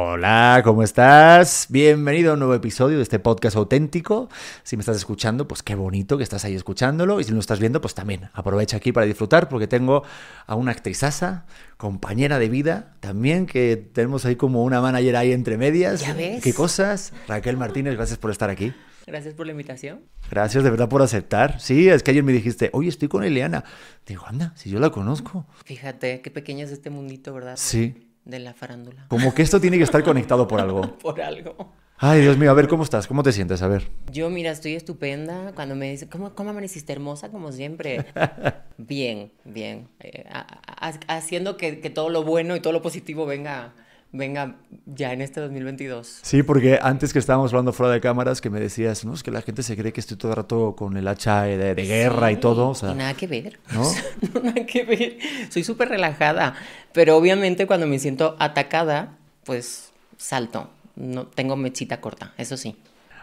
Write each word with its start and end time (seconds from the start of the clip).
Hola, 0.00 0.60
¿cómo 0.62 0.84
estás? 0.84 1.66
Bienvenido 1.70 2.30
a 2.30 2.34
un 2.34 2.38
nuevo 2.38 2.54
episodio 2.54 2.98
de 2.98 3.02
este 3.02 3.18
podcast 3.18 3.56
auténtico. 3.56 4.28
Si 4.62 4.76
me 4.76 4.82
estás 4.82 4.96
escuchando, 4.96 5.48
pues 5.48 5.64
qué 5.64 5.74
bonito 5.74 6.16
que 6.16 6.22
estás 6.22 6.44
ahí 6.44 6.54
escuchándolo. 6.54 7.18
Y 7.18 7.24
si 7.24 7.30
no 7.30 7.34
lo 7.34 7.40
estás 7.40 7.58
viendo, 7.58 7.80
pues 7.80 7.96
también 7.96 8.30
aprovecha 8.32 8.76
aquí 8.76 8.92
para 8.92 9.06
disfrutar 9.06 9.48
porque 9.48 9.66
tengo 9.66 10.04
a 10.46 10.54
una 10.54 10.70
actrizaza, 10.70 11.46
compañera 11.78 12.38
de 12.38 12.48
vida, 12.48 12.94
también 13.00 13.46
que 13.46 13.76
tenemos 13.92 14.24
ahí 14.24 14.36
como 14.36 14.62
una 14.62 14.80
manager 14.80 15.16
ahí 15.16 15.32
entre 15.32 15.58
medias. 15.58 16.00
¿Ya 16.00 16.14
ves? 16.14 16.44
¿Qué 16.44 16.54
cosas? 16.54 17.12
Raquel 17.26 17.56
Martínez, 17.56 17.96
gracias 17.96 18.20
por 18.20 18.30
estar 18.30 18.50
aquí. 18.50 18.72
Gracias 19.04 19.34
por 19.34 19.46
la 19.46 19.52
invitación. 19.52 20.02
Gracias 20.30 20.62
de 20.62 20.70
verdad 20.70 20.88
por 20.88 21.02
aceptar. 21.02 21.60
Sí, 21.60 21.88
es 21.88 22.04
que 22.04 22.12
ayer 22.12 22.22
me 22.22 22.32
dijiste, 22.32 22.70
oye, 22.72 22.88
estoy 22.88 23.08
con 23.08 23.24
Eliana. 23.24 23.64
Digo, 24.06 24.26
anda, 24.28 24.52
si 24.54 24.70
yo 24.70 24.78
la 24.78 24.90
conozco. 24.90 25.44
Fíjate 25.64 26.20
qué 26.20 26.30
pequeño 26.30 26.64
es 26.64 26.70
este 26.70 26.88
mundito, 26.88 27.34
¿verdad? 27.34 27.56
Sí. 27.56 28.07
De 28.28 28.38
la 28.38 28.54
farándula. 28.54 29.06
Como 29.08 29.34
que 29.34 29.42
esto 29.42 29.60
tiene 29.60 29.76
que 29.78 29.82
estar 29.84 30.04
conectado 30.04 30.46
por 30.46 30.60
algo. 30.60 30.82
Por 31.02 31.20
algo. 31.20 31.72
Ay, 32.00 32.20
Dios 32.20 32.36
mío, 32.38 32.50
a 32.52 32.54
ver, 32.54 32.68
¿cómo 32.68 32.84
estás? 32.84 33.08
¿Cómo 33.08 33.24
te 33.24 33.32
sientes? 33.32 33.60
A 33.62 33.66
ver. 33.66 33.88
Yo, 34.12 34.30
mira, 34.30 34.52
estoy 34.52 34.74
estupenda. 34.76 35.52
Cuando 35.56 35.74
me 35.74 35.90
dice, 35.90 36.08
¿cómo, 36.08 36.32
cómo 36.36 36.50
amaneciste 36.50 36.92
hermosa? 36.92 37.30
Como 37.30 37.50
siempre. 37.50 38.04
bien, 38.76 39.32
bien. 39.44 39.88
Eh, 39.98 40.24
a- 40.30 40.60
a- 40.86 41.16
haciendo 41.16 41.56
que, 41.56 41.80
que 41.80 41.90
todo 41.90 42.08
lo 42.10 42.22
bueno 42.22 42.54
y 42.54 42.60
todo 42.60 42.72
lo 42.72 42.82
positivo 42.82 43.26
venga, 43.26 43.72
venga 44.12 44.56
ya 44.86 45.12
en 45.12 45.20
este 45.20 45.40
2022. 45.40 46.20
Sí, 46.22 46.42
porque 46.42 46.78
antes 46.82 47.12
que 47.12 47.18
estábamos 47.18 47.52
hablando 47.52 47.72
fuera 47.72 47.92
de 47.92 48.00
cámaras, 48.00 48.40
que 48.40 48.48
me 48.50 48.58
decías, 48.60 49.04
no, 49.04 49.12
es 49.14 49.22
que 49.22 49.30
la 49.30 49.42
gente 49.42 49.62
se 49.62 49.76
cree 49.76 49.92
que 49.92 50.00
estoy 50.00 50.16
todo 50.16 50.32
el 50.32 50.36
rato 50.36 50.74
con 50.76 50.96
el 50.96 51.06
hacha 51.08 51.42
de, 51.42 51.74
de 51.74 51.82
guerra 51.84 52.32
y 52.32 52.36
todo. 52.36 52.70
O 52.70 52.74
sea, 52.74 52.90
y 52.92 52.94
nada 52.94 53.14
que 53.14 53.26
ver. 53.26 53.58
¿no? 53.72 53.82
Nada 54.42 54.66
que 54.66 54.84
ver. 54.84 55.18
Soy 55.50 55.62
súper 55.64 55.88
relajada. 55.90 56.54
Pero 56.92 57.16
obviamente 57.16 57.66
cuando 57.66 57.86
me 57.86 57.98
siento 57.98 58.36
atacada, 58.38 59.16
pues 59.44 59.92
salto. 60.16 60.70
No, 60.96 61.26
tengo 61.26 61.54
mechita 61.56 62.00
corta, 62.00 62.32
eso 62.38 62.56
sí. 62.56 62.76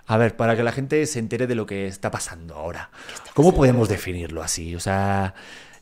A 0.08 0.18
ver, 0.18 0.36
para 0.38 0.56
que 0.56 0.62
la 0.64 0.72
gente 0.72 1.04
se 1.08 1.18
entere 1.20 1.48
de 1.48 1.55
lo 1.55 1.66
que 1.66 1.88
está 1.88 2.12
pasando 2.12 2.54
ahora, 2.55 2.92
¿cómo 3.34 3.54
podemos 3.55 3.90
definirlo 3.90 4.44
así? 4.44 4.76
O 4.76 4.80
sea, 4.80 5.34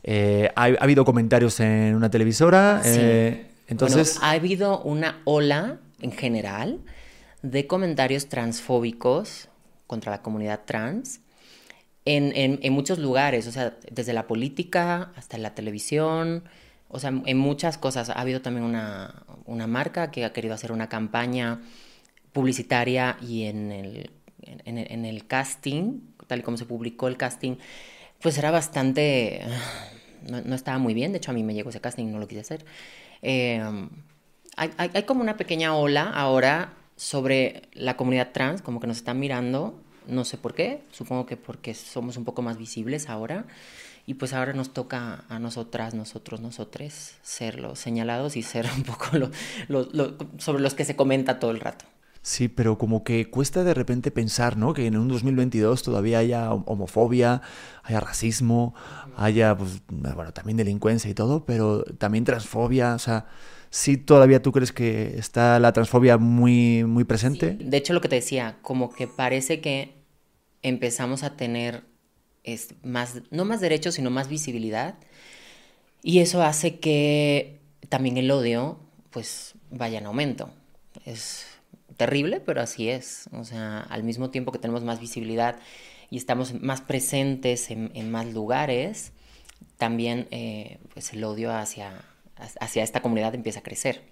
eh, 0.02 0.50
ha, 0.56 0.62
ha 0.64 0.82
habido 0.82 1.04
comentarios 1.04 1.60
en 1.60 1.94
una 1.94 2.10
televisora, 2.10 2.80
Sí. 2.82 2.88
eh, 3.00 3.46
entonces... 3.66 4.14
Bueno, 4.14 4.26
ha 4.26 4.30
habido 4.32 4.80
una 4.82 5.20
ola 5.24 5.78
en 6.00 6.12
general 6.12 6.80
de 7.42 7.66
comentarios 7.66 8.28
transfóbicos 8.28 9.48
contra 9.86 10.10
la 10.12 10.22
comunidad 10.22 10.60
trans 10.64 11.20
en, 12.04 12.32
en- 12.36 12.58
en 12.62 12.72
muchos 12.72 12.98
lugares, 12.98 13.46
o 13.46 13.52
sea, 13.52 13.76
desde 13.90 14.12
la 14.12 14.26
política 14.26 15.12
hasta 15.16 15.38
la 15.38 15.54
televisión, 15.54 16.44
o 16.88 16.98
sea, 16.98 17.12
en 17.24 17.38
muchas 17.38 17.78
cosas. 17.78 18.10
Ha 18.10 18.14
habido 18.20 18.40
también 18.42 18.64
una, 18.64 19.24
una 19.46 19.66
marca 19.66 20.10
que 20.10 20.24
ha 20.24 20.32
querido 20.32 20.54
hacer 20.54 20.72
una 20.72 20.88
campaña 20.88 21.60
publicitaria 22.32 23.16
y 23.22 23.44
en 23.44 23.72
el, 23.72 24.10
en, 24.42 24.78
el- 24.78 24.90
en 24.92 25.04
el 25.04 25.26
casting, 25.26 26.00
tal 26.26 26.40
y 26.40 26.42
como 26.42 26.56
se 26.56 26.66
publicó 26.66 27.08
el 27.08 27.16
casting, 27.16 27.56
pues 28.20 28.38
era 28.38 28.50
bastante... 28.50 29.40
No, 30.28 30.40
no 30.40 30.54
estaba 30.54 30.78
muy 30.78 30.94
bien, 30.94 31.12
de 31.12 31.18
hecho 31.18 31.30
a 31.32 31.34
mí 31.34 31.42
me 31.42 31.52
llegó 31.52 31.68
ese 31.68 31.82
casting 31.82 32.04
y 32.04 32.10
no 32.10 32.18
lo 32.18 32.26
quise 32.26 32.40
hacer. 32.40 32.64
Eh, 33.24 33.60
hay, 34.56 34.70
hay- 34.76 35.02
como 35.04 35.20
una 35.22 35.36
pequeña 35.36 35.74
ola 35.76 36.10
ahora 36.10 36.74
sobre 36.96 37.62
la 37.72 37.96
comunidad 37.96 38.30
trans, 38.32 38.62
como 38.62 38.78
que 38.80 38.86
nos 38.86 38.98
están 38.98 39.18
mirando, 39.18 39.74
no 40.06 40.24
sé 40.24 40.36
por 40.38 40.54
qué, 40.54 40.82
supongo 40.92 41.26
que 41.26 41.36
porque 41.36 41.74
somos 41.74 42.16
un 42.16 42.24
poco 42.24 42.42
más 42.42 42.56
visibles 42.58 43.08
ahora, 43.08 43.46
y 44.06 44.14
pues 44.14 44.32
ahora 44.34 44.52
nos 44.52 44.72
toca 44.72 45.24
a 45.28 45.38
nosotras, 45.38 45.94
nosotros, 45.94 46.40
nosotres, 46.40 47.16
ser 47.22 47.58
los 47.58 47.78
señalados 47.78 48.36
y 48.36 48.42
ser 48.42 48.66
un 48.76 48.84
poco 48.84 49.06
lo- 49.18 49.30
lo- 49.68 49.88
lo- 49.92 50.16
sobre 50.38 50.62
los 50.62 50.74
que 50.74 50.84
se 50.84 50.94
comenta 50.94 51.38
todo 51.40 51.50
el 51.50 51.60
rato. 51.60 51.86
Sí, 52.24 52.48
pero 52.48 52.78
como 52.78 53.04
que 53.04 53.28
cuesta 53.28 53.64
de 53.64 53.74
repente 53.74 54.10
pensar, 54.10 54.56
¿no? 54.56 54.72
Que 54.72 54.86
en 54.86 54.96
un 54.96 55.08
2022 55.08 55.82
todavía 55.82 56.20
haya 56.20 56.50
hom- 56.50 56.64
homofobia, 56.66 57.42
haya 57.82 58.00
racismo, 58.00 58.74
haya, 59.14 59.54
pues, 59.54 59.82
bueno, 59.88 60.32
también 60.32 60.56
delincuencia 60.56 61.10
y 61.10 61.14
todo, 61.14 61.44
pero 61.44 61.84
también 61.84 62.24
transfobia, 62.24 62.94
o 62.94 62.98
sea, 62.98 63.26
sí 63.68 63.98
todavía 63.98 64.40
tú 64.40 64.52
crees 64.52 64.72
que 64.72 65.18
está 65.18 65.60
la 65.60 65.74
transfobia 65.74 66.16
muy, 66.16 66.84
muy 66.84 67.04
presente. 67.04 67.58
De 67.60 67.76
hecho, 67.76 67.92
lo 67.92 68.00
que 68.00 68.08
te 68.08 68.16
decía, 68.16 68.56
como 68.62 68.90
que 68.90 69.06
parece 69.06 69.60
que 69.60 69.92
empezamos 70.62 71.24
a 71.24 71.36
tener 71.36 71.84
más, 72.82 73.22
no 73.30 73.44
más 73.44 73.60
derechos, 73.60 73.96
sino 73.96 74.10
más 74.10 74.28
visibilidad. 74.28 74.96
Y 76.02 76.18
eso 76.20 76.42
hace 76.42 76.78
que 76.78 77.60
también 77.88 78.16
el 78.16 78.30
odio, 78.30 78.78
pues, 79.10 79.54
vaya 79.70 79.98
en 79.98 80.06
aumento. 80.06 80.50
Es 81.04 81.46
terrible, 81.96 82.40
pero 82.40 82.60
así 82.60 82.88
es. 82.88 83.28
O 83.32 83.44
sea, 83.44 83.80
al 83.80 84.04
mismo 84.04 84.30
tiempo 84.30 84.52
que 84.52 84.58
tenemos 84.58 84.84
más 84.84 85.00
visibilidad 85.00 85.58
y 86.10 86.16
estamos 86.16 86.60
más 86.60 86.80
presentes 86.80 87.70
en, 87.70 88.10
más 88.10 88.32
lugares, 88.32 89.12
también 89.78 90.28
eh, 90.30 90.78
pues 90.92 91.12
el 91.12 91.24
odio 91.24 91.52
hacia, 91.54 91.92
hacia 92.60 92.82
esta 92.82 93.02
comunidad 93.02 93.34
empieza 93.34 93.60
a 93.60 93.62
crecer. 93.62 94.02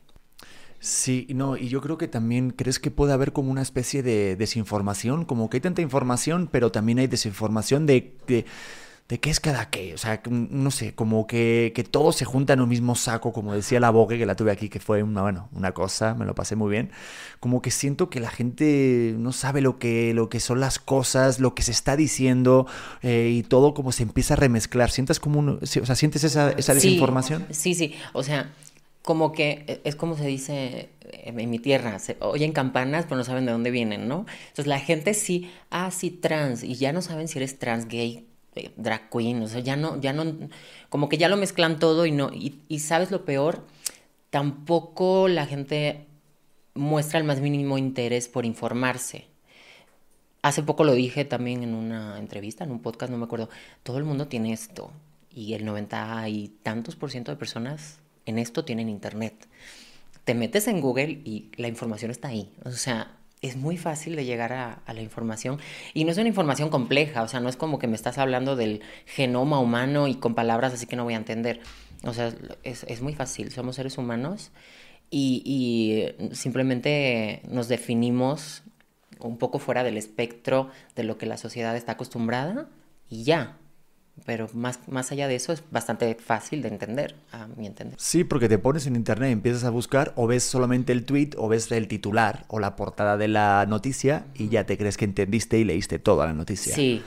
Sí, 0.82 1.28
no, 1.30 1.56
y 1.56 1.68
yo 1.68 1.80
creo 1.80 1.96
que 1.96 2.08
también 2.08 2.50
crees 2.50 2.80
que 2.80 2.90
puede 2.90 3.12
haber 3.12 3.32
como 3.32 3.52
una 3.52 3.62
especie 3.62 4.02
de 4.02 4.34
desinformación, 4.34 5.24
como 5.24 5.48
que 5.48 5.58
hay 5.58 5.60
tanta 5.60 5.80
información, 5.80 6.48
pero 6.50 6.72
también 6.72 6.98
hay 6.98 7.06
desinformación 7.06 7.86
de, 7.86 8.16
de, 8.26 8.46
de 9.12 9.20
qué 9.20 9.28
es 9.28 9.40
cada 9.40 9.68
qué, 9.68 9.92
o 9.92 9.98
sea, 9.98 10.22
mm, 10.24 10.46
no 10.50 10.70
sé, 10.70 10.94
como 10.94 11.26
que, 11.26 11.72
que 11.74 11.84
todo 11.84 12.12
se 12.12 12.24
junta 12.24 12.54
en 12.54 12.62
un 12.62 12.68
mismo 12.70 12.94
saco, 12.94 13.30
como 13.34 13.52
decía 13.52 13.78
la 13.78 13.90
Vogue, 13.90 14.16
que 14.16 14.24
la 14.24 14.36
tuve 14.36 14.50
aquí, 14.50 14.70
que 14.70 14.80
fue 14.80 15.02
una, 15.02 15.20
bueno, 15.20 15.50
una 15.52 15.72
cosa, 15.72 16.14
me 16.14 16.24
lo 16.24 16.34
pasé 16.34 16.56
muy 16.56 16.70
bien, 16.70 16.90
como 17.38 17.60
que 17.60 17.70
siento 17.70 18.08
que 18.08 18.20
la 18.20 18.30
gente 18.30 19.14
no 19.18 19.32
sabe 19.32 19.60
lo 19.60 19.78
que, 19.78 20.14
lo 20.14 20.30
que 20.30 20.40
son 20.40 20.60
las 20.60 20.78
cosas, 20.78 21.40
lo 21.40 21.54
que 21.54 21.62
se 21.62 21.72
está 21.72 21.94
diciendo, 21.94 22.66
eh, 23.02 23.28
y 23.34 23.42
todo 23.42 23.74
como 23.74 23.92
se 23.92 24.02
empieza 24.02 24.32
a 24.32 24.38
remezclar, 24.38 24.90
¿sientes 24.90 25.20
como 25.20 25.40
un, 25.40 25.58
o 25.60 25.66
sea, 25.66 25.94
sientes 25.94 26.24
esa, 26.24 26.50
esa 26.52 26.72
desinformación? 26.72 27.44
Sí, 27.50 27.74
sí, 27.74 27.94
o 28.14 28.22
sea, 28.22 28.50
como 29.02 29.32
que 29.32 29.64
e- 29.68 29.80
es 29.84 29.94
como 29.94 30.16
se 30.16 30.26
dice 30.26 30.88
en 31.12 31.38
en 31.38 31.50
mi 31.50 31.58
tierra, 31.58 31.98
se 31.98 32.16
oyen 32.20 32.52
campanas 32.52 33.04
pero 33.04 33.16
no 33.16 33.24
saben 33.24 33.44
de 33.44 33.52
dónde 33.52 33.70
vienen, 33.70 34.08
¿no? 34.08 34.24
Entonces 34.48 34.68
la 34.68 34.80
gente 34.80 35.12
sí, 35.12 35.50
ah, 35.70 35.90
sí, 35.90 36.10
trans, 36.10 36.62
y 36.62 36.76
ya 36.76 36.94
no 36.94 37.02
saben 37.02 37.28
si 37.28 37.38
eres 37.38 37.58
trans, 37.58 37.86
gay, 37.88 38.26
drag 38.76 39.10
queen, 39.10 39.42
o 39.42 39.48
sea, 39.48 39.60
ya 39.60 39.76
no, 39.76 40.00
ya 40.00 40.12
no, 40.12 40.24
como 40.88 41.08
que 41.08 41.18
ya 41.18 41.28
lo 41.28 41.36
mezclan 41.36 41.78
todo 41.78 42.06
y 42.06 42.12
no, 42.12 42.30
y, 42.32 42.60
y 42.68 42.80
sabes 42.80 43.10
lo 43.10 43.24
peor, 43.24 43.64
tampoco 44.30 45.28
la 45.28 45.46
gente 45.46 46.06
muestra 46.74 47.18
el 47.18 47.24
más 47.24 47.40
mínimo 47.40 47.78
interés 47.78 48.28
por 48.28 48.44
informarse. 48.44 49.26
Hace 50.42 50.62
poco 50.62 50.84
lo 50.84 50.94
dije 50.94 51.24
también 51.24 51.62
en 51.62 51.74
una 51.74 52.18
entrevista, 52.18 52.64
en 52.64 52.72
un 52.72 52.80
podcast, 52.80 53.12
no 53.12 53.18
me 53.18 53.24
acuerdo. 53.24 53.48
Todo 53.82 53.98
el 53.98 54.04
mundo 54.04 54.26
tiene 54.26 54.52
esto. 54.52 54.90
Y 55.30 55.54
el 55.54 55.64
90 55.64 56.28
y 56.28 56.48
tantos 56.62 56.96
por 56.96 57.10
ciento 57.10 57.30
de 57.30 57.36
personas 57.36 58.00
en 58.26 58.38
esto 58.38 58.64
tienen 58.64 58.88
internet. 58.88 59.48
Te 60.24 60.34
metes 60.34 60.66
en 60.66 60.80
Google 60.80 61.20
y 61.24 61.50
la 61.56 61.68
información 61.68 62.10
está 62.10 62.28
ahí. 62.28 62.50
O 62.64 62.72
sea, 62.72 63.16
es 63.42 63.56
muy 63.56 63.76
fácil 63.76 64.16
de 64.16 64.24
llegar 64.24 64.52
a, 64.52 64.82
la 64.86 65.02
información. 65.02 65.58
Y 65.94 66.04
no 66.04 66.12
es 66.12 66.18
una 66.18 66.28
información 66.28 66.70
compleja. 66.70 67.22
O 67.22 67.28
sea, 67.28 67.40
no 67.40 67.48
es 67.48 67.56
como 67.56 67.78
que 67.78 67.88
me 67.88 67.96
estás 67.96 68.18
hablando 68.18 68.56
del 68.56 68.82
genoma 69.04 69.58
humano 69.58 70.06
y 70.08 70.14
con 70.14 70.34
palabras 70.34 70.72
así 70.72 70.86
que 70.86 70.96
no 70.96 71.04
voy 71.04 71.14
a 71.14 71.18
entender. 71.18 71.60
O 72.04 72.14
sea, 72.14 72.32
es, 72.62 72.84
es 72.84 73.02
muy 73.02 73.14
fácil. 73.14 73.50
Somos 73.50 73.76
seres 73.76 73.98
humanos 73.98 74.52
y, 75.10 75.42
y 75.44 76.34
simplemente 76.34 77.42
nos 77.48 77.68
definimos 77.68 78.62
un 79.18 79.38
poco 79.38 79.58
fuera 79.58 79.84
del 79.84 79.96
espectro 79.96 80.68
de 80.96 81.04
lo 81.04 81.18
que 81.18 81.26
la 81.26 81.36
sociedad 81.36 81.76
está 81.76 81.92
acostumbrada 81.92 82.68
y 83.08 83.24
ya. 83.24 83.58
Pero 84.26 84.46
más, 84.52 84.78
más 84.88 85.10
allá 85.10 85.26
de 85.26 85.34
eso 85.34 85.52
es 85.52 85.64
bastante 85.70 86.14
fácil 86.14 86.62
de 86.62 86.68
entender, 86.68 87.16
a 87.32 87.46
mi 87.48 87.66
entender. 87.66 87.98
Sí, 87.98 88.24
porque 88.24 88.48
te 88.48 88.58
pones 88.58 88.86
en 88.86 88.94
internet 88.94 89.30
y 89.30 89.32
empiezas 89.32 89.64
a 89.64 89.70
buscar 89.70 90.12
o 90.16 90.26
ves 90.26 90.44
solamente 90.44 90.92
el 90.92 91.04
tweet 91.04 91.30
o 91.38 91.48
ves 91.48 91.72
el 91.72 91.88
titular 91.88 92.44
o 92.48 92.60
la 92.60 92.76
portada 92.76 93.16
de 93.16 93.28
la 93.28 93.64
noticia 93.66 94.26
y 94.34 94.48
ya 94.48 94.64
te 94.64 94.76
crees 94.78 94.96
que 94.96 95.06
entendiste 95.06 95.58
y 95.58 95.64
leíste 95.64 95.98
toda 95.98 96.26
la 96.26 96.34
noticia. 96.34 96.74
Sí. 96.74 97.02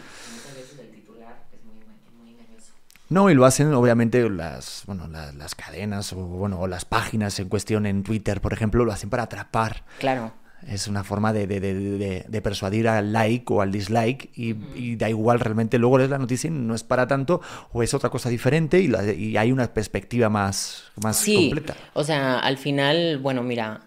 No, 3.07 3.29
y 3.29 3.35
lo 3.35 3.45
hacen 3.45 3.71
obviamente 3.74 4.27
las, 4.29 4.81
bueno, 4.88 5.07
la- 5.07 5.31
las, 5.31 5.53
cadenas 5.53 6.12
o, 6.12 6.15
bueno, 6.18 6.59
o 6.59 6.68
las 6.68 6.85
páginas 6.85 7.39
en 7.39 7.50
cuestión 7.50 7.85
en 7.85 8.01
Twitter, 8.03 8.41
por 8.41 8.51
ejemplo, 8.51 8.83
lo 8.83 8.91
hacen 8.91 9.12
para 9.12 9.24
atrapar. 9.24 9.83
Claro. 10.00 10.33
Es 10.67 10.87
una 10.87 11.03
forma 11.03 11.31
de, 11.31 11.45
de- 11.47 11.59
de- 11.59 11.73
de- 11.75 12.25
de 12.27 12.41
persuadir 12.41 12.87
al 12.87 13.13
like 13.13 13.45
o 13.53 13.61
al 13.61 13.71
dislike 13.71 14.31
y, 14.35 14.55
y 14.75 14.95
da 14.95 15.09
igual 15.09 15.39
realmente. 15.39 15.77
Luego 15.77 15.97
lees 15.99 16.09
la 16.09 16.17
noticia 16.17 16.47
y 16.47 16.51
no 16.51 16.73
es 16.73 16.83
para 16.83 17.07
tanto 17.07 17.39
o 17.71 17.83
es 17.83 17.93
otra 17.93 18.09
cosa 18.09 18.29
diferente 18.29 18.79
y, 18.79 18.87
la- 18.87 19.11
y 19.13 19.37
hay 19.37 19.51
una 19.51 19.71
perspectiva 19.73 20.29
más, 20.29 20.85
más 21.01 21.17
Sí, 21.17 21.35
completa. 21.35 21.75
o 21.93 22.03
sea, 22.03 22.39
al 22.39 22.57
final, 22.57 23.19
bueno, 23.19 23.43
mira, 23.43 23.81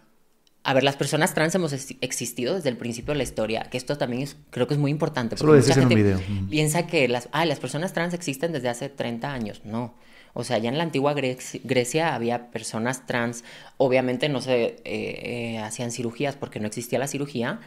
a 0.64 0.74
ver, 0.74 0.84
las 0.84 0.96
personas 0.96 1.34
trans 1.34 1.54
hemos 1.54 1.72
ex- 1.72 1.96
existido 2.00 2.54
desde 2.54 2.68
el 2.68 2.76
principio 2.76 3.12
de 3.14 3.18
la 3.18 3.24
historia, 3.24 3.62
que 3.70 3.78
esto 3.78 3.96
también 3.98 4.22
es, 4.22 4.36
creo 4.50 4.66
que 4.68 4.74
es 4.74 4.80
muy 4.80 4.90
importante. 4.90 5.34
Eso 5.34 5.44
lo 5.46 5.52
porque 5.52 5.60
decías 5.66 5.78
mucha 5.78 5.86
en 5.94 5.98
un 5.98 6.04
video. 6.04 6.48
Piensa 6.50 6.86
que 6.86 7.08
las, 7.08 7.28
ah, 7.32 7.44
las 7.46 7.58
personas 7.58 7.92
trans 7.92 8.12
existen 8.14 8.52
desde 8.52 8.68
hace 8.68 8.88
30 8.88 9.32
años. 9.32 9.62
No, 9.64 9.94
O 10.38 10.44
sea, 10.44 10.58
ya 10.58 10.68
en 10.68 10.78
la 10.78 10.84
antigua 10.84 11.14
Grecia 11.14 12.14
había 12.14 12.52
personas 12.52 13.06
trans, 13.06 13.42
obviamente 13.76 14.28
no 14.28 14.40
se 14.40 14.66
eh, 14.66 14.76
eh, 14.84 15.58
hacían 15.58 15.90
cirugías 15.90 16.36
porque 16.36 16.60
no 16.60 16.68
existía 16.68 17.00
la 17.00 17.08
cirugía, 17.08 17.58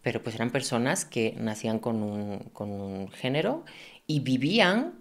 pero 0.00 0.22
pues 0.22 0.34
eran 0.34 0.50
personas 0.50 1.04
que 1.04 1.34
nacían 1.36 1.78
con 1.78 2.02
un, 2.02 2.38
con 2.54 2.70
un 2.70 3.10
género 3.10 3.66
y 4.06 4.20
vivían 4.20 4.94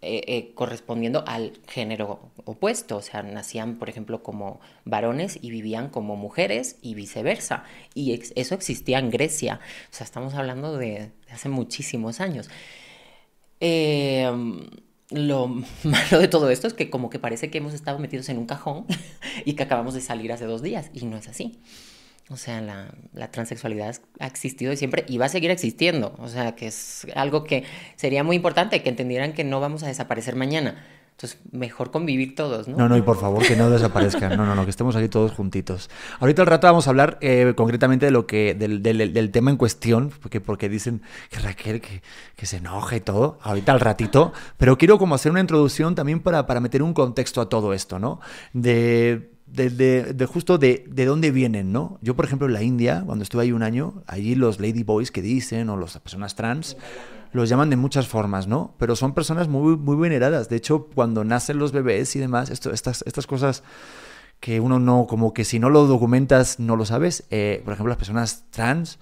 eh, 0.00 0.52
correspondiendo 0.54 1.24
al 1.26 1.60
género 1.68 2.32
opuesto, 2.46 2.96
o 2.96 3.02
sea, 3.02 3.22
nacían, 3.22 3.76
por 3.78 3.90
ejemplo, 3.90 4.22
como 4.22 4.58
varones 4.86 5.38
y 5.42 5.50
vivían 5.50 5.90
como 5.90 6.16
mujeres 6.16 6.78
y 6.80 6.94
viceversa. 6.94 7.64
Y 7.94 8.18
eso 8.34 8.54
existía 8.54 8.98
en 8.98 9.10
Grecia, 9.10 9.60
o 9.90 9.94
sea, 9.94 10.06
estamos 10.06 10.32
hablando 10.32 10.78
de, 10.78 11.10
de 11.26 11.32
hace 11.32 11.50
muchísimos 11.50 12.22
años. 12.22 12.48
Eh, 13.60 14.26
lo 15.12 15.48
malo 15.82 16.18
de 16.18 16.28
todo 16.28 16.50
esto 16.50 16.66
es 16.66 16.74
que 16.74 16.90
como 16.90 17.10
que 17.10 17.18
parece 17.18 17.50
que 17.50 17.58
hemos 17.58 17.74
estado 17.74 17.98
metidos 17.98 18.28
en 18.28 18.38
un 18.38 18.46
cajón 18.46 18.86
y 19.44 19.54
que 19.54 19.62
acabamos 19.62 19.94
de 19.94 20.00
salir 20.00 20.32
hace 20.32 20.44
dos 20.44 20.62
días 20.62 20.90
y 20.92 21.04
no 21.06 21.16
es 21.16 21.28
así. 21.28 21.60
O 22.28 22.36
sea, 22.36 22.60
la, 22.60 22.94
la, 23.12 23.30
transexualidad 23.30 23.96
ha 24.18 24.26
existido 24.26 24.74
siempre 24.76 25.04
y 25.06 25.18
va 25.18 25.26
a 25.26 25.28
seguir 25.28 25.50
existiendo. 25.50 26.14
O 26.18 26.28
sea, 26.28 26.54
que 26.54 26.68
es 26.68 27.06
algo 27.14 27.44
que 27.44 27.64
sería 27.96 28.24
muy 28.24 28.36
importante 28.36 28.82
que 28.82 28.88
entendieran 28.88 29.34
que 29.34 29.44
no 29.44 29.60
vamos 29.60 29.82
a 29.82 29.88
desaparecer 29.88 30.34
mañana. 30.34 30.82
Entonces, 31.12 31.38
mejor 31.52 31.92
convivir 31.92 32.34
todos, 32.34 32.66
¿no? 32.66 32.76
No, 32.76 32.88
no, 32.88 32.96
y 32.96 33.02
por 33.02 33.16
favor 33.16 33.46
que 33.46 33.54
no 33.54 33.70
desaparezcan. 33.70 34.36
No, 34.36 34.44
no, 34.44 34.56
no, 34.56 34.64
que 34.64 34.70
estemos 34.70 34.96
aquí 34.96 35.08
todos 35.08 35.30
juntitos. 35.30 35.88
Ahorita 36.18 36.42
al 36.42 36.48
rato 36.48 36.66
vamos 36.66 36.88
a 36.88 36.90
hablar 36.90 37.18
eh, 37.20 37.52
concretamente 37.54 38.06
de 38.06 38.12
lo 38.12 38.26
que, 38.26 38.54
del, 38.54 38.82
del, 38.82 39.30
tema 39.30 39.50
en 39.52 39.56
cuestión, 39.56 40.10
porque, 40.20 40.40
porque 40.40 40.68
dicen 40.68 41.02
que 41.30 41.38
Raquel 41.38 41.80
que, 41.80 42.02
que, 42.34 42.46
se 42.46 42.56
enoja 42.56 42.96
y 42.96 43.00
todo. 43.00 43.38
Ahorita 43.42 43.72
al 43.72 43.78
ratito. 43.78 44.32
Pero 44.56 44.76
quiero 44.78 44.98
como 44.98 45.14
hacer 45.14 45.30
una 45.30 45.40
introducción 45.40 45.94
también 45.94 46.20
para, 46.20 46.46
para 46.46 46.58
meter 46.60 46.82
un 46.82 46.92
contexto 46.92 47.40
a 47.40 47.48
todo 47.48 47.72
esto, 47.72 48.00
¿no? 48.00 48.20
De 48.52 49.32
de, 49.52 49.68
de, 49.68 50.14
de, 50.14 50.26
justo 50.26 50.56
de, 50.56 50.84
de, 50.88 51.04
dónde 51.04 51.30
vienen, 51.30 51.72
¿no? 51.72 51.98
Yo, 52.00 52.16
por 52.16 52.24
ejemplo, 52.24 52.46
en 52.46 52.54
la 52.54 52.62
India, 52.62 53.02
cuando 53.04 53.22
estuve 53.22 53.42
ahí 53.42 53.52
un 53.52 53.62
año, 53.62 54.02
allí 54.06 54.34
los 54.34 54.58
ladyboys 54.60 55.10
que 55.10 55.20
dicen, 55.20 55.68
o 55.68 55.76
las 55.76 55.98
personas 55.98 56.34
trans, 56.34 56.76
los 57.32 57.48
llaman 57.48 57.70
de 57.70 57.76
muchas 57.76 58.06
formas, 58.06 58.46
¿no? 58.46 58.74
Pero 58.78 58.94
son 58.94 59.14
personas 59.14 59.48
muy, 59.48 59.76
muy 59.76 59.96
veneradas. 59.96 60.48
De 60.48 60.56
hecho, 60.56 60.88
cuando 60.94 61.24
nacen 61.24 61.58
los 61.58 61.72
bebés 61.72 62.14
y 62.16 62.18
demás, 62.18 62.50
esto, 62.50 62.72
estas, 62.72 63.02
estas 63.06 63.26
cosas 63.26 63.62
que 64.40 64.60
uno 64.60 64.78
no, 64.78 65.06
como 65.08 65.32
que 65.32 65.44
si 65.44 65.58
no 65.58 65.70
lo 65.70 65.86
documentas, 65.86 66.58
no 66.58 66.76
lo 66.76 66.84
sabes. 66.84 67.24
Eh, 67.30 67.62
por 67.64 67.72
ejemplo, 67.72 67.90
las 67.90 67.98
personas 67.98 68.44
trans, 68.50 68.98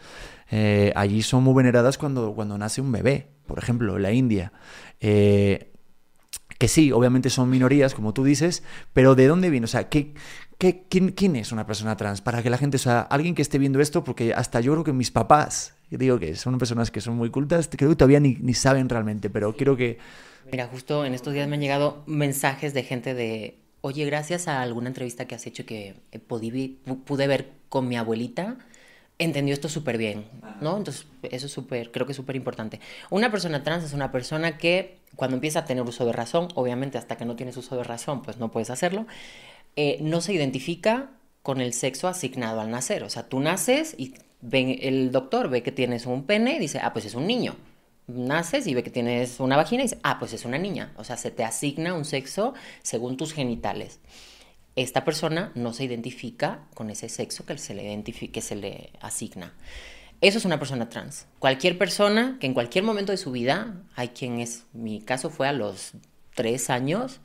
eh, 0.51 0.93
allí 0.95 1.23
son 1.23 1.43
muy 1.43 1.55
veneradas 1.55 1.99
cuando, 1.99 2.35
cuando 2.35 2.59
nace 2.59 2.81
un 2.81 2.93
bebé, 2.93 3.31
por 3.47 3.59
ejemplo, 3.59 3.97
en 3.97 4.03
la 4.03 4.13
India. 4.13 4.53
Eh, 5.01 5.73
que 6.59 6.69
sí, 6.69 6.93
obviamente 6.93 7.31
son 7.31 7.49
minorías, 7.49 7.95
como 7.95 8.13
tú 8.13 8.23
dices, 8.23 8.63
pero 8.93 9.15
¿de 9.15 9.27
dónde 9.27 9.49
viene? 9.49 9.65
O 9.65 9.69
sea, 9.69 9.89
¿qué, 9.89 10.13
qué, 10.61 10.85
quién, 10.89 11.13
quién, 11.13 11.35
es 11.35 11.51
una 11.51 11.67
persona 11.67 11.97
trans? 11.97 12.21
Para 12.21 12.43
que 12.43 12.51
la 12.51 12.59
gente, 12.59 12.77
o 12.77 12.81
sea, 12.81 13.01
alguien 13.01 13.35
que 13.35 13.43
esté 13.43 13.59
viendo 13.59 13.81
esto, 13.81 14.05
porque 14.05 14.35
hasta 14.35 14.61
yo 14.61 14.73
creo 14.73 14.85
que 14.85 14.93
mis 14.93 15.11
papás, 15.11 15.75
digo 15.91 16.21
que 16.21 16.37
son 16.37 16.59
personas 16.59 16.91
que 16.91 17.01
son 17.01 17.17
muy 17.17 17.31
cultas, 17.31 17.69
creo 17.75 17.89
que 17.89 17.97
todavía 17.97 18.21
ni, 18.21 18.37
ni 18.41 18.55
saben 18.55 18.89
realmente, 18.89 19.31
pero 19.31 19.57
quiero 19.57 19.77
que... 19.77 19.99
Mira, 20.53 20.69
justo 20.69 21.05
en 21.05 21.15
estos 21.15 21.33
días 21.33 21.49
me 21.49 21.57
han 21.57 21.63
llegado 21.63 22.03
mensajes 22.07 22.75
de 22.75 22.83
gente 22.83 23.15
de, 23.15 23.59
oye, 23.81 24.05
gracias 24.05 24.49
a 24.49 24.61
alguna 24.61 24.89
entrevista 24.89 25.27
que 25.27 25.35
has 25.35 25.47
hecho 25.47 25.65
que 25.65 25.97
pude, 26.27 26.77
pude 27.05 27.27
ver 27.27 27.53
con 27.69 27.89
mi 27.89 27.97
abuelita, 27.97 28.59
entendió 29.19 29.55
esto 29.55 29.69
súper 29.69 29.99
bien, 29.99 30.25
¿no? 30.61 30.77
Entonces, 30.77 31.07
eso 31.23 31.47
es 31.47 31.53
súper, 31.53 31.91
creo 31.91 32.07
que 32.07 32.13
es 32.13 32.17
súper 32.17 32.37
importante. 32.37 32.81
Una 33.11 33.31
persona 33.31 33.63
trans 33.63 33.85
es 33.85 33.93
una 33.93 34.13
persona 34.13 34.59
que 34.59 34.99
cuando 35.15 35.37
empieza 35.37 35.61
a 35.61 35.65
tener 35.65 35.85
uso 35.85 36.07
de 36.07 36.13
razón, 36.13 36.49
obviamente 36.55 36.99
hasta 36.99 37.17
que 37.17 37.25
no 37.25 37.37
tienes 37.37 37.57
uso 37.57 37.77
de 37.77 37.85
razón, 37.85 38.23
pues 38.23 38.39
no 38.39 38.51
puedes 38.51 38.71
hacerlo, 38.71 39.07
eh, 39.77 39.99
no 40.01 40.21
se 40.21 40.33
identifica 40.33 41.11
con 41.43 41.61
el 41.61 41.73
sexo 41.73 42.09
asignado 42.09 42.61
al 42.61 42.71
nacer. 42.71 43.03
O 43.03 43.11
sea, 43.11 43.29
tú 43.29 43.41
naces 43.41 43.95
y 43.99 44.15
ven, 44.41 44.79
el 44.81 45.13
doctor 45.13 45.49
ve 45.49 45.63
que 45.63 45.73
tienes 45.73 46.07
un 46.07 46.25
pene 46.25 46.57
y 46.57 46.59
dice, 46.59 46.81
ah, 46.83 46.93
pues 46.93 47.05
es 47.05 47.15
un 47.15 47.27
niño. 47.27 47.57
Naces 48.07 48.67
y 48.67 48.75
ve 48.75 48.83
que 48.83 48.91
tienes 48.91 49.41
una 49.41 49.57
vagina 49.57 49.83
y 49.83 49.87
dice, 49.87 49.99
ah, 50.03 50.19
pues 50.19 50.33
es 50.33 50.45
una 50.45 50.59
niña. 50.59 50.93
O 50.97 51.05
sea, 51.05 51.17
se 51.17 51.31
te 51.31 51.45
asigna 51.45 51.95
un 51.95 52.05
sexo 52.05 52.55
según 52.83 53.17
tus 53.17 53.33
genitales 53.33 54.01
esta 54.77 55.05
persona 55.05 55.53
no 55.55 55.73
se 55.73 55.85
identifica 55.85 56.67
con 56.75 56.91
ese 56.91 57.09
sexo 57.09 57.45
que 57.45 57.59
se 57.59 57.75
le, 57.75 58.03
que 58.03 58.41
se 58.41 58.57
le 58.57 58.91
asigna. 59.01 59.53
Eso 60.21 60.39
es 60.39 60.45
una 60.45 60.59
persona 60.59 60.89
trans. 60.89 61.27
Cualquier 61.39 61.79
persona 61.79 62.37
que 62.41 62.47
en 62.47 62.55
cualquier 62.55 62.85
momento 62.85 63.13
de 63.13 63.19
su 63.19 63.33
vida, 63.33 63.83
hay 63.97 64.09
quien 64.09 64.41
es, 64.41 64.65
mi 64.73 65.01
caso 65.01 65.31
fue 65.31 65.49
a 65.49 65.53
los 65.53 65.93
3 66.35 66.71
años 66.71 67.21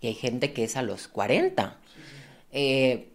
y 0.00 0.08
hay 0.08 0.14
gente 0.14 0.52
que 0.52 0.64
es 0.64 0.76
a 0.76 0.82
los 0.82 1.08
40. 1.08 1.78
Eh, 2.58 3.12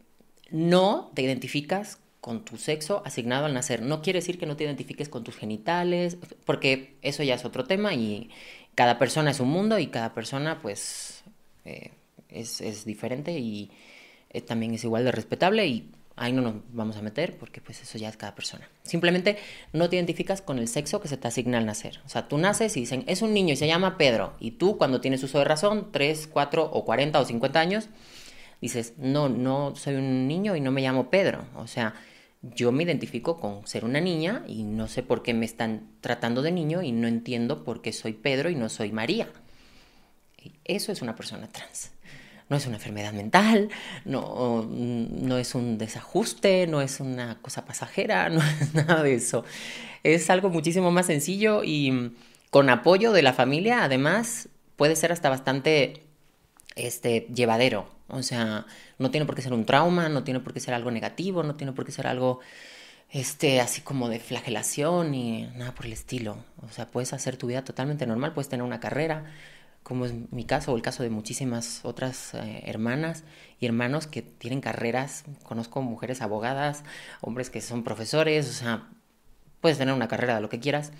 no 0.51 1.09
te 1.15 1.23
identificas 1.23 1.97
con 2.19 2.45
tu 2.45 2.57
sexo 2.57 3.01
asignado 3.05 3.47
al 3.47 3.55
nacer. 3.55 3.81
No 3.81 4.03
quiere 4.03 4.19
decir 4.19 4.37
que 4.37 4.45
no 4.45 4.55
te 4.55 4.65
identifiques 4.65 5.09
con 5.09 5.23
tus 5.23 5.35
genitales, 5.35 6.17
porque 6.45 6.93
eso 7.01 7.23
ya 7.23 7.33
es 7.33 7.43
otro 7.43 7.63
tema 7.63 7.95
y 7.95 8.29
cada 8.75 8.99
persona 8.99 9.31
es 9.31 9.39
un 9.39 9.49
mundo 9.49 9.79
y 9.79 9.87
cada 9.87 10.13
persona 10.13 10.59
pues 10.61 11.23
eh, 11.65 11.89
es, 12.29 12.85
diferente 12.85 13.39
y 13.39 13.71
eh, 14.29 14.41
también 14.41 14.75
es 14.75 14.83
igual 14.83 15.05
de 15.05 15.11
respetable 15.11 15.65
y 15.65 15.89
ahí 16.17 16.33
no 16.33 16.43
nos 16.43 16.55
vamos 16.71 16.97
a 16.97 17.01
meter 17.01 17.35
porque 17.35 17.61
pues 17.61 17.81
eso 17.81 17.97
ya 17.97 18.09
es 18.09 18.17
cada 18.17 18.35
persona. 18.35 18.69
Simplemente 18.83 19.39
no 19.73 19.89
te 19.89 19.95
identificas 19.95 20.43
con 20.43 20.59
el 20.59 20.67
sexo 20.67 21.01
que 21.01 21.07
se 21.07 21.17
te 21.17 21.27
asigna 21.27 21.57
al 21.57 21.65
nacer. 21.65 21.99
O 22.05 22.09
sea, 22.09 22.27
tú 22.27 22.37
naces 22.37 22.77
y 22.77 22.81
dicen, 22.81 23.05
es 23.07 23.23
un 23.23 23.33
niño 23.33 23.53
y 23.53 23.57
se 23.57 23.65
llama 23.65 23.97
Pedro. 23.97 24.33
Y 24.39 24.51
tú 24.51 24.77
cuando 24.77 25.01
tienes 25.01 25.23
uso 25.23 25.39
de 25.39 25.45
razón, 25.45 25.87
3, 25.91 26.29
4 26.31 26.63
o 26.63 26.85
40 26.85 27.19
o 27.19 27.25
50 27.25 27.59
años, 27.59 27.89
dices, 28.61 28.93
no, 28.97 29.27
no 29.29 29.75
soy 29.75 29.95
un 29.95 30.27
niño 30.27 30.55
y 30.55 30.61
no 30.61 30.71
me 30.71 30.81
llamo 30.81 31.09
Pedro. 31.09 31.45
O 31.55 31.67
sea, 31.67 31.95
yo 32.41 32.71
me 32.71 32.83
identifico 32.83 33.39
con 33.39 33.67
ser 33.67 33.83
una 33.83 33.99
niña 33.99 34.43
y 34.47 34.63
no 34.63 34.87
sé 34.87 35.03
por 35.03 35.23
qué 35.23 35.33
me 35.33 35.45
están 35.45 35.89
tratando 36.01 36.41
de 36.41 36.51
niño 36.51 36.81
y 36.81 36.91
no 36.91 37.07
entiendo 37.07 37.63
por 37.63 37.81
qué 37.81 37.91
soy 37.91 38.13
Pedro 38.13 38.49
y 38.49 38.55
no 38.55 38.69
soy 38.69 38.91
María. 38.91 39.27
Eso 40.63 40.91
es 40.91 41.01
una 41.01 41.15
persona 41.15 41.47
trans 41.47 41.91
no 42.51 42.57
es 42.57 42.67
una 42.67 42.75
enfermedad 42.75 43.13
mental, 43.13 43.69
no, 44.03 44.67
no 44.69 45.37
es 45.37 45.55
un 45.55 45.77
desajuste, 45.77 46.67
no 46.67 46.81
es 46.81 46.99
una 46.99 47.37
cosa 47.41 47.63
pasajera, 47.63 48.27
no 48.29 48.41
es 48.41 48.73
nada 48.73 49.01
de 49.03 49.13
eso. 49.13 49.45
Es 50.03 50.29
algo 50.29 50.49
muchísimo 50.49 50.91
más 50.91 51.05
sencillo 51.05 51.63
y 51.63 52.11
con 52.49 52.69
apoyo 52.69 53.13
de 53.13 53.21
la 53.21 53.31
familia, 53.31 53.85
además, 53.85 54.49
puede 54.75 54.97
ser 54.97 55.13
hasta 55.13 55.29
bastante 55.29 56.03
este, 56.75 57.27
llevadero. 57.33 57.87
O 58.07 58.23
sea, 58.23 58.65
no 58.99 59.11
tiene 59.11 59.25
por 59.25 59.35
qué 59.35 59.41
ser 59.41 59.53
un 59.53 59.65
trauma, 59.65 60.09
no 60.09 60.23
tiene 60.23 60.39
por 60.39 60.53
qué 60.53 60.59
ser 60.59 60.73
algo 60.73 60.91
negativo, 60.91 61.43
no 61.43 61.55
tiene 61.55 61.73
por 61.73 61.85
qué 61.85 61.91
ser 61.91 62.07
algo 62.07 62.39
este, 63.11 63.59
así 63.61 63.81
como 63.81 64.09
de 64.09 64.19
flagelación 64.19 65.13
y 65.13 65.47
nada 65.55 65.73
por 65.73 65.85
el 65.85 65.93
estilo. 65.93 66.37
O 66.61 66.69
sea, 66.69 66.87
puedes 66.87 67.13
hacer 67.13 67.37
tu 67.37 67.47
vida 67.47 67.63
totalmente 67.63 68.05
normal, 68.05 68.33
puedes 68.33 68.49
tener 68.49 68.65
una 68.65 68.79
carrera, 68.79 69.25
como 69.83 70.05
es 70.05 70.13
mi 70.31 70.45
caso 70.45 70.71
o 70.71 70.75
el 70.75 70.81
caso 70.81 71.03
de 71.03 71.09
muchísimas 71.09 71.81
otras 71.83 72.33
eh, 72.35 72.63
hermanas 72.65 73.23
y 73.59 73.65
hermanos 73.65 74.07
que 74.07 74.21
tienen 74.21 74.61
carreras, 74.61 75.25
conozco 75.43 75.81
mujeres 75.81 76.21
abogadas, 76.21 76.83
hombres 77.21 77.49
que 77.49 77.61
son 77.61 77.83
profesores, 77.83 78.49
o 78.49 78.53
sea, 78.53 78.87
puedes 79.59 79.77
tener 79.77 79.93
una 79.93 80.07
carrera 80.07 80.35
de 80.35 80.41
lo 80.41 80.49
que 80.49 80.59
quieras, 80.59 80.91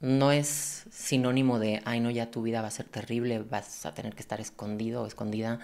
no 0.00 0.32
es 0.32 0.84
sinónimo 0.90 1.58
de, 1.58 1.82
ay 1.84 2.00
no, 2.00 2.10
ya 2.10 2.30
tu 2.30 2.42
vida 2.42 2.62
va 2.62 2.68
a 2.68 2.72
ser 2.72 2.86
terrible, 2.86 3.40
vas 3.40 3.84
a 3.86 3.94
tener 3.94 4.14
que 4.14 4.20
estar 4.20 4.40
escondido 4.40 5.02
o 5.02 5.06
escondida, 5.06 5.60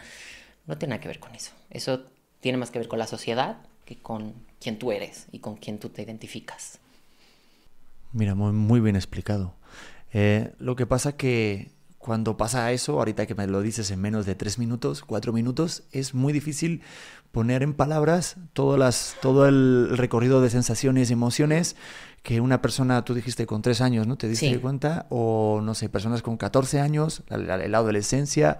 no 0.67 0.77
tiene 0.77 0.91
nada 0.91 1.01
que 1.01 1.09
ver 1.09 1.21
con 1.21 1.35
eso, 1.35 1.53
eso 1.71 2.05
tiene 2.41 2.59
más 2.59 2.71
que 2.71 2.79
ver 2.79 2.89
con 2.89 2.99
la 2.99 3.07
sociedad 3.07 3.59
que 3.85 3.97
con 3.97 4.35
quién 4.61 4.79
tú 4.79 4.93
eres 4.93 5.27
y 5.31 5.39
con 5.39 5.57
quién 5.57 5.79
tú 5.79 5.91
te 5.91 6.03
identificas. 6.03 6.81
Mira, 8.13 8.35
muy, 8.35 8.53
muy 8.53 8.81
bien 8.81 8.97
explicado. 8.97 9.55
Eh, 10.13 10.53
lo 10.59 10.77
que 10.77 10.87
pasa 10.87 11.17
que 11.17 11.73
cuando 11.99 12.37
pasa 12.37 12.71
eso, 12.71 12.99
ahorita 12.99 13.27
que 13.27 13.35
me 13.35 13.47
lo 13.47 13.63
dices 13.63 13.91
en 13.91 14.01
menos 14.01 14.27
de 14.27 14.35
tres 14.35 14.59
minutos, 14.59 15.03
cuatro 15.03 15.33
minutos, 15.33 15.85
es 15.91 16.15
muy 16.15 16.33
difícil 16.33 16.83
poner 17.33 17.63
en 17.63 17.73
palabras 17.73 18.37
todo, 18.53 18.77
las, 18.77 19.17
todo 19.23 19.49
el 19.49 19.97
recorrido 19.97 20.41
de 20.41 20.51
sensaciones 20.51 21.09
y 21.09 21.15
emociones 21.15 21.77
que 22.25 22.41
una 22.41 22.63
persona, 22.63 23.05
tú 23.05 23.13
dijiste 23.13 23.45
con 23.45 23.61
tres 23.61 23.83
años, 23.83 24.07
¿no? 24.07 24.17
¿Te 24.17 24.29
diste 24.29 24.51
sí. 24.51 24.57
cuenta? 24.57 25.07
O, 25.11 25.61
no 25.63 25.75
sé, 25.75 25.91
personas 25.91 26.23
con 26.23 26.39
14 26.39 26.81
años, 26.81 27.23
la, 27.29 27.37
la, 27.37 27.59
la 27.59 27.79
adolescencia. 27.79 28.59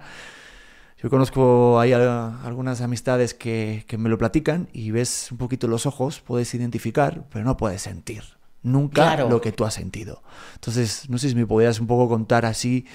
Yo 1.01 1.09
conozco 1.09 1.79
ahí 1.79 1.91
algunas 1.91 2.81
amistades 2.81 3.33
que, 3.33 3.83
que 3.87 3.97
me 3.97 4.07
lo 4.07 4.19
platican 4.19 4.69
y 4.71 4.91
ves 4.91 5.31
un 5.31 5.39
poquito 5.39 5.67
los 5.67 5.87
ojos, 5.87 6.21
puedes 6.21 6.53
identificar, 6.53 7.25
pero 7.31 7.43
no 7.43 7.57
puedes 7.57 7.81
sentir 7.81 8.23
nunca 8.61 9.01
claro. 9.01 9.29
lo 9.29 9.41
que 9.41 9.51
tú 9.51 9.65
has 9.65 9.73
sentido. 9.73 10.21
Entonces, 10.53 11.09
no 11.09 11.17
sé 11.17 11.29
si 11.29 11.35
me 11.35 11.47
podías 11.47 11.79
un 11.79 11.87
poco 11.87 12.07
contar 12.07 12.45
así 12.45 12.85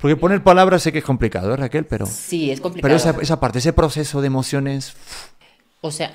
porque 0.00 0.16
poner 0.16 0.42
palabras 0.42 0.82
sé 0.82 0.92
que 0.92 0.98
es 0.98 1.04
complicado, 1.04 1.52
¿eh, 1.52 1.56
Raquel? 1.56 1.86
Pero, 1.86 2.06
sí, 2.06 2.50
es 2.50 2.60
complicado. 2.60 2.88
Pero 2.88 2.96
esa, 2.96 3.22
esa 3.22 3.38
parte, 3.38 3.58
ese 3.58 3.72
proceso 3.72 4.20
de 4.20 4.26
emociones... 4.26 4.94
O 5.82 5.90
sea, 5.90 6.12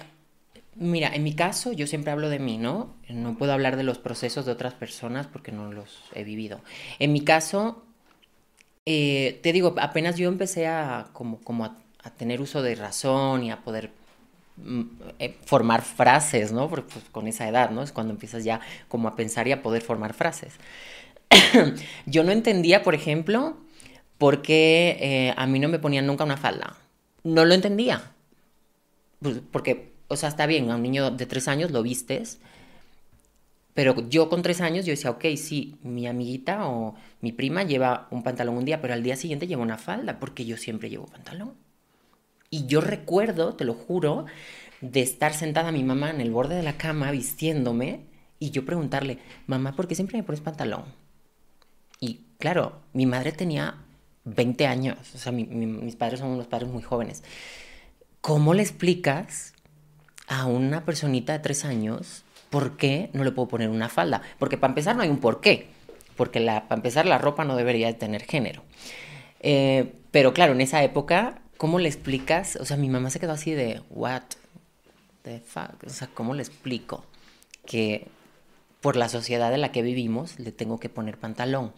mira, 0.75 1.09
en 1.15 1.23
mi 1.23 1.35
caso 1.35 1.71
yo 1.71 1.87
siempre 1.87 2.11
hablo 2.11 2.29
de 2.29 2.39
mí, 2.39 2.57
¿no? 2.57 2.95
No 3.09 3.37
puedo 3.37 3.53
hablar 3.53 3.77
de 3.77 3.83
los 3.83 3.97
procesos 3.97 4.45
de 4.45 4.51
otras 4.51 4.73
personas 4.73 5.27
porque 5.27 5.51
no 5.51 5.71
los 5.71 6.03
he 6.13 6.23
vivido. 6.23 6.61
En 6.99 7.13
mi 7.13 7.21
caso, 7.23 7.81
Eh, 8.85 9.39
te 9.43 9.51
digo, 9.53 9.75
apenas 9.79 10.15
yo 10.17 10.27
empecé 10.29 10.67
a 10.67 11.07
como, 11.13 11.39
como 11.41 11.65
a, 11.65 11.77
tener 12.17 12.39
uso 12.41 12.61
de 12.61 12.75
razón 12.75 13.43
y 13.43 13.51
a 13.51 13.63
poder 13.63 13.91
mm, 14.57 14.81
eh, 15.19 15.37
formar 15.45 15.83
frases, 15.83 16.51
¿no? 16.51 16.69
Porque 16.69 16.91
pues, 16.93 17.05
con 17.11 17.27
esa 17.27 17.47
edad, 17.49 17.71
¿no? 17.71 17.83
Es 17.83 17.91
cuando 17.91 18.13
empiezas 18.13 18.43
ya 18.43 18.61
como 18.87 19.07
a 19.07 19.15
pensar 19.15 19.47
y 19.47 19.53
a 19.53 19.63
poder 19.63 19.81
formar 19.81 20.13
frases. 20.13 20.55
yo 22.05 22.23
no 22.23 22.31
entendía, 22.31 22.83
por 22.83 22.95
ejemplo, 22.95 23.57
por 24.17 24.41
qué 24.41 24.97
eh, 25.01 25.33
a 25.37 25.47
mí 25.47 25.59
no 25.59 25.69
me 25.69 25.79
ponían 25.79 26.07
nunca 26.07 26.23
una 26.25 26.37
falda. 26.37 26.77
No 27.23 27.45
lo 27.45 27.53
entendía. 27.55 28.11
Pues, 29.21 29.41
porque, 29.51 29.93
o 30.07 30.15
sea, 30.15 30.29
está 30.29 30.45
bien, 30.45 30.69
a 30.71 30.75
un 30.75 30.83
niño 30.83 31.11
de 31.11 31.25
tres 31.25 31.47
años 31.47 31.71
lo 31.71 31.83
vistes, 31.83 32.39
pero 33.73 34.07
yo 34.09 34.29
con 34.29 34.41
tres 34.41 34.61
años 34.61 34.85
yo 34.85 34.91
decía, 34.91 35.11
ok, 35.11 35.25
sí, 35.35 35.75
mi 35.83 36.07
amiguita 36.07 36.67
o 36.67 36.95
mi 37.21 37.31
prima 37.33 37.63
lleva 37.63 38.07
un 38.09 38.23
pantalón 38.23 38.55
un 38.57 38.65
día, 38.65 38.81
pero 38.81 38.93
al 38.93 39.03
día 39.03 39.17
siguiente 39.17 39.47
lleva 39.47 39.63
una 39.63 39.77
falda, 39.77 40.19
porque 40.19 40.45
yo 40.45 40.55
siempre 40.55 40.89
llevo 40.89 41.07
pantalón. 41.07 41.53
Y 42.49 42.67
yo 42.67 42.79
recuerdo, 42.79 43.55
te 43.55 43.65
lo 43.65 43.73
juro, 43.73 44.25
de 44.79 45.01
estar 45.01 45.33
sentada 45.33 45.71
mi 45.71 45.83
mamá 45.83 46.09
en 46.09 46.21
el 46.21 46.31
borde 46.31 46.55
de 46.55 46.63
la 46.63 46.77
cama 46.77 47.11
vistiéndome 47.11 48.01
y 48.39 48.51
yo 48.51 48.65
preguntarle, 48.65 49.19
mamá, 49.47 49.75
¿por 49.75 49.87
qué 49.87 49.95
siempre 49.95 50.17
me 50.17 50.23
pones 50.23 50.41
pantalón? 50.41 50.85
Y 51.99 52.21
claro, 52.37 52.79
mi 52.93 53.05
madre 53.05 53.31
tenía 53.31 53.75
20 54.25 54.67
años, 54.67 54.97
o 55.15 55.17
sea, 55.17 55.31
mis 55.31 55.95
padres 55.95 56.19
son 56.19 56.29
unos 56.29 56.47
padres 56.47 56.69
muy 56.69 56.83
jóvenes. 56.83 57.23
¿Cómo 58.21 58.53
le 58.53 58.61
explicas 58.63 59.54
a 60.27 60.45
una 60.45 60.85
personita 60.85 61.33
de 61.33 61.39
tres 61.39 61.65
años 61.65 62.25
¿por 62.55 62.77
qué 62.77 63.09
no 63.11 63.25
le 63.25 63.33
puedo 63.33 63.49
poner 63.49 63.69
una 63.69 63.89
falda? 63.89 64.21
Porque 64.39 64.57
para 64.57 64.71
empezar 64.71 64.95
no 64.95 65.03
hay 65.03 65.09
un 65.09 65.19
por 65.19 65.41
qué, 65.41 65.67
porque 66.15 66.39
la, 66.39 66.69
para 66.69 66.79
empezar 66.79 67.05
la 67.05 67.17
ropa 67.17 67.43
no 67.43 67.57
debería 67.57 67.87
de 67.87 67.93
tener 67.93 68.23
género. 68.23 68.63
Eh, 69.41 69.91
pero 70.11 70.33
claro, 70.33 70.53
en 70.53 70.61
esa 70.61 70.81
época, 70.81 71.41
¿cómo 71.57 71.79
le 71.79 71.89
explicas? 71.89 72.55
O 72.55 72.63
sea, 72.63 72.77
mi 72.77 72.87
mamá 72.87 73.09
se 73.09 73.19
quedó 73.19 73.33
así 73.33 73.51
de, 73.51 73.81
what 73.89 74.23
the 75.23 75.41
fuck? 75.41 75.83
O 75.85 75.89
sea, 75.89 76.07
¿cómo 76.13 76.33
le 76.33 76.43
explico 76.43 77.03
que 77.65 78.07
por 78.79 78.95
la 78.95 79.09
sociedad 79.09 79.53
en 79.53 79.59
la 79.59 79.73
que 79.73 79.81
vivimos 79.81 80.39
le 80.39 80.53
tengo 80.53 80.79
que 80.79 80.87
poner 80.87 81.17
pantalón? 81.17 81.73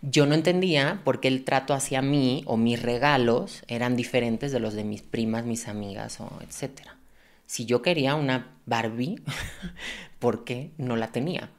Yo 0.00 0.26
no 0.26 0.34
entendía 0.34 1.00
por 1.02 1.18
qué 1.18 1.26
el 1.26 1.44
trato 1.44 1.74
hacia 1.74 2.02
mí 2.02 2.44
o 2.46 2.56
mis 2.56 2.80
regalos 2.80 3.64
eran 3.66 3.96
diferentes 3.96 4.52
de 4.52 4.60
los 4.60 4.74
de 4.74 4.84
mis 4.84 5.02
primas, 5.02 5.44
mis 5.44 5.66
amigas 5.66 6.18
etcétera. 6.40 6.93
Si 7.54 7.66
yo 7.66 7.82
quería 7.82 8.16
una 8.16 8.48
Barbie, 8.66 9.22
¿por 10.18 10.42
qué 10.42 10.72
no 10.76 10.96
la 10.96 11.12
tenía? 11.12 11.50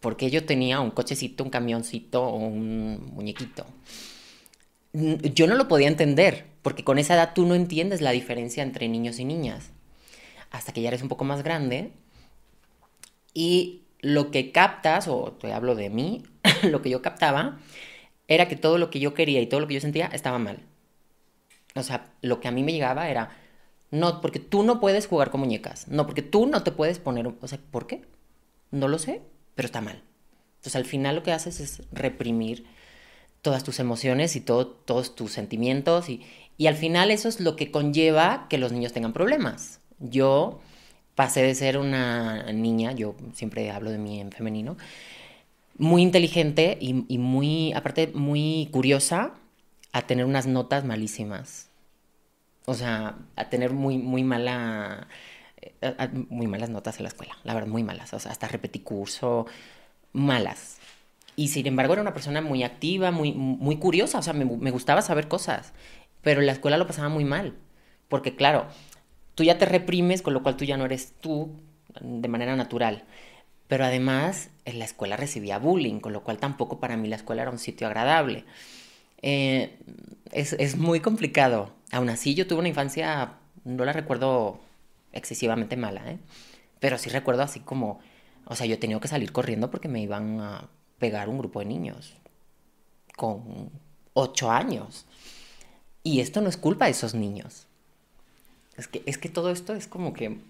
¿Por 0.00 0.16
qué 0.16 0.28
yo 0.28 0.44
tenía 0.44 0.80
un 0.80 0.90
cochecito, 0.90 1.44
un 1.44 1.50
camioncito 1.50 2.24
o 2.24 2.34
un 2.34 3.12
muñequito? 3.14 3.64
Yo 4.92 5.46
no 5.46 5.54
lo 5.54 5.68
podía 5.68 5.86
entender, 5.86 6.46
porque 6.62 6.82
con 6.82 6.98
esa 6.98 7.14
edad 7.14 7.34
tú 7.36 7.46
no 7.46 7.54
entiendes 7.54 8.00
la 8.00 8.10
diferencia 8.10 8.64
entre 8.64 8.88
niños 8.88 9.20
y 9.20 9.24
niñas. 9.24 9.70
Hasta 10.50 10.72
que 10.72 10.82
ya 10.82 10.88
eres 10.88 11.02
un 11.02 11.08
poco 11.08 11.22
más 11.22 11.44
grande 11.44 11.92
y 13.32 13.82
lo 14.00 14.32
que 14.32 14.50
captas, 14.50 15.06
o 15.06 15.36
te 15.40 15.52
hablo 15.52 15.76
de 15.76 15.88
mí, 15.88 16.24
lo 16.64 16.82
que 16.82 16.90
yo 16.90 17.00
captaba, 17.00 17.60
era 18.26 18.48
que 18.48 18.56
todo 18.56 18.76
lo 18.76 18.90
que 18.90 18.98
yo 18.98 19.14
quería 19.14 19.40
y 19.40 19.46
todo 19.46 19.60
lo 19.60 19.68
que 19.68 19.74
yo 19.74 19.80
sentía 19.80 20.06
estaba 20.06 20.40
mal. 20.40 20.58
O 21.76 21.84
sea, 21.84 22.10
lo 22.22 22.40
que 22.40 22.48
a 22.48 22.50
mí 22.50 22.64
me 22.64 22.72
llegaba 22.72 23.08
era, 23.08 23.30
no, 23.94 24.20
porque 24.20 24.40
tú 24.40 24.64
no 24.64 24.80
puedes 24.80 25.06
jugar 25.06 25.30
con 25.30 25.40
muñecas. 25.40 25.86
No, 25.86 26.04
porque 26.04 26.22
tú 26.22 26.46
no 26.46 26.64
te 26.64 26.72
puedes 26.72 26.98
poner... 26.98 27.28
O 27.28 27.46
sea, 27.46 27.60
¿por 27.70 27.86
qué? 27.86 28.02
No 28.72 28.88
lo 28.88 28.98
sé, 28.98 29.22
pero 29.54 29.66
está 29.66 29.80
mal. 29.80 30.02
Entonces 30.56 30.74
al 30.74 30.84
final 30.84 31.14
lo 31.14 31.22
que 31.22 31.30
haces 31.30 31.60
es 31.60 31.82
reprimir 31.92 32.64
todas 33.40 33.62
tus 33.62 33.78
emociones 33.78 34.34
y 34.34 34.40
todos 34.40 35.14
tus 35.14 35.30
sentimientos 35.30 36.08
y, 36.08 36.22
y 36.58 36.66
al 36.66 36.74
final 36.74 37.12
eso 37.12 37.28
es 37.28 37.38
lo 37.38 37.54
que 37.54 37.70
conlleva 37.70 38.46
que 38.50 38.58
los 38.58 38.72
niños 38.72 38.92
tengan 38.92 39.12
problemas. 39.12 39.78
Yo 40.00 40.60
pasé 41.14 41.42
de 41.42 41.54
ser 41.54 41.78
una 41.78 42.52
niña, 42.52 42.92
yo 42.92 43.14
siempre 43.32 43.70
hablo 43.70 43.90
de 43.90 43.98
mí 43.98 44.20
en 44.20 44.32
femenino, 44.32 44.76
muy 45.78 46.02
inteligente 46.02 46.78
y, 46.80 47.04
y 47.06 47.18
muy, 47.18 47.72
aparte, 47.74 48.08
muy 48.08 48.68
curiosa, 48.72 49.34
a 49.92 50.02
tener 50.02 50.24
unas 50.24 50.48
notas 50.48 50.84
malísimas 50.84 51.63
o 52.66 52.74
sea, 52.74 53.16
a 53.36 53.48
tener 53.50 53.72
muy, 53.72 53.98
muy 53.98 54.24
mala, 54.24 55.08
eh, 55.60 55.94
muy 56.28 56.46
malas 56.46 56.70
notas 56.70 56.98
en 56.98 57.04
la 57.04 57.08
escuela, 57.08 57.36
la 57.44 57.54
verdad, 57.54 57.68
muy 57.68 57.82
malas, 57.82 58.12
o 58.14 58.18
sea, 58.18 58.32
hasta 58.32 58.48
repetí 58.48 58.80
curso, 58.80 59.46
malas. 60.12 60.78
Y 61.36 61.48
sin 61.48 61.66
embargo 61.66 61.94
era 61.94 62.02
una 62.02 62.14
persona 62.14 62.40
muy 62.40 62.62
activa, 62.62 63.10
muy, 63.10 63.32
muy 63.32 63.76
curiosa, 63.76 64.18
o 64.18 64.22
sea, 64.22 64.32
me, 64.32 64.44
me 64.44 64.70
gustaba 64.70 65.02
saber 65.02 65.28
cosas, 65.28 65.72
pero 66.22 66.40
en 66.40 66.46
la 66.46 66.52
escuela 66.52 66.76
lo 66.76 66.86
pasaba 66.86 67.08
muy 67.08 67.24
mal, 67.24 67.54
porque 68.08 68.36
claro, 68.36 68.66
tú 69.34 69.44
ya 69.44 69.58
te 69.58 69.66
reprimes, 69.66 70.22
con 70.22 70.34
lo 70.34 70.42
cual 70.42 70.56
tú 70.56 70.64
ya 70.64 70.76
no 70.76 70.84
eres 70.84 71.12
tú 71.20 71.50
de 72.00 72.28
manera 72.28 72.56
natural. 72.56 73.04
Pero 73.68 73.84
además, 73.84 74.50
en 74.64 74.78
la 74.78 74.84
escuela 74.84 75.16
recibía 75.16 75.58
bullying, 75.58 76.00
con 76.00 76.12
lo 76.12 76.22
cual 76.22 76.38
tampoco 76.38 76.80
para 76.80 76.96
mí 76.96 77.08
la 77.08 77.16
escuela 77.16 77.42
era 77.42 77.50
un 77.50 77.58
sitio 77.58 77.86
agradable. 77.86 78.44
Eh, 79.22 79.78
es, 80.32 80.52
es, 80.54 80.76
muy 80.76 81.00
complicado. 81.00 81.72
Aún 81.94 82.08
así, 82.08 82.34
yo 82.34 82.48
tuve 82.48 82.58
una 82.58 82.68
infancia, 82.68 83.34
no 83.62 83.84
la 83.84 83.92
recuerdo 83.92 84.58
excesivamente 85.12 85.76
mala, 85.76 86.10
¿eh? 86.10 86.18
pero 86.80 86.98
sí 86.98 87.08
recuerdo 87.08 87.42
así 87.42 87.60
como, 87.60 88.00
o 88.46 88.56
sea, 88.56 88.66
yo 88.66 88.74
he 88.74 88.78
tenido 88.78 88.98
que 88.98 89.06
salir 89.06 89.30
corriendo 89.30 89.70
porque 89.70 89.86
me 89.86 90.00
iban 90.00 90.40
a 90.40 90.68
pegar 90.98 91.28
un 91.28 91.38
grupo 91.38 91.60
de 91.60 91.66
niños 91.66 92.14
con 93.16 93.70
ocho 94.12 94.50
años. 94.50 95.06
Y 96.02 96.18
esto 96.18 96.40
no 96.40 96.48
es 96.48 96.56
culpa 96.56 96.86
de 96.86 96.90
esos 96.90 97.14
niños. 97.14 97.68
Es 98.76 98.88
que, 98.88 99.04
es 99.06 99.16
que 99.16 99.28
todo 99.28 99.52
esto 99.52 99.72
es 99.72 99.86
como 99.86 100.14
que 100.14 100.40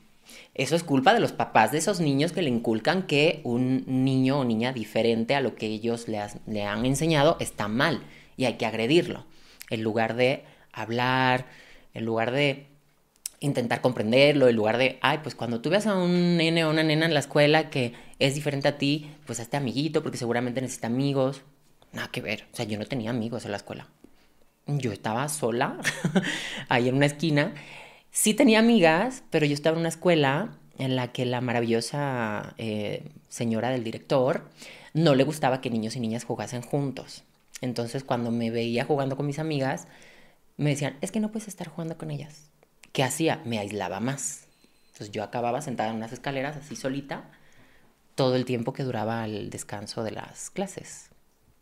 eso 0.54 0.76
es 0.76 0.82
culpa 0.82 1.12
de 1.12 1.20
los 1.20 1.32
papás 1.32 1.72
de 1.72 1.78
esos 1.78 2.00
niños 2.00 2.32
que 2.32 2.40
le 2.40 2.48
inculcan 2.48 3.06
que 3.06 3.42
un 3.44 3.84
niño 3.86 4.40
o 4.40 4.44
niña 4.44 4.72
diferente 4.72 5.34
a 5.34 5.42
lo 5.42 5.56
que 5.56 5.66
ellos 5.66 6.08
le, 6.08 6.22
le 6.46 6.64
han 6.64 6.86
enseñado 6.86 7.36
está 7.38 7.68
mal 7.68 8.02
y 8.38 8.46
hay 8.46 8.54
que 8.54 8.64
agredirlo, 8.64 9.26
en 9.68 9.82
lugar 9.82 10.16
de 10.16 10.42
hablar, 10.74 11.46
en 11.92 12.04
lugar 12.04 12.30
de 12.32 12.66
intentar 13.40 13.80
comprenderlo, 13.80 14.48
en 14.48 14.56
lugar 14.56 14.78
de, 14.78 14.98
ay, 15.02 15.18
pues 15.22 15.34
cuando 15.34 15.60
tú 15.60 15.70
veas 15.70 15.86
a 15.86 15.96
un 15.96 16.36
nene 16.36 16.64
o 16.64 16.70
una 16.70 16.82
nena 16.82 17.06
en 17.06 17.14
la 17.14 17.20
escuela 17.20 17.68
que 17.70 17.92
es 18.18 18.34
diferente 18.34 18.68
a 18.68 18.78
ti, 18.78 19.10
pues 19.26 19.40
hazte 19.40 19.56
amiguito 19.56 20.02
porque 20.02 20.18
seguramente 20.18 20.60
necesita 20.60 20.86
amigos. 20.86 21.42
Nada 21.92 22.08
que 22.08 22.22
ver, 22.22 22.46
o 22.52 22.56
sea, 22.56 22.64
yo 22.64 22.78
no 22.78 22.86
tenía 22.86 23.10
amigos 23.10 23.44
en 23.44 23.50
la 23.50 23.58
escuela. 23.58 23.88
Yo 24.66 24.92
estaba 24.92 25.28
sola 25.28 25.78
ahí 26.68 26.88
en 26.88 26.96
una 26.96 27.06
esquina. 27.06 27.54
Sí 28.10 28.32
tenía 28.32 28.60
amigas, 28.60 29.24
pero 29.30 29.44
yo 29.44 29.52
estaba 29.52 29.74
en 29.74 29.80
una 29.80 29.90
escuela 29.90 30.56
en 30.78 30.96
la 30.96 31.12
que 31.12 31.26
la 31.26 31.40
maravillosa 31.40 32.54
eh, 32.58 33.10
señora 33.28 33.70
del 33.70 33.84
director 33.84 34.48
no 34.94 35.14
le 35.14 35.24
gustaba 35.24 35.60
que 35.60 35.70
niños 35.70 35.96
y 35.96 36.00
niñas 36.00 36.24
jugasen 36.24 36.62
juntos. 36.62 37.24
Entonces 37.60 38.04
cuando 38.04 38.30
me 38.30 38.50
veía 38.50 38.84
jugando 38.84 39.16
con 39.16 39.26
mis 39.26 39.38
amigas, 39.38 39.86
me 40.56 40.70
decían, 40.70 40.96
es 41.00 41.10
que 41.10 41.20
no 41.20 41.30
puedes 41.30 41.48
estar 41.48 41.68
jugando 41.68 41.98
con 41.98 42.10
ellas. 42.10 42.50
¿Qué 42.92 43.02
hacía? 43.02 43.42
Me 43.44 43.58
aislaba 43.58 44.00
más. 44.00 44.46
Entonces 44.86 45.10
yo 45.10 45.22
acababa 45.22 45.60
sentada 45.60 45.90
en 45.90 45.96
unas 45.96 46.12
escaleras 46.12 46.56
así 46.56 46.76
solita 46.76 47.30
todo 48.14 48.36
el 48.36 48.44
tiempo 48.44 48.72
que 48.72 48.84
duraba 48.84 49.24
el 49.24 49.50
descanso 49.50 50.04
de 50.04 50.12
las 50.12 50.50
clases. 50.50 51.10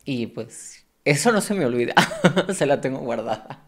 Y 0.05 0.27
pues 0.27 0.85
eso 1.05 1.31
no 1.31 1.41
se 1.41 1.53
me 1.53 1.65
olvida, 1.65 1.95
se 2.53 2.65
la 2.65 2.81
tengo 2.81 2.99
guardada. 2.99 3.65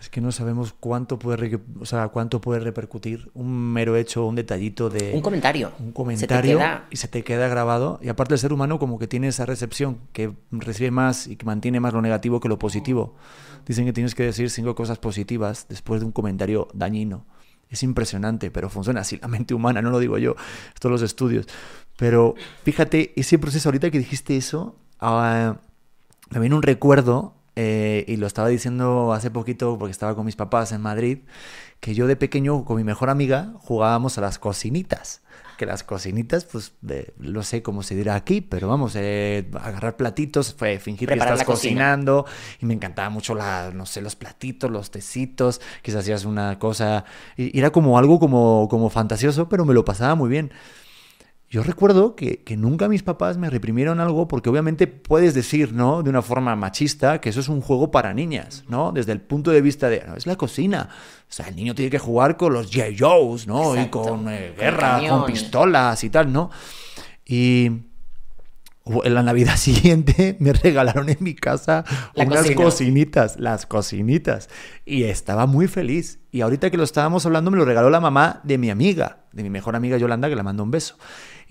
Es 0.00 0.08
que 0.08 0.20
no 0.20 0.32
sabemos 0.32 0.74
cuánto 0.78 1.18
puede, 1.18 1.60
o 1.80 1.86
sea, 1.86 2.08
cuánto 2.08 2.40
puede 2.40 2.60
repercutir 2.60 3.30
un 3.34 3.72
mero 3.72 3.96
hecho, 3.96 4.26
un 4.26 4.34
detallito 4.34 4.90
de... 4.90 5.12
Un 5.14 5.20
comentario. 5.20 5.72
Un 5.78 5.92
comentario 5.92 6.60
y 6.90 6.96
se 6.96 7.08
te 7.08 7.22
queda 7.22 7.48
grabado. 7.48 7.98
Y 8.02 8.08
aparte 8.08 8.34
el 8.34 8.40
ser 8.40 8.52
humano 8.52 8.78
como 8.78 8.98
que 8.98 9.06
tiene 9.06 9.28
esa 9.28 9.46
recepción, 9.46 9.98
que 10.12 10.32
recibe 10.50 10.90
más 10.90 11.26
y 11.26 11.36
que 11.36 11.46
mantiene 11.46 11.80
más 11.80 11.92
lo 11.92 12.02
negativo 12.02 12.40
que 12.40 12.48
lo 12.48 12.58
positivo. 12.58 13.14
Dicen 13.66 13.86
que 13.86 13.92
tienes 13.92 14.14
que 14.14 14.24
decir 14.24 14.50
cinco 14.50 14.74
cosas 14.74 14.98
positivas 14.98 15.66
después 15.68 16.00
de 16.00 16.06
un 16.06 16.12
comentario 16.12 16.68
dañino. 16.74 17.24
Es 17.70 17.82
impresionante, 17.82 18.50
pero 18.50 18.68
funciona 18.68 19.00
así 19.00 19.18
la 19.22 19.28
mente 19.28 19.54
humana, 19.54 19.80
no 19.80 19.90
lo 19.90 19.98
digo 19.98 20.18
yo, 20.18 20.34
estos 20.74 20.90
los 20.90 21.00
estudios. 21.00 21.46
Pero 21.96 22.34
fíjate, 22.64 23.12
ese 23.16 23.38
proceso 23.38 23.68
ahorita 23.68 23.90
que 23.90 23.98
dijiste 23.98 24.36
eso, 24.36 24.76
uh, 25.00 25.54
me 26.30 26.40
viene 26.40 26.54
un 26.54 26.62
recuerdo 26.62 27.34
eh, 27.54 28.04
y 28.08 28.16
lo 28.16 28.26
estaba 28.26 28.48
diciendo 28.48 29.12
hace 29.12 29.30
poquito 29.30 29.78
porque 29.78 29.90
estaba 29.90 30.14
con 30.14 30.24
mis 30.24 30.36
papás 30.36 30.72
en 30.72 30.80
Madrid, 30.80 31.18
que 31.80 31.94
yo 31.94 32.06
de 32.06 32.16
pequeño 32.16 32.64
con 32.64 32.76
mi 32.76 32.84
mejor 32.84 33.10
amiga 33.10 33.52
jugábamos 33.58 34.16
a 34.18 34.20
las 34.20 34.38
cocinitas. 34.38 35.20
Que 35.58 35.66
las 35.66 35.84
cocinitas, 35.84 36.44
pues 36.44 36.72
lo 37.18 37.42
sé 37.42 37.62
cómo 37.62 37.82
se 37.82 37.94
dirá 37.94 38.14
aquí, 38.14 38.40
pero 38.40 38.68
vamos, 38.68 38.94
eh, 38.96 39.50
agarrar 39.60 39.96
platitos, 39.96 40.54
fue 40.54 40.78
fingir 40.78 41.08
que 41.08 41.14
estás 41.14 41.44
cocinando 41.44 42.24
y 42.60 42.66
me 42.66 42.74
encantaba 42.74 43.10
mucho 43.10 43.34
la, 43.34 43.70
no 43.72 43.84
sé, 43.84 44.00
los 44.00 44.16
platitos, 44.16 44.70
los 44.70 44.90
tecitos, 44.90 45.60
quizás 45.82 46.00
hacías 46.00 46.24
una 46.24 46.58
cosa, 46.58 47.04
y, 47.36 47.56
era 47.56 47.70
como 47.70 47.98
algo 47.98 48.18
como, 48.18 48.66
como 48.70 48.88
fantasioso, 48.88 49.48
pero 49.48 49.64
me 49.64 49.74
lo 49.74 49.84
pasaba 49.84 50.14
muy 50.14 50.30
bien. 50.30 50.52
Yo 51.52 51.62
recuerdo 51.62 52.16
que, 52.16 52.38
que, 52.38 52.56
nunca 52.56 52.88
mis 52.88 53.02
papás 53.02 53.36
me 53.36 53.50
reprimieron 53.50 54.00
algo 54.00 54.26
porque 54.26 54.48
obviamente 54.48 54.86
puedes 54.86 55.34
decir, 55.34 55.74
¿no? 55.74 56.02
De 56.02 56.08
una 56.08 56.22
forma 56.22 56.56
machista 56.56 57.20
que 57.20 57.28
eso 57.28 57.40
es 57.40 57.48
un 57.50 57.60
juego 57.60 57.90
para 57.90 58.14
niñas, 58.14 58.64
¿no? 58.68 58.90
Desde 58.90 59.12
el 59.12 59.20
punto 59.20 59.50
de 59.50 59.60
vista 59.60 59.90
de, 59.90 60.02
no, 60.06 60.16
es 60.16 60.26
la 60.26 60.36
cocina. 60.36 60.88
O 60.88 61.24
sea, 61.28 61.48
el 61.48 61.56
niño 61.56 61.74
tiene 61.74 61.90
que 61.90 61.98
jugar 61.98 62.38
con 62.38 62.54
los 62.54 62.74
J. 62.74 62.86
Joes, 62.98 63.46
¿no? 63.46 63.78
Y 63.78 63.88
con 63.88 64.30
eh, 64.30 64.54
guerra, 64.56 65.02
con 65.06 65.26
pistolas 65.26 66.02
y 66.04 66.08
tal, 66.08 66.32
¿no? 66.32 66.48
Y 67.26 67.70
en 69.04 69.14
la 69.14 69.22
Navidad 69.22 69.56
siguiente 69.58 70.38
me 70.40 70.54
regalaron 70.54 71.10
en 71.10 71.18
mi 71.20 71.34
casa 71.34 71.84
unas 72.16 72.50
cocinitas, 72.52 73.38
las 73.38 73.66
cocinitas. 73.66 74.48
Y 74.86 75.02
estaba 75.02 75.44
muy 75.44 75.68
feliz. 75.68 76.18
Y 76.30 76.40
ahorita 76.40 76.70
que 76.70 76.78
lo 76.78 76.84
estábamos 76.84 77.26
hablando, 77.26 77.50
me 77.50 77.58
lo 77.58 77.66
regaló 77.66 77.90
la 77.90 78.00
mamá 78.00 78.40
de 78.42 78.56
mi 78.56 78.70
amiga, 78.70 79.18
de 79.32 79.42
mi 79.42 79.50
mejor 79.50 79.76
amiga 79.76 79.98
Yolanda, 79.98 80.30
que 80.30 80.36
le 80.36 80.42
mando 80.42 80.62
un 80.62 80.70
beso. 80.70 80.96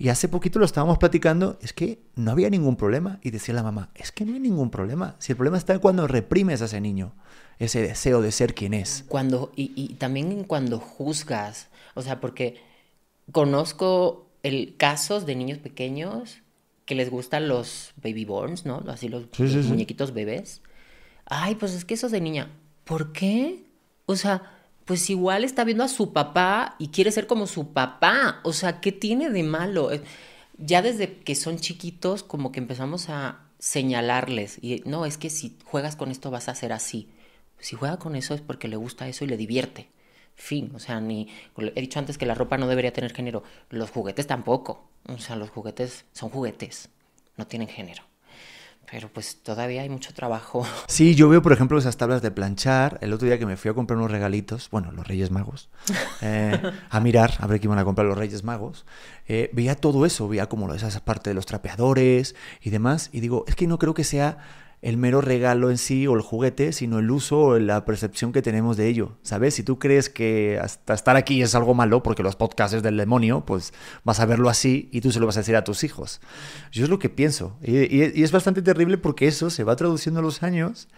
Y 0.02 0.08
hace 0.08 0.26
poquito 0.26 0.58
lo 0.58 0.64
estábamos 0.64 0.98
platicando, 0.98 1.60
es 1.62 1.72
que 1.72 2.00
no 2.16 2.32
había 2.32 2.50
ningún 2.50 2.74
problema. 2.74 3.20
Y 3.22 3.30
decía 3.30 3.54
la 3.54 3.62
mamá, 3.62 3.90
es 3.94 4.10
que 4.10 4.24
no 4.24 4.34
hay 4.34 4.40
ningún 4.40 4.68
problema. 4.68 5.14
Si 5.20 5.30
el 5.30 5.36
problema 5.36 5.56
está 5.56 5.78
cuando 5.78 6.08
reprimes 6.08 6.60
a 6.60 6.64
ese 6.64 6.80
niño, 6.80 7.14
ese 7.60 7.82
deseo 7.82 8.20
de 8.20 8.32
ser 8.32 8.52
quien 8.52 8.74
es. 8.74 9.04
Cuando, 9.06 9.52
y, 9.54 9.70
y 9.76 9.94
también 9.94 10.42
cuando 10.42 10.80
juzgas, 10.80 11.68
o 11.94 12.02
sea, 12.02 12.18
porque 12.18 12.56
conozco 13.30 14.26
el, 14.42 14.74
casos 14.76 15.24
de 15.24 15.36
niños 15.36 15.58
pequeños 15.58 16.38
que 16.84 16.96
les 16.96 17.08
gustan 17.08 17.46
los 17.46 17.92
baby 18.02 18.24
borns, 18.24 18.66
¿no? 18.66 18.82
Así 18.88 19.08
los, 19.08 19.28
muñequitos 19.38 20.12
bebés. 20.12 20.62
Ay, 21.26 21.54
pues 21.54 21.74
es 21.74 21.84
que 21.84 21.94
eso 21.94 22.06
es 22.06 22.12
de 22.12 22.20
niña. 22.20 22.50
¿Por 22.82 23.12
qué? 23.12 23.66
O 24.06 24.16
sea, 24.16 24.61
pues 24.92 25.08
igual 25.08 25.42
está 25.42 25.64
viendo 25.64 25.84
a 25.84 25.88
su 25.88 26.12
papá 26.12 26.76
y 26.78 26.88
quiere 26.88 27.10
ser 27.12 27.26
como 27.26 27.46
su 27.46 27.72
papá. 27.72 28.40
O 28.42 28.52
sea, 28.52 28.82
¿qué 28.82 28.92
tiene 28.92 29.30
de 29.30 29.42
malo? 29.42 29.90
Eh, 29.90 30.02
ya 30.58 30.82
desde 30.82 31.16
que 31.20 31.34
son 31.34 31.56
chiquitos, 31.56 32.22
como 32.22 32.52
que 32.52 32.60
empezamos 32.60 33.08
a 33.08 33.40
señalarles. 33.58 34.58
Y 34.60 34.82
no, 34.84 35.06
es 35.06 35.16
que 35.16 35.30
si 35.30 35.56
juegas 35.64 35.96
con 35.96 36.10
esto 36.10 36.30
vas 36.30 36.50
a 36.50 36.54
ser 36.54 36.74
así. 36.74 37.08
Si 37.58 37.74
juega 37.74 37.98
con 37.98 38.16
eso 38.16 38.34
es 38.34 38.42
porque 38.42 38.68
le 38.68 38.76
gusta 38.76 39.08
eso 39.08 39.24
y 39.24 39.28
le 39.28 39.38
divierte. 39.38 39.88
Fin, 40.34 40.70
o 40.74 40.78
sea, 40.78 41.00
ni 41.00 41.26
he 41.56 41.80
dicho 41.80 41.98
antes 41.98 42.18
que 42.18 42.26
la 42.26 42.34
ropa 42.34 42.58
no 42.58 42.68
debería 42.68 42.92
tener 42.92 43.14
género, 43.14 43.44
los 43.70 43.88
juguetes 43.88 44.26
tampoco. 44.26 44.84
O 45.08 45.16
sea, 45.16 45.36
los 45.36 45.48
juguetes 45.48 46.04
son 46.12 46.28
juguetes, 46.28 46.90
no 47.38 47.46
tienen 47.46 47.68
género. 47.68 48.02
Pero 48.90 49.08
pues 49.08 49.42
todavía 49.42 49.82
hay 49.82 49.88
mucho 49.88 50.12
trabajo. 50.12 50.66
Sí, 50.88 51.14
yo 51.14 51.28
veo, 51.28 51.40
por 51.40 51.52
ejemplo, 51.52 51.78
esas 51.78 51.96
tablas 51.96 52.20
de 52.20 52.30
planchar. 52.30 52.98
El 53.00 53.12
otro 53.12 53.26
día 53.26 53.38
que 53.38 53.46
me 53.46 53.56
fui 53.56 53.70
a 53.70 53.74
comprar 53.74 53.98
unos 53.98 54.10
regalitos, 54.10 54.68
bueno, 54.70 54.92
los 54.92 55.06
Reyes 55.06 55.30
Magos, 55.30 55.70
eh, 56.20 56.60
a 56.90 57.00
mirar, 57.00 57.34
a 57.38 57.46
ver 57.46 57.60
qué 57.60 57.66
iban 57.66 57.78
a 57.78 57.84
comprar 57.84 58.06
los 58.06 58.18
Reyes 58.18 58.44
Magos, 58.44 58.84
eh, 59.26 59.50
veía 59.52 59.74
todo 59.74 60.04
eso, 60.04 60.28
veía 60.28 60.48
como 60.48 60.72
esa 60.74 61.04
parte 61.04 61.30
de 61.30 61.34
los 61.34 61.46
trapeadores 61.46 62.34
y 62.60 62.70
demás, 62.70 63.08
y 63.12 63.20
digo, 63.20 63.44
es 63.48 63.56
que 63.56 63.66
no 63.66 63.78
creo 63.78 63.94
que 63.94 64.04
sea 64.04 64.38
el 64.82 64.96
mero 64.96 65.20
regalo 65.20 65.70
en 65.70 65.78
sí 65.78 66.08
o 66.08 66.14
el 66.14 66.22
juguete, 66.22 66.72
sino 66.72 66.98
el 66.98 67.10
uso 67.10 67.40
o 67.40 67.58
la 67.58 67.84
percepción 67.84 68.32
que 68.32 68.42
tenemos 68.42 68.76
de 68.76 68.88
ello. 68.88 69.16
¿Sabes? 69.22 69.54
Si 69.54 69.62
tú 69.62 69.78
crees 69.78 70.08
que 70.08 70.58
hasta 70.60 70.92
estar 70.92 71.14
aquí 71.16 71.40
es 71.40 71.54
algo 71.54 71.72
malo 71.72 72.02
porque 72.02 72.24
los 72.24 72.34
podcasts 72.34 72.76
es 72.76 72.82
del 72.82 72.96
demonio, 72.96 73.44
pues 73.46 73.72
vas 74.02 74.18
a 74.18 74.26
verlo 74.26 74.48
así 74.48 74.88
y 74.90 75.00
tú 75.00 75.12
se 75.12 75.20
lo 75.20 75.26
vas 75.26 75.36
a 75.36 75.40
decir 75.40 75.54
a 75.54 75.62
tus 75.62 75.84
hijos. 75.84 76.20
Yo 76.72 76.82
es 76.82 76.90
lo 76.90 76.98
que 76.98 77.08
pienso. 77.08 77.56
Y, 77.62 78.22
es 78.22 78.32
bastante 78.32 78.60
terrible 78.60 78.98
porque 78.98 79.28
eso 79.28 79.50
se 79.50 79.62
va 79.62 79.76
traduciendo 79.76 80.18
a 80.18 80.22
los 80.22 80.42
años 80.42 80.88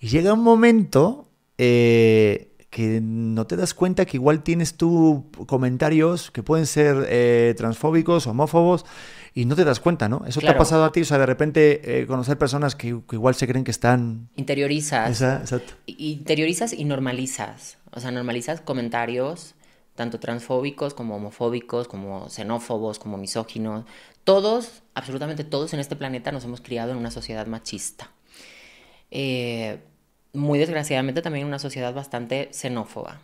y 0.00 0.08
llega 0.08 0.32
un 0.32 0.42
momento 0.42 1.28
eh, 1.58 2.47
que 2.70 3.00
no 3.02 3.46
te 3.46 3.56
das 3.56 3.72
cuenta 3.72 4.04
que 4.04 4.18
igual 4.18 4.42
tienes 4.42 4.74
tú 4.74 5.30
comentarios 5.46 6.30
que 6.30 6.42
pueden 6.42 6.66
ser 6.66 7.06
eh, 7.08 7.54
transfóbicos, 7.56 8.26
homófobos 8.26 8.84
y 9.32 9.46
no 9.46 9.56
te 9.56 9.64
das 9.64 9.80
cuenta, 9.80 10.08
¿no? 10.08 10.22
Eso 10.26 10.40
te 10.40 10.48
ha 10.48 10.56
pasado 10.56 10.84
a 10.84 10.92
ti, 10.92 11.00
o 11.00 11.04
sea, 11.04 11.18
de 11.18 11.26
repente 11.26 12.00
eh, 12.00 12.06
conocer 12.06 12.36
personas 12.36 12.74
que, 12.74 12.88
igual 12.88 13.34
se 13.34 13.46
creen 13.46 13.64
que 13.64 13.70
están... 13.70 14.28
Interiorizas. 14.36 15.22
exacto. 15.22 15.74
Interiorizas 15.86 16.72
y 16.72 16.84
normalizas, 16.84 17.78
o 17.92 18.00
sea, 18.00 18.10
normalizas 18.10 18.60
comentarios 18.60 19.54
tanto 19.98 20.20
transfóbicos 20.20 20.94
como 20.94 21.16
homofóbicos, 21.16 21.88
como 21.88 22.28
xenófobos, 22.30 23.00
como 23.00 23.18
misóginos. 23.18 23.84
Todos, 24.22 24.84
absolutamente 24.94 25.42
todos 25.42 25.74
en 25.74 25.80
este 25.80 25.96
planeta 25.96 26.30
nos 26.30 26.44
hemos 26.44 26.60
criado 26.60 26.92
en 26.92 26.98
una 26.98 27.10
sociedad 27.10 27.46
machista. 27.48 28.12
Eh, 29.10 29.80
muy 30.32 30.58
desgraciadamente 30.58 31.22
también 31.22 31.46
una 31.46 31.58
sociedad 31.58 31.92
bastante 31.94 32.48
xenófoba. 32.52 33.20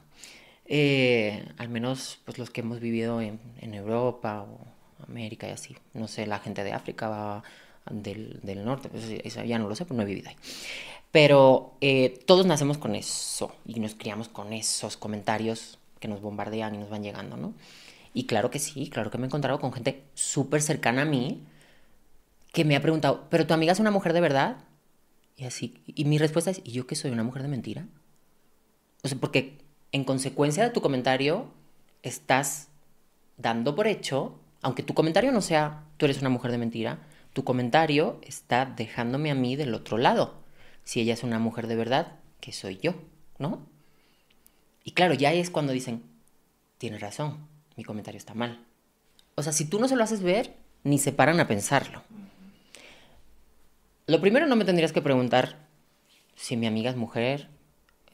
Eh, 0.67 1.45
al 1.59 1.69
menos 1.69 2.21
pues 2.25 2.39
los 2.39 2.51
que 2.51 2.63
hemos 2.63 2.81
vivido 2.81 3.21
en, 3.21 3.39
Europa 3.61 4.43
o 4.43 4.59
América 5.07 5.49
y 5.49 5.51
así. 5.51 5.77
No 5.93 6.09
sé, 6.09 6.27
la 6.27 6.39
gente 6.39 6.65
de 6.65 6.73
África 6.73 7.43
del, 7.91 8.41
del 8.43 8.65
norte, 8.65 8.89
pues 8.89 9.05
eso 9.25 9.45
ya 9.45 9.59
no 9.59 9.69
lo 9.69 9.75
sé, 9.75 9.85
pues 9.85 9.97
no 9.97 10.03
he 10.03 10.07
vivido 10.07 10.31
ahí. 10.31 10.37
Pero 11.11 11.75
eh, 11.81 12.19
todos 12.27 12.47
nacemos 12.47 12.79
con 12.79 12.95
eso 12.97 13.55
y 13.67 13.79
nos 13.79 13.95
criamos 13.95 14.29
con 14.29 14.53
esos 14.53 14.97
comentarios 14.97 15.79
que 16.01 16.09
nos 16.09 16.21
bombardean 16.21 16.75
y 16.75 16.79
nos 16.79 16.91
van 16.91 17.03
llegando, 17.03 17.37
¿no? 17.37 17.55
Y 18.15 18.27
claro 18.27 18.51
que 18.51 18.59
sí, 18.59 18.89
claro 18.89 19.11
que 19.11 19.19
me 19.19 19.25
he 19.25 19.29
encontrado 19.29 19.61
con 19.61 19.73
gente 19.73 20.03
súper 20.15 20.63
cercana 20.63 21.03
a 21.03 21.05
mí 21.05 21.43
que 22.53 22.65
me 22.65 22.77
ha 22.77 22.83
preguntado, 22.83 23.27
¿pero 23.31 23.47
tu 23.47 23.55
amiga 23.55 23.73
es 23.73 23.81
una 23.81 23.91
mujer 23.91 24.13
de 24.13 24.21
verdad? 24.21 24.57
Y 25.37 25.45
así, 25.45 25.83
y 25.87 26.05
mi 26.05 26.19
respuesta 26.19 26.51
es, 26.51 26.61
¿y 26.65 26.73
yo 26.73 26.87
que 26.87 26.95
soy 26.95 27.11
una 27.11 27.25
mujer 27.25 27.43
de 27.43 27.49
mentira? 27.49 27.87
O 29.03 29.09
sea, 29.09 29.19
porque 29.19 29.59
en 29.93 30.05
consecuencia 30.05 30.63
de 30.65 30.71
tu 30.71 30.81
comentario 30.81 31.53
estás 32.03 32.69
dando 33.37 33.75
por 33.75 33.87
hecho 33.87 34.39
aunque 34.65 34.83
tu 34.83 34.95
comentario 34.95 35.31
no 35.31 35.43
sea, 35.43 35.85
tú 35.99 36.07
eres 36.07 36.21
una 36.23 36.31
mujer 36.31 36.51
de 36.51 36.57
mentira, 36.57 36.99
tu 37.35 37.45
comentario 37.45 38.19
está 38.23 38.65
dejándome 38.65 39.31
a 39.31 39.35
mí 39.35 39.57
del 39.57 39.75
otro 39.75 39.99
lado. 39.99 40.43
Si 40.85 41.01
ella 41.01 41.13
es 41.13 41.23
una 41.23 41.39
mujer 41.39 41.67
de 41.67 41.77
verdad, 41.77 42.17
que 42.41 42.51
soy 42.51 42.79
yo, 42.79 42.95
¿no? 43.39 43.67
Y 44.83 44.93
claro, 44.93 45.13
ya 45.13 45.35
es 45.35 45.51
cuando 45.51 45.75
dicen, 45.75 46.03
tienes 46.79 47.03
razón, 47.03 47.47
mi 47.77 47.85
comentario 47.85 48.17
está 48.17 48.33
mal. 48.33 48.65
O 49.35 49.43
sea, 49.43 49.53
si 49.53 49.67
tú 49.67 49.79
no 49.79 49.87
se 49.87 49.97
lo 49.97 50.05
haces 50.05 50.23
ver, 50.23 50.55
ni 50.83 50.99
se 50.99 51.13
paran 51.13 51.41
a 51.41 51.47
pensarlo. 51.47 52.03
Lo 54.07 54.21
primero 54.21 54.47
no 54.47 54.57
me 54.57 54.65
tendrías 54.65 54.93
que 54.93 55.01
preguntar 55.01 55.67
si 56.35 56.57
mi 56.57 56.67
amiga 56.67 56.91
es 56.91 56.97
mujer, 56.97 57.49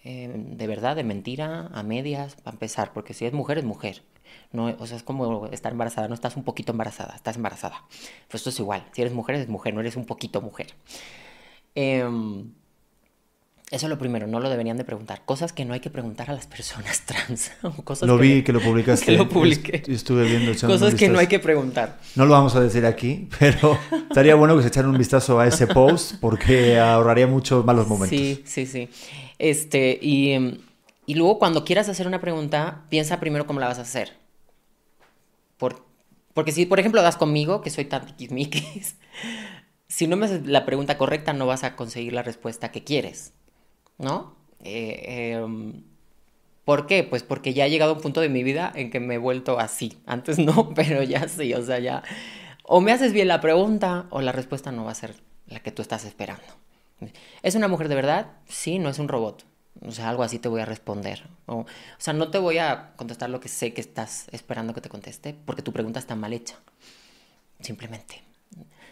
eh, 0.04 0.32
de 0.32 0.66
verdad, 0.68 0.94
de 0.94 1.02
mentira, 1.02 1.68
a 1.72 1.82
medias, 1.82 2.36
para 2.36 2.54
empezar, 2.54 2.92
porque 2.92 3.12
si 3.12 3.26
es 3.26 3.32
mujer, 3.32 3.58
es 3.58 3.64
mujer. 3.64 4.02
No, 4.52 4.66
o 4.78 4.86
sea, 4.86 4.96
es 4.96 5.02
como 5.02 5.48
estar 5.48 5.72
embarazada, 5.72 6.06
no 6.06 6.14
estás 6.14 6.36
un 6.36 6.44
poquito 6.44 6.70
embarazada, 6.72 7.14
estás 7.16 7.36
embarazada. 7.36 7.84
Pues 8.28 8.40
esto 8.40 8.50
es 8.50 8.60
igual, 8.60 8.86
si 8.92 9.02
eres 9.02 9.12
mujer, 9.12 9.34
eres 9.34 9.48
mujer, 9.48 9.74
no 9.74 9.80
eres 9.80 9.96
un 9.96 10.06
poquito 10.06 10.40
mujer. 10.40 10.68
Em, 11.74 12.52
eso 13.70 13.86
es 13.86 13.90
lo 13.90 13.98
primero, 13.98 14.26
no 14.26 14.40
lo 14.40 14.50
deberían 14.50 14.76
de 14.76 14.84
preguntar. 14.84 15.22
Cosas 15.24 15.52
que 15.52 15.64
no 15.64 15.74
hay 15.74 15.80
que 15.80 15.90
preguntar 15.90 16.30
a 16.30 16.34
las 16.34 16.46
personas 16.46 17.02
trans. 17.06 17.52
Cosas 17.84 18.08
lo 18.08 18.18
vi 18.18 18.42
que 18.42 18.52
lo 18.52 18.60
publicaste. 18.60 19.06
Que 19.06 19.12
lo 19.12 19.28
publiqué. 19.28 19.82
Estuve 19.86 20.24
viendo. 20.24 20.52
Cosas 20.66 20.94
que 20.94 21.08
no 21.08 21.18
hay 21.18 21.26
que 21.26 21.38
preguntar. 21.38 21.98
No 22.16 22.26
lo 22.26 22.32
vamos 22.32 22.54
a 22.56 22.60
decir 22.60 22.84
aquí, 22.86 23.28
pero 23.38 23.78
estaría 24.08 24.34
bueno 24.34 24.56
que 24.56 24.62
se 24.62 24.68
echaran 24.68 24.90
un 24.90 24.98
vistazo 24.98 25.38
a 25.40 25.46
ese 25.46 25.66
post 25.66 26.14
porque 26.20 26.78
ahorraría 26.78 27.26
muchos 27.26 27.64
malos 27.64 27.86
momentos. 27.86 28.18
Sí, 28.18 28.42
sí, 28.44 28.66
sí. 28.66 28.88
Este, 29.38 29.98
y, 30.02 30.60
y 31.06 31.14
luego 31.14 31.38
cuando 31.38 31.64
quieras 31.64 31.88
hacer 31.88 32.06
una 32.06 32.20
pregunta, 32.20 32.82
piensa 32.88 33.20
primero 33.20 33.46
cómo 33.46 33.60
la 33.60 33.68
vas 33.68 33.78
a 33.78 33.82
hacer 33.82 34.20
porque 36.34 36.52
si, 36.52 36.66
por 36.66 36.80
ejemplo, 36.80 37.02
das 37.02 37.16
conmigo, 37.16 37.60
que 37.60 37.70
soy 37.70 37.84
tan 37.84 38.06
tiquismiquis, 38.06 38.96
si 39.88 40.06
no 40.06 40.16
me 40.16 40.26
haces 40.26 40.46
la 40.46 40.64
pregunta 40.64 40.96
correcta, 40.96 41.32
no 41.32 41.46
vas 41.46 41.64
a 41.64 41.76
conseguir 41.76 42.12
la 42.12 42.22
respuesta 42.22 42.70
que 42.70 42.84
quieres, 42.84 43.32
¿no? 44.00 44.34
Eh, 44.64 45.34
em, 45.34 45.82
¿Por 46.64 46.86
qué? 46.86 47.04
Pues 47.04 47.22
porque 47.22 47.54
ya 47.54 47.64
ha 47.64 47.68
llegado 47.68 47.94
un 47.94 48.00
punto 48.00 48.20
de 48.20 48.28
mi 48.28 48.42
vida 48.42 48.72
en 48.74 48.90
que 48.90 49.00
me 49.00 49.14
he 49.14 49.18
vuelto 49.18 49.58
así. 49.58 49.98
Antes 50.06 50.38
no, 50.38 50.70
pero 50.74 51.02
ya 51.02 51.28
sí, 51.28 51.54
o 51.54 51.64
sea, 51.64 51.78
ya... 51.78 52.02
O 52.64 52.80
me 52.80 52.92
haces 52.92 53.12
bien 53.12 53.28
la 53.28 53.40
pregunta 53.40 54.06
o 54.10 54.20
la 54.20 54.32
respuesta 54.32 54.70
no 54.70 54.84
va 54.84 54.92
a 54.92 54.94
ser 54.94 55.16
la 55.46 55.60
que 55.60 55.72
tú 55.72 55.82
estás 55.82 56.04
esperando. 56.04 56.44
¿Es 57.42 57.54
una 57.54 57.68
mujer 57.68 57.88
de 57.88 57.94
verdad? 57.94 58.32
Sí, 58.46 58.78
no 58.78 58.88
es 58.88 58.98
un 58.98 59.08
robot. 59.08 59.44
O 59.82 59.90
sea, 59.90 60.08
algo 60.08 60.22
así 60.22 60.38
te 60.38 60.48
voy 60.48 60.60
a 60.60 60.66
responder. 60.66 61.26
O, 61.46 61.60
o, 61.60 61.66
sea, 61.98 62.12
no 62.12 62.30
te 62.30 62.38
voy 62.38 62.58
a 62.58 62.92
contestar 62.96 63.30
lo 63.30 63.40
que 63.40 63.48
sé 63.48 63.72
que 63.72 63.80
estás 63.80 64.26
esperando 64.30 64.74
que 64.74 64.80
te 64.80 64.88
conteste, 64.88 65.34
porque 65.44 65.62
tu 65.62 65.72
pregunta 65.72 65.98
está 65.98 66.14
mal 66.14 66.32
hecha. 66.32 66.56
Simplemente. 67.60 68.22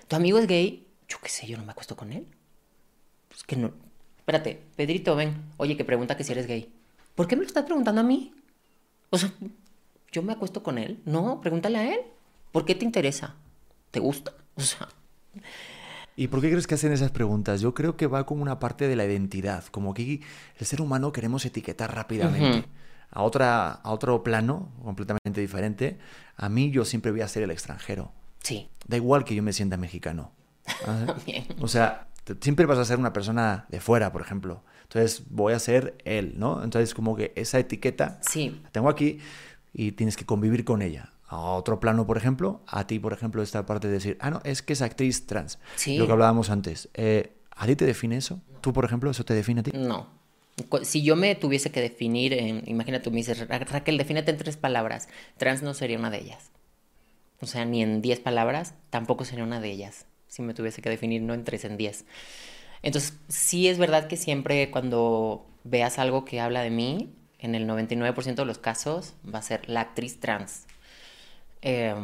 ¿Tu 0.08 0.16
amigo 0.16 0.38
es 0.38 0.46
gay? 0.46 0.88
Yo 1.08 1.18
qué 1.22 1.28
sé, 1.28 1.46
yo 1.46 1.56
no 1.58 1.64
me 1.64 1.72
acuesto 1.72 1.96
con 1.96 2.12
él. 2.12 2.26
Pues 3.28 3.44
que 3.44 3.56
no. 3.56 3.72
Espérate, 4.28 4.60
Pedrito, 4.76 5.16
ven. 5.16 5.42
Oye, 5.56 5.74
que 5.74 5.86
pregunta 5.86 6.14
que 6.14 6.22
si 6.22 6.32
eres 6.32 6.46
gay. 6.46 6.70
¿Por 7.14 7.26
qué 7.26 7.34
me 7.34 7.40
lo 7.40 7.46
estás 7.46 7.64
preguntando 7.64 8.02
a 8.02 8.04
mí? 8.04 8.34
O 9.08 9.16
sea, 9.16 9.32
¿yo 10.12 10.22
me 10.22 10.34
acuesto 10.34 10.62
con 10.62 10.76
él? 10.76 11.00
No, 11.06 11.40
pregúntale 11.40 11.78
a 11.78 11.94
él. 11.94 12.00
¿Por 12.52 12.66
qué 12.66 12.74
te 12.74 12.84
interesa? 12.84 13.36
¿Te 13.90 14.00
gusta? 14.00 14.34
O 14.56 14.60
sea. 14.60 14.86
¿Y 16.14 16.28
por 16.28 16.42
qué 16.42 16.50
crees 16.50 16.66
que 16.66 16.74
hacen 16.74 16.92
esas 16.92 17.10
preguntas? 17.10 17.62
Yo 17.62 17.72
creo 17.72 17.96
que 17.96 18.06
va 18.06 18.26
como 18.26 18.42
una 18.42 18.58
parte 18.58 18.86
de 18.86 18.96
la 18.96 19.06
identidad, 19.06 19.64
como 19.70 19.94
que 19.94 20.20
el 20.58 20.66
ser 20.66 20.82
humano 20.82 21.10
queremos 21.10 21.46
etiquetar 21.46 21.94
rápidamente. 21.94 22.68
a, 23.10 23.22
otra, 23.22 23.70
a 23.70 23.90
otro 23.92 24.22
plano 24.22 24.68
completamente 24.84 25.40
diferente, 25.40 25.96
a 26.36 26.50
mí 26.50 26.70
yo 26.70 26.84
siempre 26.84 27.12
voy 27.12 27.22
a 27.22 27.28
ser 27.28 27.44
el 27.44 27.50
extranjero. 27.50 28.12
Sí. 28.42 28.68
Da 28.86 28.98
igual 28.98 29.24
que 29.24 29.34
yo 29.34 29.42
me 29.42 29.54
sienta 29.54 29.78
mexicano. 29.78 30.32
¿ah? 30.86 31.16
Bien. 31.24 31.46
O 31.62 31.66
sea, 31.66 32.08
siempre 32.40 32.66
vas 32.66 32.78
a 32.78 32.84
ser 32.84 32.98
una 32.98 33.12
persona 33.12 33.66
de 33.68 33.80
fuera, 33.80 34.12
por 34.12 34.20
ejemplo. 34.22 34.62
Entonces 34.84 35.22
voy 35.30 35.52
a 35.52 35.58
ser 35.58 35.96
él, 36.04 36.34
¿no? 36.36 36.62
Entonces 36.64 36.94
como 36.94 37.14
que 37.16 37.32
esa 37.36 37.58
etiqueta 37.58 38.18
Sí. 38.22 38.60
la 38.62 38.70
tengo 38.70 38.88
aquí 38.88 39.18
y 39.72 39.92
tienes 39.92 40.16
que 40.16 40.24
convivir 40.24 40.64
con 40.64 40.82
ella. 40.82 41.12
A 41.28 41.38
otro 41.40 41.78
plano, 41.78 42.06
por 42.06 42.16
ejemplo, 42.16 42.62
a 42.66 42.86
ti, 42.86 42.98
por 42.98 43.12
ejemplo, 43.12 43.42
esta 43.42 43.66
parte 43.66 43.86
de 43.88 43.92
decir, 43.94 44.16
ah, 44.20 44.30
no, 44.30 44.40
es 44.44 44.62
que 44.62 44.72
es 44.72 44.80
actriz 44.80 45.26
trans. 45.26 45.58
Sí. 45.76 45.98
Lo 45.98 46.06
que 46.06 46.12
hablábamos 46.12 46.48
antes. 46.48 46.88
Eh, 46.94 47.32
¿A 47.54 47.66
ti 47.66 47.76
te 47.76 47.84
define 47.84 48.16
eso? 48.16 48.40
¿Tú, 48.62 48.72
por 48.72 48.84
ejemplo, 48.86 49.10
eso 49.10 49.24
te 49.24 49.34
define 49.34 49.60
a 49.60 49.62
ti? 49.64 49.72
No. 49.74 50.08
Si 50.82 51.02
yo 51.02 51.16
me 51.16 51.34
tuviese 51.34 51.70
que 51.70 51.80
definir, 51.80 52.32
en, 52.32 52.62
imagínate, 52.66 53.04
tú 53.04 53.10
me 53.10 53.18
dices, 53.18 53.46
"Ra- 53.46 53.58
Raquel, 53.58 53.98
defínete 53.98 54.30
en 54.30 54.38
tres 54.38 54.56
palabras. 54.56 55.08
Trans 55.36 55.62
no 55.62 55.74
sería 55.74 55.98
una 55.98 56.10
de 56.10 56.18
ellas. 56.18 56.50
O 57.40 57.46
sea, 57.46 57.64
ni 57.64 57.82
en 57.82 58.00
diez 58.02 58.18
palabras, 58.20 58.74
tampoco 58.90 59.24
sería 59.24 59.44
una 59.44 59.60
de 59.60 59.70
ellas. 59.70 60.06
Si 60.28 60.42
me 60.42 60.54
tuviese 60.54 60.82
que 60.82 60.90
definir, 60.90 61.22
no 61.22 61.34
en 61.34 61.44
tres, 61.44 61.64
en 61.64 61.76
diez. 61.76 62.04
Entonces, 62.82 63.14
sí 63.28 63.68
es 63.68 63.78
verdad 63.78 64.06
que 64.06 64.16
siempre 64.16 64.70
cuando 64.70 65.46
veas 65.64 65.98
algo 65.98 66.24
que 66.24 66.40
habla 66.40 66.62
de 66.62 66.70
mí, 66.70 67.12
en 67.38 67.54
el 67.54 67.66
99% 67.66 68.34
de 68.34 68.44
los 68.44 68.58
casos 68.58 69.14
va 69.32 69.38
a 69.38 69.42
ser 69.42 69.68
la 69.68 69.80
actriz 69.80 70.20
trans. 70.20 70.66
Eh, 71.62 71.94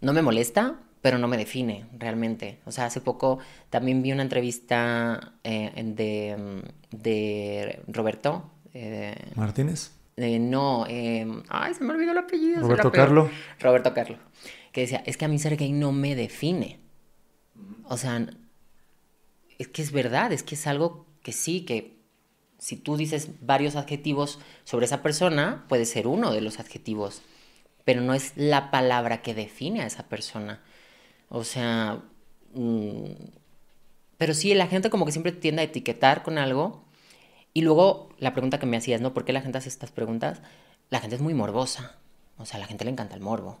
no 0.00 0.12
me 0.12 0.22
molesta, 0.22 0.76
pero 1.00 1.18
no 1.18 1.28
me 1.28 1.36
define 1.36 1.86
realmente. 1.98 2.58
O 2.64 2.72
sea, 2.72 2.86
hace 2.86 3.00
poco 3.00 3.38
también 3.70 4.02
vi 4.02 4.12
una 4.12 4.22
entrevista 4.22 5.34
eh, 5.44 5.70
de, 5.84 6.36
mm, 6.36 6.96
de 6.96 7.80
Roberto. 7.88 8.50
eh, 8.72 9.14
Martínez. 9.34 9.92
no, 10.16 10.86
eh, 10.88 11.26
ay, 11.48 11.74
se 11.74 11.84
me 11.84 11.92
olvidó 11.92 12.12
el 12.12 12.18
apellido. 12.18 12.60
Roberto. 12.60 12.90
Carlo. 12.92 13.30
Roberto 13.60 13.92
Carlo. 13.94 14.18
Que 14.72 14.82
decía, 14.82 15.02
es 15.06 15.16
que 15.16 15.24
a 15.24 15.28
mí 15.28 15.38
ser 15.38 15.56
gay 15.56 15.72
no 15.72 15.92
me 15.92 16.14
define. 16.16 16.78
O 17.88 17.96
sea, 17.96 18.26
es 19.58 19.68
que 19.68 19.82
es 19.82 19.92
verdad, 19.92 20.32
es 20.32 20.42
que 20.42 20.54
es 20.54 20.66
algo 20.66 21.06
que 21.22 21.32
sí, 21.32 21.62
que 21.64 21.96
si 22.58 22.76
tú 22.76 22.96
dices 22.96 23.28
varios 23.40 23.76
adjetivos 23.76 24.38
sobre 24.64 24.86
esa 24.86 25.02
persona, 25.02 25.64
puede 25.68 25.84
ser 25.84 26.06
uno 26.06 26.32
de 26.32 26.40
los 26.40 26.60
adjetivos, 26.60 27.22
pero 27.84 28.00
no 28.00 28.14
es 28.14 28.32
la 28.36 28.70
palabra 28.70 29.22
que 29.22 29.34
define 29.34 29.82
a 29.82 29.86
esa 29.86 30.08
persona. 30.08 30.62
O 31.28 31.44
sea, 31.44 32.02
mm, 32.54 33.12
pero 34.16 34.34
sí, 34.34 34.54
la 34.54 34.66
gente 34.66 34.90
como 34.90 35.04
que 35.04 35.12
siempre 35.12 35.32
tiende 35.32 35.62
a 35.62 35.64
etiquetar 35.66 36.22
con 36.22 36.38
algo. 36.38 36.84
Y 37.52 37.62
luego 37.62 38.08
la 38.18 38.32
pregunta 38.32 38.58
que 38.58 38.66
me 38.66 38.76
hacías, 38.76 39.00
¿no? 39.00 39.14
¿Por 39.14 39.24
qué 39.24 39.32
la 39.32 39.42
gente 39.42 39.58
hace 39.58 39.68
estas 39.68 39.92
preguntas? 39.92 40.40
La 40.90 41.00
gente 41.00 41.16
es 41.16 41.22
muy 41.22 41.34
morbosa. 41.34 41.98
O 42.38 42.46
sea, 42.46 42.56
a 42.56 42.60
la 42.60 42.66
gente 42.66 42.84
le 42.84 42.90
encanta 42.90 43.14
el 43.14 43.20
morbo. 43.20 43.60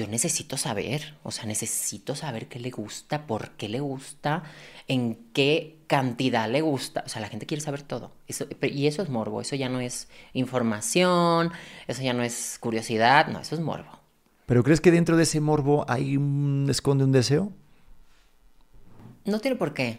yo 0.00 0.06
necesito 0.06 0.56
saber, 0.56 1.14
o 1.22 1.30
sea, 1.30 1.44
necesito 1.44 2.14
saber 2.14 2.48
qué 2.48 2.58
le 2.58 2.70
gusta, 2.70 3.26
por 3.26 3.50
qué 3.50 3.68
le 3.68 3.80
gusta, 3.80 4.44
en 4.88 5.18
qué 5.34 5.76
cantidad 5.86 6.48
le 6.48 6.62
gusta. 6.62 7.02
O 7.04 7.08
sea, 7.10 7.20
la 7.20 7.28
gente 7.28 7.44
quiere 7.44 7.60
saber 7.60 7.82
todo. 7.82 8.10
Eso, 8.26 8.46
y 8.62 8.86
eso 8.86 9.02
es 9.02 9.10
morbo, 9.10 9.42
eso 9.42 9.56
ya 9.56 9.68
no 9.68 9.78
es 9.78 10.08
información, 10.32 11.52
eso 11.86 12.00
ya 12.00 12.14
no 12.14 12.22
es 12.22 12.56
curiosidad, 12.60 13.28
no, 13.28 13.40
eso 13.40 13.54
es 13.54 13.60
morbo. 13.60 14.00
¿Pero 14.46 14.64
crees 14.64 14.80
que 14.80 14.90
dentro 14.90 15.18
de 15.18 15.24
ese 15.24 15.38
morbo 15.38 15.84
hay 15.86 16.16
un, 16.16 16.66
esconde 16.70 17.04
un 17.04 17.12
deseo? 17.12 17.52
No 19.26 19.38
tiene 19.40 19.58
por 19.58 19.74
qué. 19.74 19.98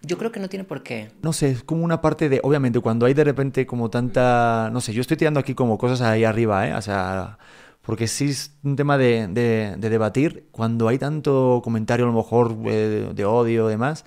Yo 0.00 0.16
creo 0.16 0.32
que 0.32 0.40
no 0.40 0.48
tiene 0.48 0.64
por 0.64 0.82
qué. 0.82 1.10
No 1.20 1.34
sé, 1.34 1.50
es 1.50 1.62
como 1.62 1.84
una 1.84 2.00
parte 2.00 2.30
de, 2.30 2.40
obviamente, 2.42 2.80
cuando 2.80 3.04
hay 3.04 3.12
de 3.12 3.24
repente 3.24 3.66
como 3.66 3.90
tanta, 3.90 4.70
no 4.72 4.80
sé, 4.80 4.94
yo 4.94 5.02
estoy 5.02 5.18
tirando 5.18 5.38
aquí 5.38 5.54
como 5.54 5.76
cosas 5.76 6.00
ahí 6.00 6.24
arriba, 6.24 6.66
¿eh? 6.66 6.74
O 6.74 6.80
sea, 6.80 7.38
porque 7.84 8.08
sí 8.08 8.26
es 8.30 8.52
un 8.64 8.76
tema 8.76 8.98
de, 8.98 9.28
de- 9.28 9.76
de 9.78 9.90
debatir, 9.90 10.48
cuando 10.52 10.88
hay 10.88 10.98
tanto 10.98 11.60
comentario 11.64 12.06
a 12.06 12.08
lo 12.10 12.14
mejor 12.16 12.56
eh, 12.66 13.10
de 13.14 13.24
odio 13.24 13.66
y 13.68 13.70
demás, 13.70 14.04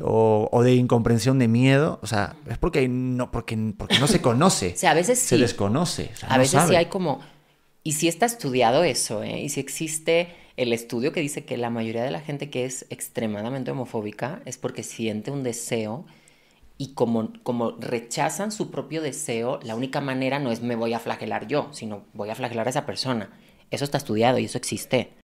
o, 0.00 0.48
o 0.52 0.62
de 0.62 0.74
incomprensión, 0.74 1.38
de 1.38 1.48
miedo, 1.48 1.98
o 2.02 2.06
sea, 2.06 2.36
es 2.48 2.58
porque, 2.58 2.88
no, 2.88 3.30
porque, 3.32 3.56
porque 3.76 3.98
no 3.98 4.06
se 4.06 4.20
conoce, 4.20 4.72
O 4.74 4.78
sea, 4.78 4.92
a 4.92 4.94
veces 4.94 5.18
se 5.18 5.36
sí. 5.36 5.40
desconoce, 5.40 6.10
o 6.14 6.16
sea, 6.16 6.28
A 6.28 6.38
no 6.38 6.38
veces 6.38 6.62
sí 6.62 6.72
sabe. 6.72 6.76
hay 6.76 6.86
como... 6.86 7.20
Y 7.84 7.92
sí 7.92 8.08
está 8.08 8.26
estudiado 8.26 8.84
eso, 8.84 9.22
¿eh? 9.22 9.40
Y 9.40 9.48
sí 9.48 9.60
existe 9.60 10.34
el 10.56 10.72
estudio 10.72 11.12
que 11.12 11.20
dice 11.20 11.44
que 11.44 11.56
la 11.56 11.70
mayoría 11.70 12.02
de 12.02 12.10
la 12.10 12.20
gente 12.20 12.50
que 12.50 12.64
es 12.66 12.86
extremadamente 12.90 13.70
homofóbica 13.70 14.42
es 14.44 14.58
porque 14.58 14.82
siente 14.82 15.30
un 15.30 15.42
deseo 15.42 16.04
y 16.78 16.94
como, 16.94 17.32
como 17.42 17.72
rechazan 17.72 18.52
su 18.52 18.70
propio 18.70 19.02
deseo, 19.02 19.58
la 19.64 19.74
única 19.74 20.00
manera 20.00 20.38
no 20.38 20.52
es 20.52 20.62
me 20.62 20.76
voy 20.76 20.94
a 20.94 21.00
flagelar 21.00 21.48
yo, 21.48 21.68
sino 21.72 22.06
voy 22.14 22.30
a 22.30 22.36
flagelar 22.36 22.68
a 22.68 22.70
esa 22.70 22.86
persona. 22.86 23.30
Eso 23.70 23.84
está 23.84 23.98
estudiado 23.98 24.38
y 24.38 24.44
eso 24.44 24.56
existe. 24.56 25.18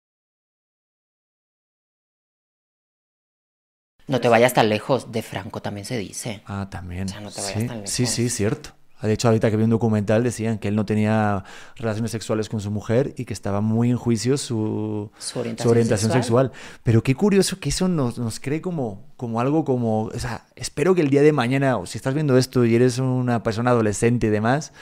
No 4.07 4.21
te 4.21 4.29
vayas 4.29 4.55
tan 4.55 4.69
lejos, 4.69 5.13
de 5.13 5.23
Franco 5.23 5.61
también 5.61 5.85
se 5.85 5.99
dice. 5.99 6.43
Ah, 6.47 6.69
también. 6.71 7.05
O 7.05 7.09
sea, 7.09 7.21
no 7.21 7.31
te 7.31 7.41
vayas 7.43 7.61
sí, 7.61 7.67
tan 7.67 7.87
sí, 7.87 8.03
lejos. 8.03 8.15
sí, 8.15 8.31
cierto. 8.31 8.71
De 9.03 9.13
hecho, 9.13 9.29
ahorita 9.29 9.51
que 9.51 9.57
vi 9.57 9.65
un 9.65 9.71
documental 9.71 10.23
decían 10.23 10.59
que 10.59 10.69
él 10.69 10.77
no 10.77 10.85
tenía 10.85 11.45
relaciones 11.77 12.11
sexuales 12.11 12.49
con 12.49 12.61
su 12.61 12.71
mujer 12.71 13.15
y 13.17 13.25
que 13.25 13.33
estaba 13.33 13.61
muy 13.61 13.91
en 13.91 13.97
juicio 13.97 14.37
su, 14.37 15.11
Su 15.19 15.39
orientación 15.41 15.71
orientación 15.71 16.13
sexual. 16.13 16.49
sexual. 16.49 16.81
Pero 16.83 17.03
qué 17.03 17.15
curioso 17.15 17.59
que 17.61 17.71
eso 17.71 17.89
nos, 17.89 18.19
nos 18.19 18.41
cree 18.41 18.61
como, 18.61 19.03
como 19.17 19.41
algo 19.41 19.65
como... 19.65 20.05
O 20.05 20.19
sea, 20.19 20.47
espero 20.57 20.95
que 20.95 21.01
el 21.01 21.11
día 21.11 21.23
de 21.23 21.33
mañana, 21.33 21.77
o 21.79 21.87
si 21.87 21.97
estás 21.99 22.15
viendo 22.15 22.37
esto 22.37 22.65
y 22.65 22.75
eres 22.75 22.99
una 22.99 23.43
persona 23.43 23.71
adolescente 23.71 24.27
y 24.27 24.31
demás, 24.31 24.73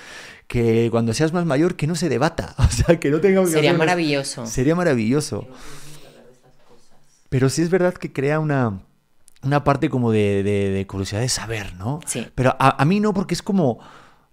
que 0.48 0.88
cuando 0.90 1.12
seas 1.14 1.32
más 1.32 1.44
mayor 1.44 1.76
que 1.76 1.86
no 1.86 1.94
se 1.94 2.08
debata. 2.08 2.54
O 2.58 2.70
sea, 2.70 2.98
que 2.98 3.10
no 3.10 3.20
tengamos 3.20 3.50
Sería 3.50 3.72
maravilloso. 3.74 4.46
Sería 4.46 4.74
maravilloso. 4.74 5.46
Pero 7.28 7.48
sí 7.50 7.62
es 7.62 7.70
verdad 7.70 7.94
que 7.94 8.12
crea 8.12 8.40
una, 8.40 8.80
una 9.42 9.62
parte 9.64 9.90
como 9.90 10.10
de, 10.10 10.42
de- 10.42 10.70
de 10.70 10.86
curiosidad 10.86 11.20
de 11.20 11.28
saber, 11.28 11.74
¿no? 11.74 12.00
Sí. 12.06 12.26
Pero 12.34 12.56
a, 12.58 12.80
a 12.80 12.84
mí 12.84 13.00
no, 13.00 13.12
porque 13.14 13.34
es 13.34 13.42
como... 13.42 13.78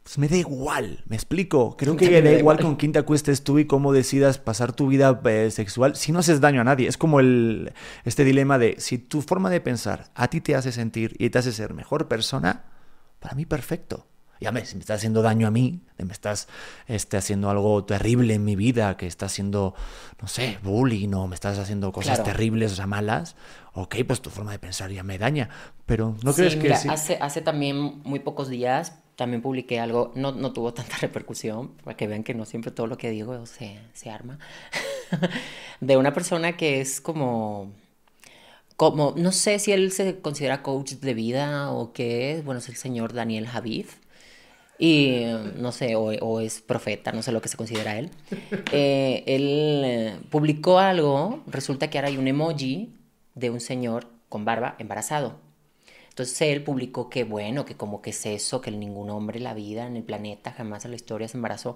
pues 0.06 0.20
me 0.20 0.28
da 0.28 0.36
igual, 0.38 1.04
me 1.08 1.16
explico. 1.16 1.76
Creo 1.78 1.98
que 1.98 2.06
me 2.06 2.22
da 2.22 2.30
igual 2.30 2.38
igual. 2.40 2.60
con 2.62 2.76
quién 2.76 2.92
te 2.92 3.00
acuestes 3.00 3.44
tú 3.44 3.58
y 3.58 3.66
cómo 3.66 3.92
decidas 3.92 4.38
pasar 4.38 4.72
tu 4.72 4.86
vida 4.86 5.20
eh, 5.26 5.50
sexual 5.50 5.96
si 5.96 6.12
no 6.12 6.20
haces 6.20 6.40
daño 6.40 6.62
a 6.62 6.64
nadie. 6.64 6.88
Es 6.88 6.96
como 6.96 7.20
el, 7.20 7.74
este 8.04 8.24
dilema 8.24 8.60
de 8.60 8.76
si 8.78 9.00
tu 9.00 9.24
forma 9.24 9.50
de 9.50 9.62
pensar 9.62 10.12
a 10.14 10.28
ti 10.28 10.42
te 10.42 10.54
hace 10.56 10.72
sentir 10.72 11.16
y 11.18 11.32
te 11.32 11.40
hace 11.40 11.52
ser 11.52 11.74
mejor 11.74 12.08
persona, 12.08 12.66
para 13.20 13.34
mí 13.34 13.48
perfecto. 13.48 14.06
Ya 14.40 14.52
me, 14.52 14.64
si 14.66 14.76
me 14.76 14.82
estás 14.82 14.98
haciendo 14.98 15.24
daño 15.24 15.48
a 15.48 15.50
mí, 15.52 15.82
me 15.98 16.12
estás 16.14 16.50
este, 16.86 17.18
haciendo 17.18 17.50
algo 17.50 17.84
terrible 17.86 18.36
en 18.36 18.44
mi 18.46 18.56
vida, 18.56 18.98
que 18.98 19.08
estás 19.08 19.32
haciendo, 19.32 19.74
no 20.22 20.28
sé, 20.28 20.60
bullying 20.62 21.14
o 21.14 21.26
me 21.26 21.34
estás 21.34 21.58
haciendo 21.58 21.92
cosas 21.92 22.18
Claro. 22.20 22.32
terribles, 22.32 22.74
o 22.74 22.76
sea, 22.76 22.86
malas, 22.86 23.38
ok, 23.74 23.96
pues 24.06 24.22
tu 24.22 24.30
forma 24.30 24.52
de 24.52 24.60
pensar 24.60 24.92
ya 24.92 25.02
me 25.02 25.18
daña. 25.18 25.50
Pero 25.88 26.16
no 26.22 26.32
Sí, 26.34 26.42
crees 26.42 26.56
que 26.58 26.64
mira, 26.64 26.76
sí? 26.78 26.90
hace, 26.92 27.18
hace 27.22 27.42
también 27.42 28.02
muy 28.04 28.20
pocos 28.20 28.50
días 28.50 29.00
también 29.16 29.42
publiqué 29.42 29.80
algo, 29.80 30.12
no, 30.16 30.32
no 30.32 30.54
tuvo 30.54 30.74
tanta 30.74 30.98
repercusión, 31.02 31.70
para 31.84 31.98
que 31.98 32.08
vean 32.08 32.24
que 32.24 32.34
no 32.34 32.46
siempre 32.46 32.72
todo 32.72 32.88
lo 32.88 32.98
que 32.98 33.10
digo 33.10 33.46
se, 33.46 33.80
se 33.94 34.10
arma, 34.10 34.40
de 35.80 35.98
una 35.98 36.14
persona 36.14 36.58
que 36.58 36.82
es 36.82 37.02
como, 37.02 37.72
como, 38.76 39.14
no 39.18 39.32
sé 39.32 39.60
si 39.60 39.72
él 39.72 39.92
se 39.92 40.20
considera 40.20 40.62
coach 40.62 40.94
de 40.94 41.14
vida 41.14 41.72
o 41.72 41.94
qué 41.94 42.34
es, 42.34 42.44
bueno, 42.44 42.60
es 42.60 42.70
el 42.70 42.76
señor 42.76 43.14
Daniel 43.14 43.48
Javif. 43.48 43.98
Y 44.78 45.24
no 45.56 45.72
sé, 45.72 45.96
o, 45.96 46.08
o 46.08 46.42
es 46.42 46.60
profeta, 46.60 47.14
no 47.14 47.22
sé 47.22 47.32
lo 47.32 47.42
que 47.42 47.48
se 47.48 47.58
considera 47.58 47.98
él. 47.98 48.12
Eh, 48.72 49.24
él 49.28 49.82
eh, 49.86 50.20
publicó 50.30 50.80
algo, 50.80 51.44
resulta 51.48 51.90
que 51.90 51.98
ahora 51.98 52.10
hay 52.10 52.18
un 52.18 52.28
emoji 52.28 52.94
de 53.36 53.50
un 53.50 53.62
señor 53.62 54.08
con 54.28 54.44
barba 54.44 54.76
embarazado. 54.80 55.40
Entonces 56.16 56.42
él 56.44 56.64
publicó 56.64 57.10
que 57.10 57.26
bueno, 57.26 57.66
que 57.66 57.76
como 57.76 58.02
que 58.02 58.12
es 58.12 58.26
eso, 58.26 58.62
que 58.62 58.72
ningún 58.72 59.10
hombre 59.10 59.38
en 59.38 59.44
la 59.44 59.54
vida, 59.54 59.86
en 59.86 59.98
el 59.98 60.04
planeta, 60.04 60.54
jamás 60.54 60.86
en 60.86 60.92
la 60.92 60.96
historia 60.96 61.28
se 61.28 61.36
embarazó. 61.36 61.76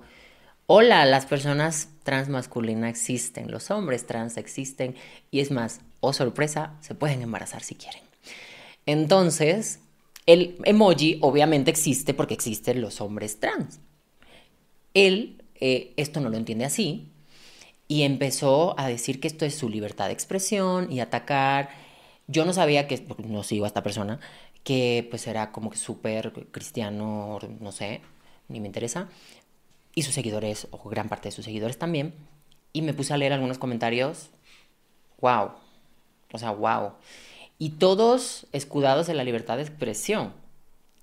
Hola, 0.65 1.06
las 1.06 1.25
personas 1.25 1.89
trans 2.04 2.30
masculinas 2.30 2.89
existen, 2.89 3.52
los 3.52 3.69
hombres 3.69 4.08
trans 4.08 4.38
existen 4.38 4.95
y 5.30 5.41
es 5.41 5.52
más, 5.52 5.82
oh 5.99 6.13
sorpresa, 6.13 6.78
se 6.80 6.95
pueden 6.95 7.21
embarazar 7.21 7.63
si 7.63 7.75
quieren. 7.75 8.02
Entonces, 8.86 9.82
el 10.25 10.58
emoji 10.63 11.17
obviamente 11.21 11.69
existe 11.69 12.13
porque 12.13 12.34
existen 12.34 12.80
los 12.80 13.02
hombres 13.02 13.41
trans. 13.41 13.82
Él 14.93 15.43
eh, 15.60 15.93
esto 15.97 16.21
no 16.21 16.30
lo 16.30 16.38
entiende 16.38 16.65
así 16.65 17.12
Y 17.88 18.04
empezó 18.04 18.80
a 18.80 18.88
decir 18.88 19.19
que 19.19 19.28
esto 19.28 19.45
es 19.45 19.56
su 19.56 19.69
libertad 19.69 20.08
de 20.08 20.13
expresión 20.13 20.91
y 20.91 21.02
atacar. 21.02 21.69
Yo 22.31 22.45
no 22.45 22.53
sabía 22.53 22.87
que, 22.87 23.03
no 23.25 23.41
sigo 23.41 23.65
a 23.65 23.67
esta 23.67 23.81
persona, 23.81 24.19
que 24.63 25.07
pues 25.09 25.25
era 25.25 25.51
como 25.51 25.71
que 25.71 25.77
súper 25.77 26.31
cristiano, 26.51 27.39
no 27.59 27.71
sé, 27.71 28.01
ni 28.47 28.59
me 28.59 28.67
interesa. 28.67 29.09
Y 29.95 30.03
sus 30.03 30.13
seguidores, 30.13 30.67
o 30.69 30.89
gran 30.89 31.09
parte 31.09 31.29
de 31.29 31.31
sus 31.31 31.45
seguidores 31.45 31.79
también. 31.79 32.13
Y 32.71 32.83
me 32.83 32.93
puse 32.93 33.13
a 33.15 33.17
leer 33.17 33.33
algunos 33.33 33.57
comentarios. 33.57 34.29
¡Wow! 35.21 35.53
O 36.31 36.37
sea, 36.37 36.51
wow. 36.51 36.93
Y 37.57 37.71
todos 37.71 38.45
escudados 38.51 39.09
en 39.09 39.17
la 39.17 39.23
libertad 39.23 39.57
de 39.57 39.63
expresión. 39.63 40.33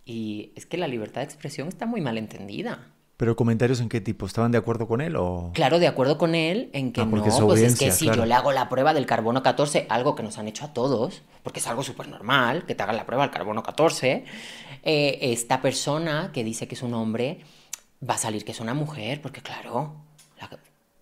Y 0.04 0.52
es 0.54 0.64
que 0.64 0.78
la 0.78 0.86
libertad 0.86 1.22
de 1.22 1.26
expresión 1.26 1.66
está 1.66 1.86
muy 1.86 2.00
mal 2.00 2.18
entendida. 2.18 2.92
¿Pero 3.16 3.34
comentarios 3.34 3.80
en 3.80 3.88
qué 3.88 4.02
tipo? 4.02 4.26
¿Estaban 4.26 4.52
de 4.52 4.58
acuerdo 4.58 4.86
con 4.86 5.00
él 5.00 5.16
o...? 5.16 5.50
Claro, 5.54 5.78
de 5.78 5.86
acuerdo 5.86 6.18
con 6.18 6.34
él 6.34 6.68
en 6.74 6.92
que 6.92 7.00
Ah, 7.00 7.06
no, 7.06 7.24
es 7.24 7.40
pues 7.40 7.62
es 7.62 7.78
que 7.78 7.90
si 7.90 8.04
claro. 8.04 8.22
yo 8.22 8.26
le 8.26 8.34
hago 8.34 8.52
la 8.52 8.68
prueba 8.68 8.92
del 8.92 9.06
carbono 9.06 9.42
14, 9.42 9.86
algo 9.88 10.14
que 10.14 10.22
nos 10.22 10.36
han 10.36 10.48
hecho 10.48 10.66
a 10.66 10.74
todos, 10.74 11.22
porque 11.42 11.60
es 11.60 11.66
algo 11.66 11.82
súper 11.82 12.08
normal 12.08 12.64
que 12.66 12.74
te 12.74 12.82
hagan 12.82 12.96
la 12.96 13.06
prueba 13.06 13.22
del 13.24 13.30
carbono 13.32 13.62
14, 13.62 14.24
eh, 14.82 15.18
esta 15.22 15.62
persona 15.62 16.30
que 16.34 16.44
dice 16.44 16.68
que 16.68 16.74
es 16.74 16.82
un 16.82 16.92
hombre 16.92 17.40
va 18.08 18.14
a 18.14 18.18
salir 18.18 18.44
que 18.44 18.52
es 18.52 18.60
una 18.60 18.74
mujer, 18.74 19.22
porque 19.22 19.40
claro, 19.40 19.94
la- 20.38 20.50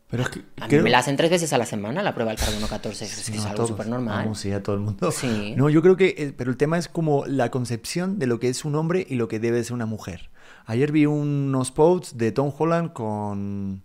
Pero 0.09 0.22
es 0.22 0.29
que 0.29 0.38
a 0.61 0.64
mí 0.66 0.68
creo- 0.68 0.85
me 0.85 0.90
la 0.90 0.98
hacen 0.98 1.16
tres 1.16 1.31
veces 1.31 1.53
a 1.53 1.59
la 1.59 1.66
semana 1.66 2.00
la 2.05 2.14
prueba 2.14 2.31
del 2.31 2.38
carbono 2.38 2.68
14, 2.68 3.07
es 3.07 3.24
que 3.24 3.33
No, 3.33 3.38
es 3.38 3.46
a 3.46 3.50
algo 3.50 3.66
súper 3.66 3.88
normal. 3.88 4.18
Vamos, 4.22 4.38
sí, 4.38 4.53
a 4.53 4.62
todo 4.62 4.77
el 4.77 4.83
mundo. 4.83 5.11
Sí. 5.11 5.55
No, 5.57 5.68
yo 5.68 5.83
creo 5.83 5.96
que, 5.96 6.14
eh, 6.16 6.33
pero 6.37 6.53
el 6.53 6.57
tema 6.57 6.79
es 6.79 6.87
como 6.87 7.27
la 7.27 7.50
concepción 7.50 8.20
de 8.20 8.29
lo 8.29 8.38
que 8.38 8.48
es 8.50 8.64
un 8.64 8.77
hombre 8.77 9.05
y 9.09 9.16
lo 9.16 9.27
que 9.27 9.40
debe 9.40 9.64
ser 9.64 9.72
una 9.72 9.87
mujer. 9.87 10.31
Ayer 10.66 10.92
vi 10.92 11.07
unos 11.07 11.70
posts 11.70 12.16
de 12.16 12.33
Tom 12.33 12.53
Holland 12.57 12.92
con, 12.92 13.83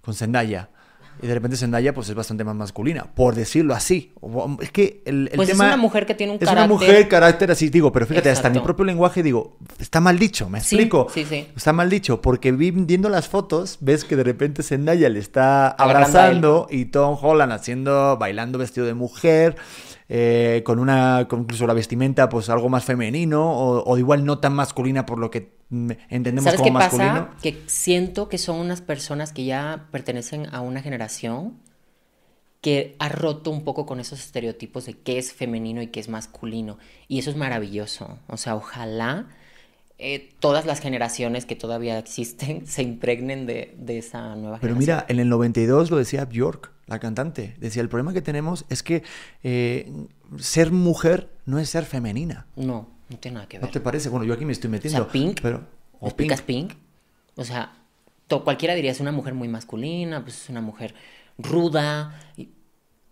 con 0.00 0.14
Zendaya. 0.14 0.70
Y 1.20 1.26
de 1.26 1.34
repente 1.34 1.56
Zendaya 1.56 1.92
pues 1.92 2.08
es 2.08 2.14
bastante 2.14 2.44
más 2.44 2.54
masculina, 2.54 3.08
por 3.12 3.34
decirlo 3.34 3.74
así. 3.74 4.12
Es 4.60 4.70
que 4.70 5.02
el, 5.04 5.28
el 5.32 5.36
Pues 5.36 5.48
es 5.48 5.54
tema... 5.56 5.66
una 5.66 5.76
mujer 5.76 6.06
que 6.06 6.14
tiene 6.14 6.32
un 6.32 6.38
Es 6.40 6.48
carácter- 6.48 6.64
una 6.64 6.66
mujer, 6.72 7.08
carácter 7.08 7.50
así, 7.50 7.70
digo, 7.70 7.90
pero 7.90 8.06
fíjate, 8.06 8.30
hasta 8.30 8.46
en 8.46 8.54
mi 8.54 8.60
propio 8.60 8.84
lenguaje 8.84 9.24
digo, 9.24 9.56
está 9.80 10.00
mal 10.00 10.16
dicho, 10.16 10.48
¿me 10.48 10.58
explico? 10.60 11.08
sí, 11.12 11.24
sí. 11.24 11.48
Está 11.56 11.72
mal 11.72 11.90
dicho, 11.90 12.22
porque 12.22 12.52
vi- 12.52 12.70
viendo 12.70 13.08
las 13.08 13.26
fotos, 13.26 13.78
ves 13.80 14.04
que 14.04 14.14
de 14.14 14.22
repente 14.22 14.62
Zendaya 14.62 15.08
le 15.08 15.18
está 15.18 15.66
abrazando 15.70 16.68
y 16.70 16.84
Tom 16.84 17.18
Holland 17.20 17.50
haciendo, 17.52 18.16
bailando 18.16 18.56
vestido 18.56 18.86
de 18.86 18.94
mujer, 18.94 19.56
eh, 20.08 20.62
con 20.64 20.78
una, 20.78 21.26
con 21.28 21.40
incluso 21.40 21.66
la 21.66 21.74
vestimenta, 21.74 22.28
pues 22.28 22.48
algo 22.48 22.68
más 22.68 22.84
femenino, 22.84 23.42
o, 23.44 23.82
o 23.82 23.98
igual 23.98 24.24
no 24.24 24.38
tan 24.38 24.54
masculina 24.54 25.04
por 25.04 25.18
lo 25.18 25.32
que 25.32 25.57
entendemos 25.70 26.44
¿Sabes 26.44 26.60
como 26.60 26.78
qué 26.78 26.84
pasa? 26.84 26.96
masculino. 26.96 27.30
Que 27.42 27.62
siento 27.66 28.28
que 28.28 28.38
son 28.38 28.56
unas 28.56 28.80
personas 28.80 29.32
que 29.32 29.44
ya 29.44 29.88
pertenecen 29.90 30.46
a 30.54 30.60
una 30.60 30.82
generación 30.82 31.58
que 32.60 32.96
ha 32.98 33.08
roto 33.08 33.50
un 33.50 33.62
poco 33.64 33.86
con 33.86 34.00
esos 34.00 34.18
estereotipos 34.18 34.86
de 34.86 34.94
qué 34.94 35.18
es 35.18 35.32
femenino 35.32 35.80
y 35.82 35.88
qué 35.88 36.00
es 36.00 36.08
masculino. 36.08 36.78
Y 37.06 37.18
eso 37.20 37.30
es 37.30 37.36
maravilloso. 37.36 38.18
O 38.26 38.36
sea, 38.36 38.56
ojalá 38.56 39.28
eh, 39.98 40.30
todas 40.40 40.66
las 40.66 40.80
generaciones 40.80 41.44
que 41.46 41.54
todavía 41.54 41.98
existen 41.98 42.66
se 42.66 42.82
impregnen 42.82 43.46
de, 43.46 43.74
de 43.78 43.98
esa 43.98 44.34
nueva 44.36 44.58
Pero 44.60 44.74
generación. 44.74 44.78
mira, 44.78 45.06
en 45.08 45.20
el 45.20 45.28
92 45.28 45.90
lo 45.90 45.98
decía 45.98 46.24
Bjork, 46.24 46.72
la 46.86 46.98
cantante. 46.98 47.54
Decía, 47.60 47.82
el 47.82 47.88
problema 47.88 48.12
que 48.12 48.22
tenemos 48.22 48.64
es 48.70 48.82
que 48.82 49.02
eh, 49.44 49.92
ser 50.38 50.72
mujer 50.72 51.30
no 51.46 51.58
es 51.60 51.68
ser 51.70 51.84
femenina. 51.84 52.46
No, 52.56 52.88
no 53.08 53.18
tiene 53.18 53.36
nada 53.36 53.48
que 53.48 53.58
ver. 53.58 53.66
¿No 53.66 53.72
te 53.72 53.80
parece? 53.80 54.08
Bueno, 54.08 54.24
yo 54.26 54.34
aquí 54.34 54.44
me 54.44 54.52
estoy 54.52 54.68
O 54.68 54.72
metiendo. 54.72 55.04
sea, 55.04 55.12
Pink. 55.12 55.40
Pero, 55.42 55.66
¿Me 56.00 56.08
o 56.08 56.16
Pink. 56.16 56.72
O 57.36 57.44
sea, 57.44 57.76
to- 58.26 58.44
cualquiera 58.44 58.74
diría 58.74 58.90
es 58.92 59.00
una 59.00 59.12
mujer 59.12 59.34
muy 59.34 59.48
masculina, 59.48 60.22
pues 60.22 60.42
es 60.44 60.48
una 60.50 60.60
mujer 60.60 60.94
ruda. 61.38 62.20
Y, 62.36 62.48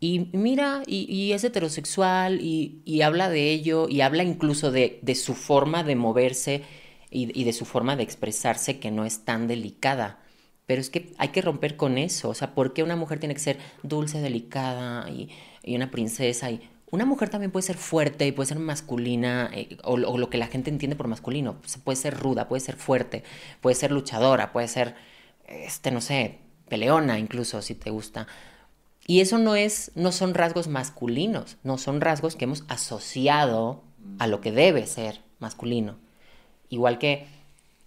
y 0.01 0.31
mira, 0.33 0.83
y, 0.87 1.11
y 1.13 1.33
es 1.33 1.45
heterosexual 1.45 2.41
y, 2.41 2.83
y 2.85 3.03
habla 3.03 3.31
de 3.31 3.51
ello 3.53 3.89
y 3.89 4.01
habla 4.03 4.23
incluso 4.25 4.71
de, 4.73 4.99
de 5.03 5.15
su 5.15 5.35
forma 5.35 5.85
de 5.85 5.97
moverse 5.97 6.63
y, 7.11 7.45
de 7.45 7.53
su 7.53 7.65
forma 7.65 7.97
de 7.97 8.03
expresarse 8.03 8.79
que 8.79 8.91
no 8.91 9.05
es 9.05 9.25
tan 9.25 9.47
delicada. 9.49 10.21
Pero 10.67 10.81
es 10.81 10.91
que 10.91 11.13
hay 11.19 11.29
que 11.29 11.43
romper 11.43 11.77
con 11.77 11.97
eso. 11.99 12.29
O 12.29 12.35
sea, 12.35 12.55
¿por 12.55 12.73
qué 12.75 12.83
una 12.83 12.97
mujer 12.97 13.21
tiene 13.21 13.35
que 13.35 13.41
ser 13.41 13.59
dulce, 13.83 14.21
delicada 14.21 15.09
y, 15.11 15.31
y 15.63 15.77
una 15.77 15.91
princesa? 15.91 16.51
Y 16.51 16.61
una 16.90 17.05
mujer 17.05 17.29
también 17.29 17.51
puede 17.51 17.66
ser 17.66 17.77
fuerte 17.77 18.27
y 18.27 18.33
puede 18.33 18.49
ser 18.49 18.59
masculina, 18.59 19.51
eh, 19.53 19.77
o, 19.85 19.96
lo- 19.96 20.31
que 20.31 20.38
la 20.38 20.46
gente 20.46 20.70
entiende 20.70 20.96
por 20.96 21.09
masculino. 21.09 21.57
Pues, 21.61 21.77
puede 21.79 21.96
ser 21.96 22.16
ruda, 22.18 22.49
puede 22.49 22.61
ser 22.61 22.77
fuerte, 22.77 23.25
puede 23.61 23.75
ser 23.75 23.90
luchadora, 23.90 24.53
puede 24.53 24.68
ser, 24.68 24.94
este, 25.46 25.90
no 25.90 26.01
sé, 26.01 26.38
peleona 26.68 27.18
incluso, 27.18 27.61
si 27.62 27.75
te 27.75 27.90
gusta. 27.90 28.27
Y 29.07 29.20
eso 29.20 29.38
no 29.38 29.55
es, 29.55 29.92
no 29.94 30.11
son 30.12 30.35
rasgos 30.35 30.68
masculinos, 30.68 31.57
no 31.62 31.79
son 31.79 32.01
rasgos 32.01 32.37
que 32.37 32.44
hemos 32.44 32.64
asociado 32.68 33.83
a 34.18 34.27
lo 34.27 34.40
que 34.40 34.53
debe 34.53 34.87
ser 34.87 35.20
masculino. 35.38 35.96
Igual 36.70 36.99
que 36.99 37.27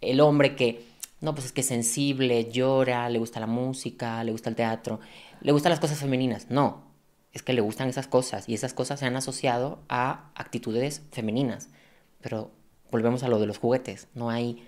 el 0.02 0.22
hombre 0.22 0.56
que, 0.56 0.86
no, 1.22 1.34
pues 1.34 1.46
es 1.48 1.52
que 1.52 1.62
es 1.62 1.68
sensible, 1.68 2.50
llora, 2.52 3.10
le 3.10 3.20
gusta 3.20 3.40
la 3.42 3.48
música, 3.48 4.24
le 4.24 4.32
gusta 4.32 4.50
el 4.50 4.56
teatro, 4.56 5.00
le 5.42 5.52
gustan 5.52 5.72
las 5.72 5.80
cosas 5.80 6.00
femeninas. 6.00 6.50
No, 6.50 6.84
es 7.34 7.44
que 7.44 7.54
le 7.54 7.62
gustan 7.62 7.90
esas 7.90 8.08
cosas 8.08 8.50
y 8.50 8.54
esas 8.54 8.74
cosas 8.74 9.00
se 9.00 9.06
han 9.06 9.16
asociado 9.16 9.80
a 9.90 10.30
actitudes 10.36 11.02
femeninas. 11.12 11.70
Pero 12.22 12.52
volvemos 12.92 13.24
a 13.24 13.28
lo 13.28 13.40
de 13.40 13.46
los 13.46 13.58
juguetes, 13.60 14.08
no 14.16 14.30
hay 14.30 14.64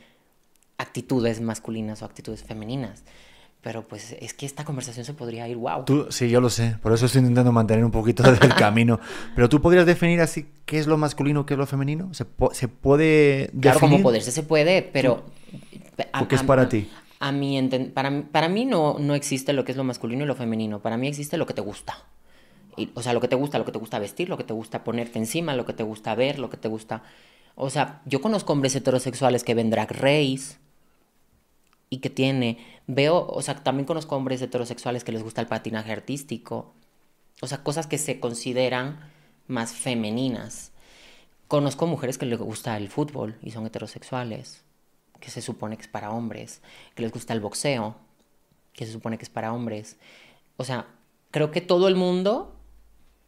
actitudes 0.78 1.42
masculinas 1.42 2.02
o 2.02 2.06
actitudes 2.06 2.44
femeninas. 2.44 3.04
Pero 3.62 3.88
pues 3.88 4.16
es 4.20 4.34
que 4.34 4.48
esta 4.48 4.66
conversación 4.66 5.06
se 5.06 5.14
podría 5.14 5.48
ir, 5.48 5.56
wow. 5.58 5.86
Tú, 5.86 6.08
sí, 6.10 6.30
yo 6.30 6.42
lo 6.42 6.50
sé, 6.50 6.78
por 6.82 6.94
eso 6.94 7.06
estoy 7.06 7.20
intentando 7.20 7.52
mantener 7.52 7.86
un 7.86 7.92
poquito 7.92 8.24
del 8.24 8.40
camino. 8.56 9.00
Pero 9.36 9.50
tú 9.50 9.62
podrías 9.62 9.86
definir 9.86 10.20
así 10.22 10.48
qué 10.66 10.80
es 10.80 10.88
lo 10.88 10.98
masculino, 10.98 11.46
qué 11.46 11.54
es 11.54 11.60
lo 11.60 11.68
femenino. 11.68 12.12
¿Se, 12.16 12.26
po- 12.26 12.54
se 12.56 12.68
puede 12.68 13.52
Claro, 13.62 13.80
como 13.80 13.92
definir? 13.92 14.04
poderse 14.04 14.32
se 14.32 14.42
puede, 14.42 14.82
pero... 14.82 15.26
¿O 16.20 16.28
qué 16.28 16.36
es 16.36 16.44
para 16.44 16.68
ti? 16.70 16.90
A 17.20 17.32
mi 17.32 17.60
enten- 17.60 17.94
para, 17.94 18.10
mí- 18.10 18.24
para 18.32 18.50
mí 18.50 18.66
no, 18.66 18.98
no 18.98 19.14
existe 19.14 19.54
lo 19.54 19.64
que 19.64 19.74
es 19.74 19.78
lo 19.78 19.84
masculino 19.84 20.24
y 20.24 20.28
lo 20.28 20.36
femenino. 20.36 20.80
Para 20.82 20.98
mí 20.98 21.08
existe 21.08 21.38
lo 21.38 21.46
que 21.46 21.54
te 21.54 21.62
gusta. 21.62 21.96
O 22.94 23.02
sea, 23.02 23.14
lo 23.14 23.22
que 23.22 23.28
te 23.28 23.36
gusta, 23.36 23.58
lo 23.60 23.66
que 23.66 23.72
te 23.72 23.80
gusta 23.80 24.00
vestir, 24.00 24.30
lo 24.30 24.38
que 24.38 24.44
te 24.44 24.54
gusta 24.54 24.84
ponerte 24.84 25.20
encima, 25.20 25.56
lo 25.56 25.66
que 25.66 25.74
te 25.74 25.84
gusta 25.84 26.16
ver, 26.16 26.40
lo 26.40 26.50
que 26.50 26.58
te 26.58 26.68
gusta... 26.68 27.04
O 27.56 27.70
sea, 27.70 28.02
yo 28.06 28.22
conozco 28.22 28.54
hombres 28.54 28.76
heterosexuales 28.76 29.44
que 29.44 29.54
ven 29.54 29.70
Drag 29.70 29.92
Race 29.92 30.58
y 31.90 31.98
que 31.98 32.10
tiene... 32.10 32.58
Veo, 32.88 33.28
o 33.28 33.42
sea, 33.42 33.56
también 33.64 33.86
conozco 33.86 34.16
hombres 34.16 34.42
heterosexuales 34.42 35.04
que 35.04 35.12
les 35.12 35.24
gusta 35.24 35.42
el 35.42 35.48
patinaje 35.48 35.92
artístico. 35.92 36.74
O 37.42 37.48
sea, 37.48 37.64
cosas 37.64 37.88
que 37.88 37.98
se 37.98 38.20
consideran 38.20 39.00
más 39.48 39.74
femeninas. 39.74 40.72
Conozco 41.48 41.88
mujeres 41.88 42.18
que 42.18 42.26
les 42.26 42.40
gusta 42.40 42.78
el 42.78 42.88
fútbol 42.90 43.38
y 43.42 43.52
son 43.52 43.66
heterosexuales, 43.66 44.64
que 45.20 45.30
se 45.30 45.42
supone 45.42 45.76
que 45.76 45.84
es 45.84 45.90
para 45.90 46.12
hombres, 46.12 46.62
que 46.96 47.04
les 47.04 47.12
gusta 47.12 47.34
el 47.34 47.42
boxeo, 47.42 47.96
que 48.74 48.86
se 48.86 48.94
supone 48.94 49.18
que 49.18 49.24
es 49.24 49.30
para 49.30 49.52
hombres. 49.52 49.98
O 50.56 50.64
sea, 50.64 50.88
creo 51.30 51.52
que 51.52 51.60
todo 51.60 51.90
el 51.90 51.96
mundo 51.96 52.56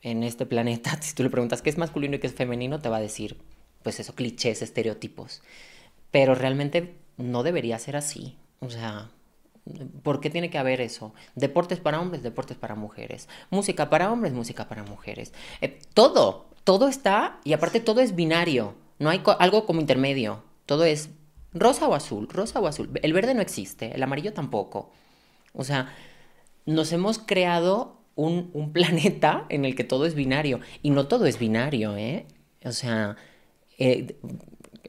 en 0.04 0.24
este 0.24 0.46
planeta, 0.46 0.98
si 1.02 1.16
tú 1.16 1.24
le 1.24 1.30
preguntas 1.30 1.62
qué 1.62 1.70
es 1.70 1.78
masculino 1.78 2.16
y 2.16 2.20
qué 2.20 2.28
es 2.28 2.36
femenino, 2.36 2.80
te 2.80 2.90
va 2.90 2.98
a 2.98 3.02
decir, 3.02 3.38
pues 3.82 4.00
eso, 4.00 4.14
clichés, 4.14 4.62
estereotipos. 4.62 5.42
Pero 6.12 6.36
realmente 6.36 6.96
no 7.18 7.42
debería 7.42 7.80
ser 7.80 7.96
así. 7.96 8.38
O 8.60 8.70
sea, 8.70 9.10
¿por 10.04 10.20
qué 10.20 10.30
tiene 10.30 10.50
que 10.50 10.58
haber 10.58 10.82
eso? 10.82 11.14
Deportes 11.36 11.80
para 11.80 12.00
hombres, 12.00 12.22
deportes 12.22 12.58
para 12.58 12.76
mujeres. 12.76 13.28
Música 13.50 13.90
para 13.90 14.12
hombres, 14.12 14.34
música 14.34 14.68
para 14.68 14.84
mujeres. 14.84 15.34
Eh, 15.62 15.80
todo, 15.94 16.50
todo 16.64 16.88
está, 16.88 17.40
y 17.44 17.54
aparte 17.54 17.80
todo 17.80 18.02
es 18.02 18.16
binario. 18.16 18.76
No 19.00 19.10
hay 19.10 19.24
algo 19.40 19.66
como 19.66 19.82
intermedio. 19.82 20.44
Todo 20.66 20.86
es 20.86 21.10
rosa 21.54 21.88
o 21.88 21.96
azul, 21.96 22.28
rosa 22.30 22.60
o 22.60 22.68
azul. 22.68 22.92
El 23.02 23.14
verde 23.14 23.34
no 23.34 23.42
existe, 23.42 23.94
el 23.94 24.04
amarillo 24.04 24.34
tampoco. 24.34 24.92
O 25.54 25.64
sea, 25.64 25.94
nos 26.66 26.92
hemos 26.94 27.20
creado 27.20 28.03
un, 28.16 28.72
planeta 28.74 29.46
en 29.50 29.66
el 29.66 29.76
que 29.76 29.84
todo 29.84 30.06
es 30.06 30.16
binario. 30.16 30.60
Y 30.82 30.90
no 30.92 31.08
todo 31.08 31.26
es 31.26 31.40
binario, 31.40 31.96
¿eh? 31.98 32.26
O 32.66 32.72
sea, 32.72 33.18
eh, 33.78 34.16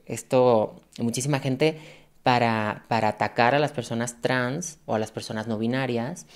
esto, 0.06 0.80
muchísima 0.98 1.40
gente 1.40 1.78
para, 2.22 2.84
para 2.88 3.08
atacar 3.08 3.54
a 3.54 3.58
las 3.58 3.72
personas 3.72 4.20
trans 4.20 4.78
o 4.86 4.94
a 4.94 4.98
las 4.98 5.10
personas 5.10 5.46
no 5.46 5.58
binarias 5.58 6.26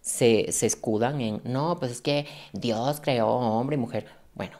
se, 0.00 0.52
se 0.52 0.66
escudan 0.66 1.20
en, 1.20 1.40
no, 1.44 1.78
pues 1.78 1.92
es 1.92 2.00
que 2.00 2.26
Dios 2.52 3.00
creó 3.00 3.28
hombre 3.28 3.76
y 3.76 3.78
mujer. 3.78 4.06
Bueno, 4.34 4.58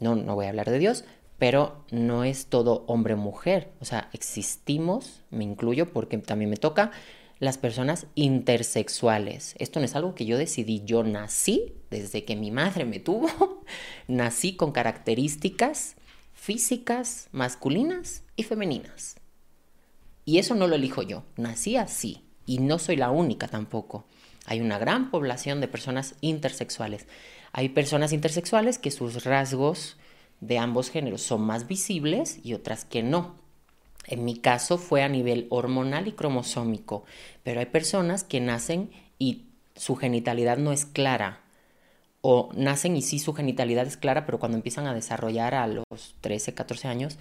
no, 0.00 0.16
no 0.16 0.34
voy 0.34 0.46
a 0.46 0.48
hablar 0.48 0.70
de 0.70 0.78
Dios, 0.78 1.04
pero 1.38 1.84
no 1.90 2.24
es 2.24 2.46
todo 2.46 2.84
hombre 2.86 3.14
o 3.14 3.16
mujer. 3.16 3.72
O 3.80 3.84
sea, 3.84 4.10
existimos, 4.12 5.22
me 5.30 5.44
incluyo 5.44 5.92
porque 5.92 6.18
también 6.18 6.50
me 6.50 6.56
toca, 6.56 6.90
las 7.40 7.58
personas 7.58 8.06
intersexuales. 8.14 9.54
Esto 9.58 9.80
no 9.80 9.86
es 9.86 9.96
algo 9.96 10.14
que 10.14 10.26
yo 10.26 10.38
decidí, 10.38 10.82
yo 10.84 11.02
nací 11.02 11.72
desde 11.90 12.24
que 12.24 12.36
mi 12.36 12.50
madre 12.50 12.84
me 12.84 13.00
tuvo, 13.00 13.28
nací 14.06 14.54
con 14.54 14.70
características 14.70 15.96
físicas 16.34 17.28
masculinas 17.32 18.22
y 18.36 18.44
femeninas. 18.44 19.16
Y 20.24 20.38
eso 20.38 20.54
no 20.54 20.68
lo 20.68 20.76
elijo 20.76 21.02
yo, 21.02 21.24
nací 21.36 21.76
así. 21.76 22.22
Y 22.46 22.58
no 22.58 22.78
soy 22.78 22.96
la 22.96 23.10
única 23.10 23.48
tampoco. 23.48 24.06
Hay 24.44 24.60
una 24.60 24.78
gran 24.78 25.10
población 25.10 25.60
de 25.60 25.68
personas 25.68 26.14
intersexuales. 26.20 27.06
Hay 27.52 27.70
personas 27.70 28.12
intersexuales 28.12 28.78
que 28.78 28.90
sus 28.90 29.24
rasgos 29.24 29.96
de 30.40 30.58
ambos 30.58 30.90
géneros 30.90 31.22
son 31.22 31.42
más 31.42 31.66
visibles 31.66 32.38
y 32.42 32.54
otras 32.54 32.84
que 32.84 33.02
no. 33.02 33.36
En 34.06 34.24
mi 34.24 34.36
caso 34.36 34.78
fue 34.78 35.02
a 35.02 35.08
nivel 35.08 35.46
hormonal 35.50 36.08
y 36.08 36.12
cromosómico, 36.12 37.04
pero 37.42 37.60
hay 37.60 37.66
personas 37.66 38.24
que 38.24 38.40
nacen 38.40 38.90
y 39.18 39.46
su 39.76 39.96
genitalidad 39.96 40.58
no 40.58 40.72
es 40.72 40.84
clara. 40.84 41.42
O 42.22 42.50
nacen 42.54 42.96
y 42.96 43.02
sí 43.02 43.18
su 43.18 43.32
genitalidad 43.32 43.86
es 43.86 43.96
clara, 43.96 44.26
pero 44.26 44.38
cuando 44.38 44.58
empiezan 44.58 44.86
a 44.86 44.94
desarrollar 44.94 45.54
a 45.54 45.66
los 45.66 45.84
13, 46.20 46.54
14 46.54 46.88
años, 46.88 47.18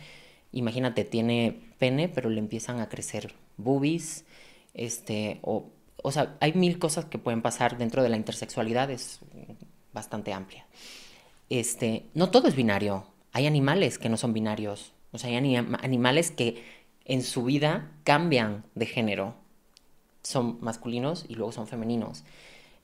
imagínate, 0.52 1.06
tiene 1.06 1.62
pene, 1.78 2.10
pero 2.10 2.30
le 2.30 2.40
empiezan 2.40 2.80
a 2.80 2.90
crecer 2.90 3.34
boobies, 3.58 4.26
este, 4.74 5.40
o, 5.42 5.70
o 6.02 6.12
sea, 6.12 6.36
hay 6.40 6.54
mil 6.54 6.80
cosas 6.80 7.06
que 7.06 7.18
pueden 7.18 7.42
pasar 7.42 7.78
dentro 7.78 8.04
de 8.04 8.10
la 8.10 8.18
intersexualidad, 8.18 8.90
es 8.92 9.20
bastante 9.94 10.34
amplia. 10.34 10.66
Este, 11.50 12.06
no 12.14 12.30
todo 12.30 12.48
es 12.48 12.56
binario, 12.56 13.06
hay 13.32 13.48
animales 13.48 13.98
que 13.98 14.10
no 14.10 14.18
son 14.18 14.34
binarios, 14.34 14.94
o 15.12 15.18
sea, 15.18 15.30
hay 15.30 15.56
animales 15.56 16.32
que 16.32 16.64
en 17.06 17.24
su 17.24 17.44
vida 17.44 17.92
cambian 18.04 18.64
de 18.76 18.86
género, 18.86 19.36
son 20.22 20.58
masculinos 20.62 21.26
y 21.28 21.36
luego 21.36 21.52
son 21.52 21.68
femeninos. 21.68 22.24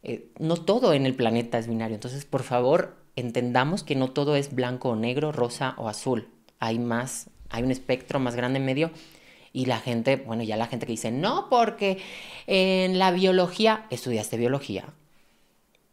Eh, 0.03 0.29
no 0.39 0.55
todo 0.55 0.93
en 0.93 1.05
el 1.05 1.15
planeta 1.15 1.57
es 1.57 1.67
binario, 1.67 1.95
entonces 1.95 2.25
por 2.25 2.43
favor 2.43 2.95
entendamos 3.15 3.83
que 3.83 3.95
no 3.95 4.11
todo 4.11 4.35
es 4.35 4.53
blanco 4.53 4.89
o 4.89 4.95
negro, 4.95 5.31
rosa 5.31 5.75
o 5.77 5.89
azul. 5.89 6.29
Hay 6.59 6.79
más, 6.79 7.29
hay 7.49 7.63
un 7.63 7.71
espectro 7.71 8.19
más 8.19 8.35
grande 8.35 8.59
en 8.59 8.65
medio 8.65 8.91
y 9.53 9.65
la 9.65 9.79
gente, 9.79 10.17
bueno, 10.17 10.43
ya 10.43 10.57
la 10.57 10.67
gente 10.67 10.85
que 10.85 10.91
dice, 10.91 11.11
no, 11.11 11.47
porque 11.49 11.99
en 12.47 12.99
la 12.99 13.11
biología, 13.11 13.85
estudiaste 13.89 14.37
biología. 14.37 14.85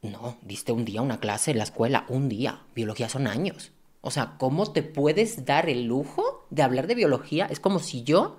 No, 0.03 0.37
diste 0.43 0.73
un 0.73 0.85
día 0.85 1.01
una 1.01 1.21
clase 1.21 1.53
en 1.53 1.59
la 1.59 1.65
escuela, 1.65 2.05
un 2.09 2.29
día. 2.29 2.63
Biología 2.75 3.09
son 3.09 3.29
años. 3.29 3.71
O 4.03 4.11
sea, 4.11 4.35
¿cómo 4.39 4.71
te 4.71 4.83
puedes 4.83 5.45
dar 5.47 5.71
el 5.71 5.85
lujo 5.85 6.45
de 6.51 6.63
hablar 6.63 6.89
de 6.89 6.97
biología? 6.97 7.47
Es 7.47 7.61
como 7.61 7.79
si 7.79 8.03
yo 8.03 8.37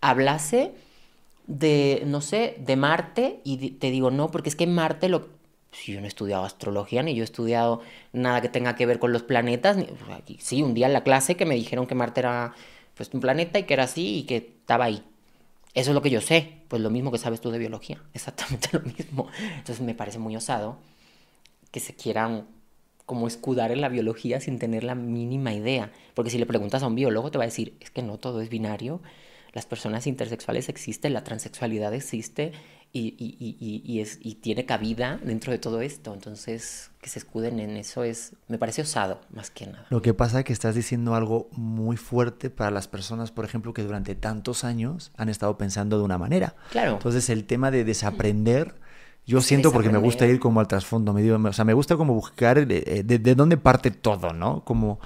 hablase 0.00 0.72
de, 1.46 2.04
no 2.06 2.20
sé, 2.20 2.56
de 2.60 2.76
Marte 2.76 3.40
y 3.44 3.72
te 3.72 3.90
digo, 3.90 4.10
no, 4.10 4.30
porque 4.30 4.48
es 4.48 4.56
que 4.56 4.66
Marte 4.66 5.08
lo... 5.08 5.28
Si 5.72 5.92
yo 5.92 5.98
no 5.98 6.06
he 6.06 6.08
estudiado 6.08 6.44
astrología, 6.44 7.02
ni 7.02 7.16
yo 7.16 7.22
he 7.22 7.24
estudiado 7.24 7.80
nada 8.12 8.40
que 8.40 8.48
tenga 8.48 8.76
que 8.76 8.86
ver 8.86 9.00
con 9.00 9.12
los 9.12 9.24
planetas. 9.24 9.76
Ni... 9.76 9.88
Sí, 10.38 10.62
un 10.62 10.74
día 10.74 10.86
en 10.86 10.92
la 10.92 11.02
clase 11.02 11.36
que 11.36 11.44
me 11.44 11.56
dijeron 11.56 11.88
que 11.88 11.96
Marte 11.96 12.20
era 12.20 12.54
pues, 12.94 13.10
un 13.12 13.20
planeta 13.20 13.58
y 13.58 13.64
que 13.64 13.74
era 13.74 13.82
así 13.84 14.18
y 14.18 14.22
que 14.22 14.36
estaba 14.36 14.84
ahí. 14.84 15.02
Eso 15.74 15.90
es 15.90 15.94
lo 15.94 16.02
que 16.02 16.10
yo 16.10 16.20
sé, 16.20 16.60
pues 16.68 16.80
lo 16.80 16.90
mismo 16.90 17.10
que 17.10 17.18
sabes 17.18 17.40
tú 17.40 17.50
de 17.50 17.58
biología, 17.58 18.00
exactamente 18.14 18.68
lo 18.72 18.80
mismo. 18.80 19.26
Entonces 19.56 19.80
me 19.80 19.96
parece 19.96 20.20
muy 20.20 20.36
osado 20.36 20.78
que 21.72 21.80
se 21.80 21.96
quieran 21.96 22.46
como 23.06 23.26
escudar 23.26 23.70
en 23.70 23.80
la 23.80 23.88
biología 23.88 24.40
sin 24.40 24.58
tener 24.58 24.84
la 24.84 24.94
mínima 24.94 25.52
idea. 25.52 25.92
Porque 26.14 26.30
si 26.30 26.38
le 26.38 26.46
preguntas 26.46 26.82
a 26.82 26.86
un 26.86 26.94
biólogo 26.94 27.30
te 27.30 27.38
va 27.38 27.44
a 27.44 27.46
decir, 27.46 27.76
es 27.80 27.90
que 27.90 28.02
no 28.02 28.18
todo 28.18 28.40
es 28.40 28.48
binario, 28.48 29.00
las 29.52 29.66
personas 29.66 30.06
intersexuales 30.06 30.68
existen, 30.68 31.12
la 31.12 31.22
transexualidad 31.22 31.94
existe 31.94 32.52
y, 32.96 33.14
y, 33.18 34.00
es, 34.00 34.18
y 34.22 34.36
tiene 34.36 34.66
cabida 34.66 35.18
dentro 35.22 35.52
de 35.52 35.58
todo 35.58 35.80
esto. 35.80 36.14
Entonces, 36.14 36.90
que 37.00 37.08
se 37.08 37.18
escuden 37.18 37.58
en 37.58 37.76
eso 37.76 38.04
es, 38.04 38.34
me 38.46 38.56
parece 38.56 38.82
osado, 38.82 39.20
más 39.30 39.50
que 39.50 39.66
nada. 39.66 39.86
Lo 39.90 40.00
que 40.00 40.14
pasa 40.14 40.40
es 40.40 40.44
que 40.44 40.52
estás 40.52 40.76
diciendo 40.76 41.14
algo 41.14 41.48
muy 41.52 41.96
fuerte 41.96 42.50
para 42.50 42.70
las 42.70 42.86
personas, 42.86 43.32
por 43.32 43.44
ejemplo, 43.44 43.74
que 43.74 43.82
durante 43.82 44.14
tantos 44.14 44.64
años 44.64 45.12
han 45.16 45.28
estado 45.28 45.58
pensando 45.58 45.98
de 45.98 46.04
una 46.04 46.18
manera. 46.18 46.54
Claro. 46.70 46.92
Entonces, 46.94 47.28
el 47.30 47.44
tema 47.44 47.70
de 47.70 47.84
desaprender... 47.84 48.76
Yo 49.26 49.40
siento 49.40 49.72
porque 49.72 49.88
me 49.88 49.98
gusta 49.98 50.26
ir 50.26 50.38
como 50.38 50.60
al 50.60 50.68
trasfondo, 50.68 51.12
me 51.12 51.30
o 51.32 51.52
sea, 51.52 51.64
me 51.64 51.72
gusta 51.72 51.96
como 51.96 52.14
buscar 52.14 52.66
de, 52.66 53.02
de, 53.04 53.18
de, 53.18 53.34
dónde 53.34 53.56
parte 53.56 53.90
todo, 53.90 54.34
¿no? 54.34 54.64
Como 54.64 55.00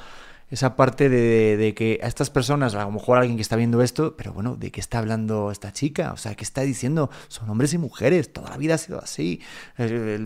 esa 0.50 0.76
parte 0.76 1.08
de, 1.10 1.74
que 1.74 2.00
a 2.02 2.06
estas 2.06 2.30
personas, 2.30 2.74
a 2.74 2.84
lo 2.84 2.90
mejor 2.90 3.18
alguien 3.18 3.36
que 3.36 3.42
está 3.42 3.54
viendo 3.54 3.82
esto, 3.82 4.16
pero 4.16 4.32
bueno, 4.32 4.56
¿de 4.56 4.70
qué 4.70 4.80
está 4.80 4.98
hablando 4.98 5.50
esta 5.52 5.72
chica? 5.72 6.12
O 6.12 6.16
sea, 6.16 6.34
¿qué 6.34 6.42
está 6.42 6.62
diciendo? 6.62 7.10
Son 7.28 7.48
hombres 7.50 7.74
y 7.74 7.78
mujeres, 7.78 8.32
toda 8.32 8.50
la 8.50 8.56
vida 8.56 8.74
ha 8.74 8.78
sido 8.78 9.00
así, 9.00 9.40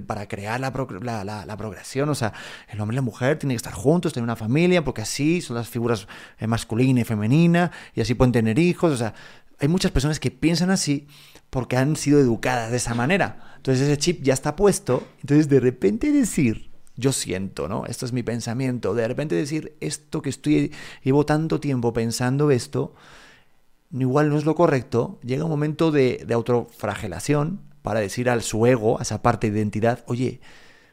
para 0.07 0.29
crear 0.29 0.61
la, 0.61 1.25
la, 1.25 1.57
progresión, 1.57 2.09
o 2.09 2.15
sea, 2.15 2.33
el 2.69 2.81
hombre 2.81 2.95
y 2.95 2.97
la 2.97 3.03
mujer 3.03 3.39
tienen 3.39 3.57
que 3.57 3.59
estar 3.59 3.75
juntos, 3.75 4.13
tener 4.13 4.25
una 4.25 4.37
familia, 4.37 4.85
porque 4.85 5.03
así 5.03 5.41
son 5.41 5.57
las 5.57 5.69
figuras 5.69 6.07
eh, 6.39 6.47
masculina 6.47 7.01
y 7.01 7.05
femenina, 7.05 7.73
y 7.95 8.01
así 8.01 8.15
pueden 8.15 8.33
tener 8.33 8.59
hijos, 8.61 8.93
o 8.93 8.97
sea, 8.97 9.15
hay 9.59 9.69
muchas 9.69 9.91
personas 9.91 10.21
que 10.21 10.31
piensan 10.31 10.71
así 10.71 11.07
porque 11.53 11.77
han 11.77 11.97
sido 11.97 12.19
educadas 12.19 12.71
de 12.71 12.79
esa 12.79 12.95
manera. 12.95 13.53
Entonces 13.59 13.87
ese 13.87 13.99
chip 13.99 14.23
ya 14.23 14.33
está 14.33 14.57
puesto, 14.57 15.07
entonces 15.21 15.51
de 15.51 15.61
repente 15.61 16.11
decir 16.11 16.71
yo 16.97 17.13
siento, 17.13 17.69
¿no? 17.69 17.85
Esto 17.85 18.07
es 18.07 18.15
mi 18.15 18.23
pensamiento. 18.23 18.95
De 18.95 19.07
repente 19.07 19.35
decir 19.35 19.77
esto 19.81 20.23
que 20.23 20.31
estoy, 20.31 20.73
llevo 21.03 21.27
tanto 21.27 21.61
tiempo 21.61 21.93
pensando 21.93 22.51
esto, 22.51 22.95
igual 23.93 24.31
no 24.31 24.39
es 24.39 24.47
lo 24.47 24.55
correcto, 24.55 25.19
llega 25.23 25.45
un 25.45 25.51
momento 25.51 25.91
de, 25.91 26.25
de 26.27 26.33
autofragelación 26.33 27.61
para 27.83 28.01
decir 28.01 28.31
al 28.31 28.41
su 28.41 28.65
ego, 28.65 28.99
a 28.99 29.03
esa 29.03 29.21
parte 29.21 29.51
de 29.51 29.59
identidad, 29.59 30.05
oye, 30.07 30.41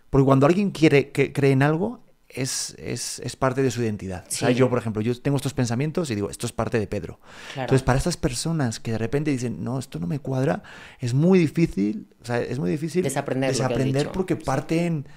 porque 0.09 0.25
cuando 0.25 0.45
alguien 0.45 0.71
quiere 0.71 1.11
que 1.11 1.31
cree 1.31 1.53
en 1.53 1.63
algo, 1.63 2.01
es, 2.29 2.75
es, 2.77 3.19
es, 3.19 3.35
parte 3.35 3.63
de 3.63 3.71
su 3.71 3.81
identidad. 3.81 4.23
O 4.27 4.31
sea, 4.31 4.51
yo, 4.51 4.69
por 4.69 4.77
ejemplo, 4.77 5.01
yo 5.01 5.19
tengo 5.19 5.37
estos 5.37 5.53
pensamientos 5.53 6.11
y 6.11 6.15
digo, 6.15 6.29
esto 6.29 6.45
es 6.45 6.51
parte 6.51 6.79
de 6.79 6.87
Pedro. 6.87 7.19
Entonces, 7.55 7.83
para 7.83 7.97
estas 7.97 8.17
personas 8.17 8.79
que 8.79 8.91
de 8.91 8.99
repente 8.99 9.31
dicen, 9.31 9.63
no, 9.63 9.79
esto 9.79 9.99
no 9.99 10.07
me 10.07 10.19
cuadra, 10.19 10.61
es 10.99 11.13
muy 11.13 11.39
difícil, 11.39 12.07
o 12.21 12.25
sea, 12.25 12.39
es 12.39 12.59
muy 12.59 12.69
difícil 12.69 13.03
desaprender, 13.03 13.49
desaprender 13.49 14.11
porque 14.11 14.35
parten 14.35 15.07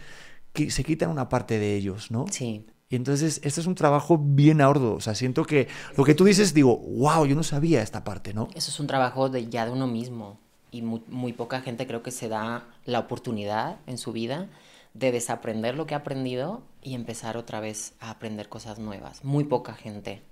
se 0.54 0.84
quitan 0.84 1.10
una 1.10 1.28
parte 1.28 1.58
de 1.58 1.76
ellos, 1.76 2.10
¿no? 2.10 2.26
Sí. 2.30 2.66
Y 2.88 2.96
entonces, 2.96 3.40
este 3.42 3.60
es 3.60 3.66
un 3.66 3.74
trabajo 3.74 4.18
bien 4.18 4.60
arduo. 4.60 4.94
O 4.94 5.00
sea, 5.00 5.14
siento 5.14 5.44
que 5.44 5.66
lo 5.96 6.04
que 6.04 6.14
tú 6.14 6.24
dices, 6.24 6.52
digo, 6.52 6.76
wow, 6.76 7.24
yo 7.24 7.34
no 7.34 7.42
sabía 7.42 7.80
esta 7.80 8.04
parte, 8.04 8.34
¿no? 8.34 8.48
Eso 8.54 8.70
es 8.70 8.80
un 8.80 8.86
trabajo 8.86 9.30
de, 9.30 9.48
ya 9.48 9.64
de 9.64 9.72
uno 9.72 9.86
mismo. 9.86 10.38
Y 10.70 10.82
muy, 10.82 11.02
muy 11.08 11.32
poca 11.32 11.62
gente 11.62 11.86
creo 11.86 12.02
que 12.02 12.10
se 12.10 12.28
da 12.28 12.66
la 12.84 12.98
oportunidad 12.98 13.78
en 13.86 13.96
su 13.96 14.12
vida 14.12 14.48
de 14.92 15.10
desaprender 15.10 15.74
lo 15.74 15.86
que 15.86 15.94
ha 15.94 15.98
aprendido 15.98 16.62
y 16.82 16.94
empezar 16.94 17.36
otra 17.36 17.60
vez 17.60 17.94
a 18.00 18.10
aprender 18.10 18.48
cosas 18.48 18.78
nuevas. 18.78 19.24
Muy 19.24 19.44
poca 19.44 19.74
gente 19.74 20.22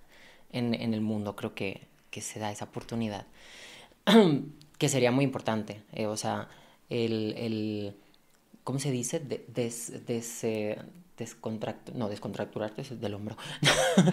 en, 0.53 0.75
en 0.75 0.95
el 0.95 1.01
mundo 1.01 1.37
creo 1.37 1.55
que, 1.55 1.87
que, 2.11 2.21
se 2.21 2.41
da 2.41 2.51
esa 2.51 2.67
oportunidad. 2.67 3.27
que 4.79 4.89
sería 4.89 5.13
muy 5.13 5.25
importante. 5.25 5.83
Eh, 5.93 6.07
o 6.07 6.17
sea, 6.17 6.49
el, 6.89 7.35
el 7.37 7.97
¿cómo 8.65 8.79
se 8.79 8.91
dice? 8.91 9.21
des, 9.21 10.45
eh, 10.45 10.79
no, 11.95 12.09
descontracturarte 12.09 12.83
es 12.83 13.01
del 13.01 13.15
hombro. 13.15 13.37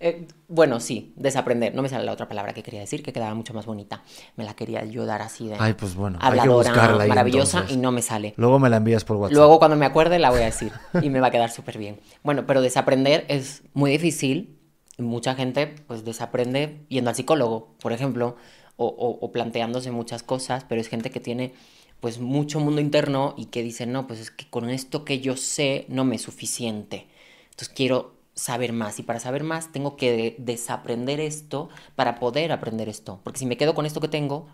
Eh, 0.00 0.28
bueno, 0.46 0.78
sí, 0.78 1.12
desaprender. 1.16 1.74
No 1.74 1.82
me 1.82 1.88
sale 1.88 2.04
la 2.04 2.12
otra 2.12 2.28
palabra 2.28 2.54
que 2.54 2.62
quería 2.62 2.78
decir, 2.78 3.02
que 3.02 3.12
quedaba 3.12 3.34
mucho 3.34 3.52
más 3.52 3.66
bonita. 3.66 4.04
Me 4.36 4.44
la 4.44 4.54
quería 4.54 4.84
yo 4.84 5.06
dar 5.06 5.22
así 5.22 5.48
de 5.48 5.56
Ay, 5.58 5.74
pues 5.74 5.96
bueno, 5.96 6.20
habladora, 6.22 7.04
maravillosa 7.08 7.64
y 7.68 7.78
no 7.78 7.90
me 7.90 8.00
sale. 8.00 8.32
Luego 8.36 8.60
me 8.60 8.70
la 8.70 8.76
envías 8.76 9.04
por 9.04 9.16
WhatsApp. 9.16 9.36
Luego 9.36 9.58
cuando 9.58 9.76
me 9.76 9.86
acuerde 9.86 10.20
la 10.20 10.30
voy 10.30 10.42
a 10.42 10.44
decir 10.44 10.70
y 11.02 11.10
me 11.10 11.18
va 11.18 11.26
a 11.26 11.30
quedar 11.32 11.50
súper 11.50 11.78
bien. 11.78 11.98
Bueno, 12.22 12.46
pero 12.46 12.60
desaprender 12.60 13.24
es 13.28 13.64
muy 13.74 13.90
difícil. 13.90 14.56
Mucha 14.98 15.34
gente 15.34 15.66
pues 15.66 16.04
desaprende 16.04 16.86
yendo 16.88 17.10
al 17.10 17.16
psicólogo, 17.16 17.74
por 17.80 17.92
ejemplo, 17.92 18.36
o, 18.76 18.86
o 18.86 19.32
planteándose 19.32 19.90
muchas 19.90 20.22
cosas, 20.22 20.64
pero 20.68 20.80
es 20.80 20.86
gente 20.86 21.10
que 21.10 21.18
tiene 21.18 21.54
pues 22.00 22.18
mucho 22.18 22.60
mundo 22.60 22.80
interno 22.80 23.34
y 23.36 23.46
que 23.46 23.62
dicen, 23.62 23.92
no, 23.92 24.06
pues 24.06 24.20
es 24.20 24.30
que 24.30 24.46
con 24.48 24.70
esto 24.70 25.04
que 25.04 25.20
yo 25.20 25.36
sé 25.36 25.84
no 25.88 26.04
me 26.04 26.16
es 26.16 26.22
suficiente. 26.22 27.06
Entonces 27.50 27.70
quiero 27.70 28.14
saber 28.34 28.72
más 28.72 29.00
y 29.00 29.02
para 29.02 29.18
saber 29.18 29.42
más 29.42 29.72
tengo 29.72 29.96
que 29.96 30.36
desaprender 30.38 31.18
esto 31.18 31.68
para 31.96 32.20
poder 32.20 32.52
aprender 32.52 32.88
esto. 32.88 33.20
Porque 33.24 33.40
si 33.40 33.46
me 33.46 33.56
quedo 33.56 33.74
con 33.74 33.84
esto 33.84 34.00
que 34.00 34.08
tengo, 34.08 34.46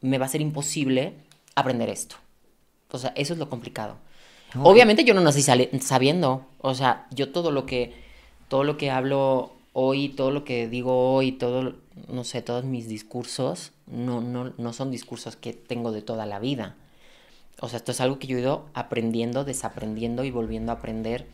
me 0.00 0.18
va 0.18 0.26
a 0.26 0.28
ser 0.28 0.40
imposible 0.40 1.14
aprender 1.56 1.88
esto. 1.88 2.16
O 2.90 2.98
sea, 2.98 3.12
eso 3.16 3.32
es 3.32 3.38
lo 3.38 3.50
complicado. 3.50 3.96
Obviamente 4.62 5.04
yo 5.04 5.14
no 5.14 5.20
nací 5.20 5.42
sabiendo. 5.42 6.46
O 6.60 6.74
sea, 6.74 7.06
yo 7.10 7.32
todo 7.32 7.50
lo 7.50 7.66
que, 7.66 7.92
todo 8.48 8.64
lo 8.64 8.78
que 8.78 8.90
hablo 8.90 9.52
hoy, 9.72 10.08
todo 10.08 10.30
lo 10.30 10.44
que 10.44 10.68
digo 10.68 11.14
hoy, 11.14 11.32
todo, 11.32 11.74
no 12.08 12.24
sé, 12.24 12.42
todos 12.42 12.64
mis 12.64 12.88
discursos, 12.88 13.72
no, 13.86 14.20
no, 14.20 14.52
no 14.56 14.72
son 14.72 14.90
discursos 14.90 15.36
que 15.36 15.52
tengo 15.52 15.92
de 15.92 16.02
toda 16.02 16.26
la 16.26 16.38
vida. 16.38 16.76
O 17.60 17.68
sea, 17.68 17.78
esto 17.78 17.92
es 17.92 18.00
algo 18.00 18.18
que 18.18 18.26
yo 18.26 18.38
he 18.38 18.40
ido 18.40 18.66
aprendiendo, 18.74 19.44
desaprendiendo 19.44 20.24
y 20.24 20.30
volviendo 20.30 20.72
a 20.72 20.76
aprender 20.76 21.26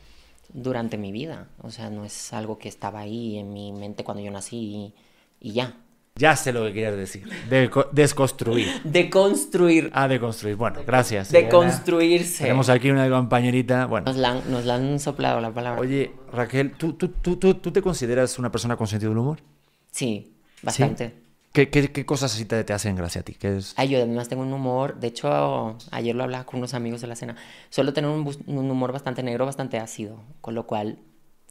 durante 0.52 0.96
mi 0.96 1.12
vida. 1.12 1.48
O 1.62 1.70
sea, 1.70 1.90
no 1.90 2.04
es 2.04 2.32
algo 2.32 2.58
que 2.58 2.68
estaba 2.68 3.00
ahí 3.00 3.38
en 3.38 3.52
mi 3.52 3.72
mente 3.72 4.04
cuando 4.04 4.22
yo 4.22 4.30
nací 4.30 4.94
y, 5.40 5.52
ya. 5.52 5.76
Ya 6.16 6.36
sé 6.36 6.52
lo 6.52 6.62
que 6.62 6.72
querías 6.72 6.96
decir. 6.96 7.28
De 7.50 7.68
desconstruir. 7.90 8.82
De 8.84 9.10
construir. 9.10 9.90
Ah, 9.92 10.06
de 10.06 10.20
construir. 10.20 10.54
Bueno, 10.54 10.80
gracias. 10.86 11.32
De 11.32 11.48
construirse. 11.48 12.44
Tenemos 12.44 12.68
aquí 12.68 12.88
una 12.88 13.10
compañerita. 13.10 13.86
Bueno. 13.86 14.06
Nos 14.06 14.16
la, 14.18 14.30
han, 14.30 14.48
nos 14.48 14.64
la 14.64 14.76
han 14.76 15.00
soplado 15.00 15.40
la 15.40 15.52
palabra. 15.52 15.80
Oye, 15.80 16.12
Raquel, 16.32 16.70
¿tú, 16.74 16.92
tú, 16.92 17.08
tú, 17.08 17.36
¿tú 17.36 17.72
te 17.72 17.82
consideras 17.82 18.38
una 18.38 18.52
persona 18.52 18.76
con 18.76 18.86
sentido 18.86 19.10
del 19.10 19.18
humor? 19.18 19.40
Sí, 19.90 20.32
bastante. 20.62 21.14
¿Qué, 21.52 21.68
qué, 21.68 21.90
qué 21.90 22.06
cosas 22.06 22.32
así 22.32 22.44
te, 22.44 22.62
te 22.62 22.72
hacen 22.72 22.94
gracia 22.94 23.22
a 23.22 23.24
ti? 23.24 23.34
¿Qué 23.34 23.56
es? 23.56 23.74
Ay, 23.76 23.88
yo 23.88 23.98
además 23.98 24.28
tengo 24.28 24.42
un 24.42 24.52
humor, 24.52 25.00
de 25.00 25.08
hecho, 25.08 25.76
ayer 25.90 26.14
lo 26.14 26.22
hablaba 26.22 26.44
con 26.44 26.58
unos 26.58 26.74
amigos 26.74 27.00
de 27.00 27.08
la 27.08 27.16
cena, 27.16 27.34
suelo 27.70 27.92
tener 27.92 28.10
un, 28.10 28.28
un 28.46 28.70
humor 28.70 28.92
bastante 28.92 29.24
negro, 29.24 29.46
bastante 29.46 29.78
ácido, 29.78 30.20
con 30.40 30.54
lo 30.54 30.66
cual 30.66 30.98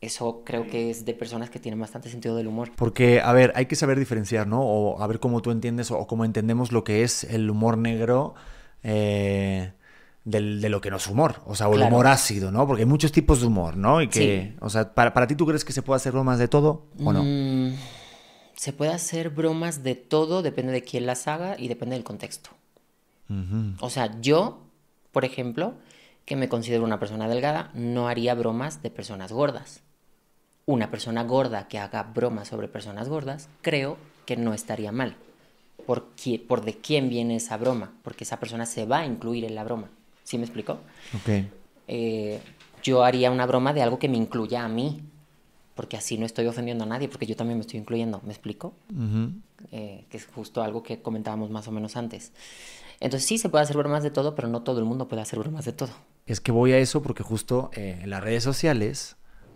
eso 0.06 0.42
creo 0.46 0.68
que 0.68 0.90
es 0.90 1.06
de 1.06 1.14
personas 1.14 1.50
que 1.50 1.60
tienen 1.60 1.80
bastante 1.80 2.10
sentido 2.10 2.36
del 2.36 2.48
humor. 2.48 2.72
Porque, 2.76 3.22
a 3.22 3.32
ver, 3.34 3.52
hay 3.56 3.66
que 3.68 3.76
saber 3.76 3.98
diferenciar, 4.00 4.48
¿no? 4.48 4.62
O 4.62 5.02
a 5.02 5.08
ver 5.08 5.20
cómo 5.20 5.42
tú 5.42 5.52
entiendes 5.52 5.92
o, 5.92 6.06
cómo 6.08 6.26
entendemos 6.26 6.72
lo 6.72 6.84
que 6.84 7.04
es 7.04 7.24
el 7.26 7.50
humor 7.50 7.78
negro 7.78 8.34
eh, 8.84 9.72
del- 10.26 10.62
de 10.62 10.70
lo 10.70 10.82
que 10.82 10.90
no 10.92 10.98
es 10.98 11.08
humor. 11.08 11.42
O 11.46 11.56
sea, 11.56 11.68
o 11.68 11.76
el 11.76 11.82
humor 11.84 12.08
ácido, 12.08 12.52
¿no? 12.52 12.66
Porque 12.68 12.84
hay 12.84 12.88
muchos 12.88 13.12
tipos 13.12 13.42
de 13.42 13.48
humor, 13.48 13.76
¿no? 13.78 14.02
Y 14.02 14.08
que, 14.08 14.50
Sí. 14.52 14.58
o 14.62 14.70
sea, 14.70 14.94
para, 14.94 15.14
para 15.14 15.28
ti 15.28 15.36
tú 15.36 15.46
crees 15.46 15.66
que 15.66 15.74
se 15.74 15.82
puede 15.82 15.98
hacer 15.98 16.12
bromas 16.14 16.40
de 16.40 16.48
todo 16.48 16.86
o 17.04 17.12
no? 17.14 17.24
Mm, 17.24 17.76
se 18.56 18.72
puede 18.74 18.92
hacer 18.94 19.30
bromas 19.30 19.84
de 19.84 19.96
todo, 19.96 20.42
depende 20.42 20.72
de 20.72 20.82
quién 20.82 21.06
las 21.06 21.28
haga 21.28 21.56
y 21.60 21.68
depende 21.68 21.96
del 21.96 22.04
contexto. 22.04 22.52
O 23.80 23.90
sea, 23.90 24.20
yo, 24.22 24.62
por 25.12 25.26
ejemplo, 25.26 25.74
que 26.26 26.36
me 26.36 26.48
considero 26.50 26.84
una 26.84 27.00
persona 27.00 27.28
delgada, 27.28 27.72
no 27.74 28.08
haría 28.08 28.36
bromas 28.36 28.82
de 28.84 28.90
personas 28.92 29.32
gordas. 29.32 29.82
Una 30.66 30.90
persona 30.90 31.24
gorda 31.24 31.68
que 31.68 31.78
haga 31.80 32.04
bromas 32.04 32.48
sobre 32.48 32.68
personas 32.68 33.10
gordas, 33.10 33.50
creo 33.62 33.98
que 34.26 34.38
no 34.38 34.54
estaría 34.54 34.92
mal. 34.92 35.16
Por, 35.86 36.08
por 36.48 36.64
de 36.64 36.78
quién 36.78 37.10
viene 37.10 37.36
esa 37.36 37.58
broma, 37.58 37.92
porque 38.04 38.24
esa 38.24 38.40
persona 38.40 38.66
se 38.66 38.86
va 38.86 39.00
a 39.00 39.06
incluir 39.06 39.44
en 39.44 39.56
la 39.56 39.66
broma. 39.66 39.90
¿Sí 40.24 40.38
me 40.38 40.46
explico? 40.46 40.80
Ok. 41.16 41.46
eh, 41.88 42.40
yo 42.82 43.04
haría 43.04 43.32
una 43.32 43.46
broma 43.46 43.74
de 43.74 43.82
algo 43.82 43.98
que 43.98 44.10
me 44.10 44.18
incluya 44.18 44.64
a 44.66 44.68
mí, 44.68 45.02
porque 45.74 45.98
así 45.98 46.18
no 46.18 46.26
estoy 46.26 46.48
ofendiendo 46.48 46.84
a 46.84 46.88
nadie, 46.88 47.08
porque 47.08 47.26
yo 47.26 47.36
también 47.36 47.58
me 47.58 47.62
estoy 47.62 47.80
incluyendo, 47.80 48.22
¿me 48.26 48.32
explico? 48.32 48.74
Eh, 49.72 50.06
que 50.10 50.18
es 50.18 50.26
justo 50.28 50.62
algo 50.62 50.84
que 50.84 51.02
comentábamos 51.02 51.50
más 51.50 51.68
o 51.68 51.72
menos 51.72 51.96
antes. 51.96 52.32
Entonces 53.00 53.28
sí, 53.28 53.38
se 53.38 53.50
puede 53.50 53.64
hacer 53.64 53.78
bromas 53.78 54.04
de 54.04 54.12
todo, 54.12 54.36
pero 54.36 54.48
no 54.50 54.64
todo 54.64 54.80
el 54.80 54.86
mundo 54.86 55.08
puede 55.08 55.22
hacer 55.22 55.40
bromas 55.40 55.66
de 55.66 55.72
todo. 55.72 55.92
Es 56.26 56.42
que 56.42 56.52
voy 56.52 56.74
a 56.74 56.78
eso 56.78 57.02
porque 57.02 57.24
justo 57.24 57.72
eh, 57.74 58.00
en 58.04 58.10
las 58.10 58.22
redes 58.24 58.44
sociales, 58.44 59.16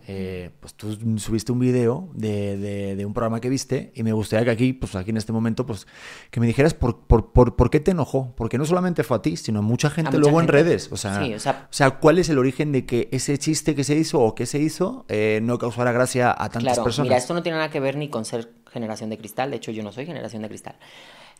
eh, 0.10 0.52
pues 0.62 0.74
tú 0.74 0.98
subiste 1.20 1.52
un 1.52 1.60
video 1.60 2.10
de, 2.14 2.58
de- 2.58 2.96
de 2.96 3.06
un 3.06 3.14
programa 3.14 3.42
que 3.42 3.50
viste 3.50 3.92
y 3.94 4.04
me 4.04 4.14
gustaría 4.14 4.46
que 4.46 4.52
aquí, 4.52 4.72
pues 4.74 4.96
aquí 4.96 5.10
en 5.10 5.18
este 5.18 5.34
momento, 5.34 5.66
pues 5.66 5.86
que 6.32 6.40
me 6.40 6.48
dijeras 6.48 6.74
por, 6.74 7.02
por, 7.02 7.34
por, 7.34 7.56
por 7.58 7.70
qué 7.70 7.80
te 7.82 7.92
enojó. 7.92 8.34
Porque 8.38 8.58
no 8.58 8.66
solamente 8.66 9.04
fue 9.04 9.18
a 9.18 9.22
ti, 9.22 9.36
sino 9.36 9.60
a 9.60 9.62
mucha 9.62 9.90
gente 9.90 10.18
luego 10.18 10.40
en 10.40 10.46
gente. 10.48 10.52
redes. 10.64 10.90
O 10.94 10.98
sea, 10.98 11.24
Sí, 11.26 11.34
o 11.34 11.40
sea- 11.40 11.68
o 11.70 11.74
sea, 11.74 11.92
¿cuál 12.00 12.20
es 12.20 12.30
el 12.30 12.38
origen 12.38 12.72
de 12.72 12.86
que 12.86 13.10
ese 13.12 13.38
chiste 13.38 13.76
que 13.76 13.84
se 13.84 13.96
hizo 13.96 14.22
o 14.22 14.34
que 14.34 14.46
se 14.46 14.60
hizo 14.60 15.06
eh, 15.10 15.40
no 15.44 15.58
causara 15.60 15.92
gracia 15.92 16.32
a 16.32 16.50
tantas 16.50 16.64
Claro, 16.76 16.84
personas? 16.86 17.08
mira, 17.10 17.18
esto 17.18 17.34
no 17.34 17.44
tiene 17.44 17.58
nada 17.58 17.70
que 17.70 17.80
ver 17.82 17.98
ni 17.98 18.10
con 18.10 18.24
ser 18.24 18.54
generación 18.72 19.10
de 19.10 19.18
cristal, 19.18 19.52
de 19.52 19.58
hecho 19.58 19.72
yo 19.72 19.84
no 19.84 19.92
soy 19.92 20.06
generación 20.06 20.42
de 20.42 20.48
cristal, 20.48 20.76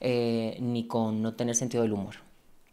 eh, 0.02 0.58
ni 0.60 0.88
con 0.88 1.22
no 1.22 1.36
tener 1.36 1.56
sentido 1.56 1.84
del 1.84 1.94
humor. 1.94 2.16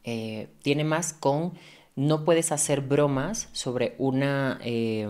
Eh, 0.02 0.48
tiene 0.62 0.82
más 0.84 1.12
con 1.12 1.52
no 1.96 2.24
puedes 2.24 2.50
hacer 2.50 2.80
bromas 2.80 3.48
sobre 3.52 3.94
una, 3.98 4.58
eh, 4.64 5.08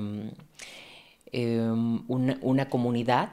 eh, 1.37 1.61
una, 2.09 2.68
comunidad 2.70 3.32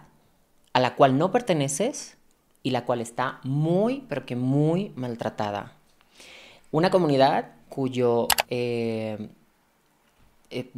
a 0.73 0.79
la 0.79 0.95
cual 0.95 1.17
no 1.19 1.31
perteneces 1.31 2.17
y 2.63 2.71
la 2.71 2.83
cual 2.85 2.99
está 2.99 3.39
muy, 3.43 4.05
pero 4.09 4.25
que 4.25 4.35
muy 4.35 4.91
maltratada. 4.95 5.73
Una 6.71 6.89
comunidad 6.89 7.51
cuyo 7.69 8.27
eh, 8.49 9.29
eh, 10.49 10.71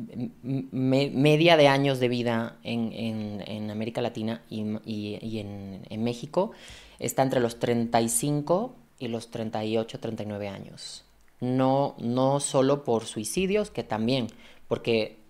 media 0.44 1.56
de 1.56 1.68
años 1.70 2.00
de 2.00 2.08
vida 2.10 2.58
en, 2.64 2.92
en- 2.92 3.72
América 3.72 4.02
Latina 4.02 4.42
y- 4.50 4.78
y 4.86 5.40
en, 5.40 5.82
en 5.90 6.04
México 6.04 6.52
está 7.00 7.24
entre 7.24 7.40
los 7.40 7.58
35 7.60 8.76
y 9.00 9.08
los 9.08 9.32
38, 9.32 10.00
39 10.00 10.48
años. 10.50 11.06
No, 11.40 11.96
no 12.00 12.40
solo 12.40 12.84
por 12.84 13.06
suicidios, 13.06 13.72
que 13.72 13.84
también, 13.84 14.28
porque 14.68 15.23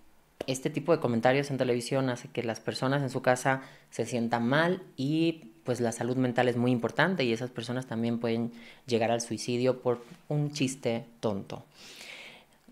este 0.46 0.70
tipo 0.70 0.92
de 0.92 1.00
comentarios 1.00 1.50
en 1.50 1.58
televisión 1.58 2.10
hace 2.10 2.28
que 2.28 2.42
las 2.42 2.60
personas 2.60 3.02
en 3.02 3.10
su 3.10 3.22
casa 3.22 3.62
se 3.90 4.06
sientan 4.06 4.46
mal 4.46 4.82
y 4.96 5.52
pues 5.64 5.80
la 5.80 5.92
salud 5.92 6.16
mental 6.16 6.48
es 6.48 6.56
muy 6.56 6.70
importante 6.70 7.24
y 7.24 7.32
esas 7.32 7.50
personas 7.50 7.86
también 7.86 8.18
pueden 8.18 8.52
llegar 8.86 9.10
al 9.10 9.20
suicidio 9.20 9.80
por 9.80 10.04
un 10.28 10.52
chiste 10.52 11.06
tonto. 11.20 11.64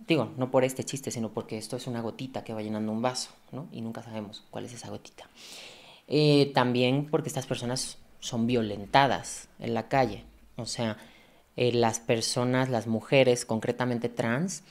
Digo, 0.06 0.32
no 0.36 0.50
por 0.50 0.64
este 0.64 0.84
chiste, 0.84 1.10
sino 1.10 1.30
porque 1.30 1.56
esto 1.56 1.76
es 1.76 1.86
una 1.86 2.00
gotita 2.00 2.44
que 2.44 2.52
va 2.52 2.60
llenando 2.60 2.92
un 2.92 3.02
vaso, 3.02 3.30
¿no? 3.52 3.68
Y 3.72 3.80
nunca 3.80 4.02
sabemos 4.02 4.44
cuál 4.50 4.66
es 4.66 4.74
esa 4.74 4.90
gotita. 4.90 5.28
Eh, 6.08 6.50
también 6.54 7.06
porque 7.10 7.28
estas 7.28 7.46
personas 7.46 7.98
son 8.20 8.46
violentadas 8.46 9.48
en 9.58 9.74
la 9.74 9.88
calle. 9.88 10.24
O 10.56 10.66
sea, 10.66 10.98
eh, 11.56 11.72
las 11.72 12.00
personas, 12.00 12.68
las 12.68 12.86
mujeres, 12.86 13.44
concretamente 13.44 14.08
trans, 14.08 14.64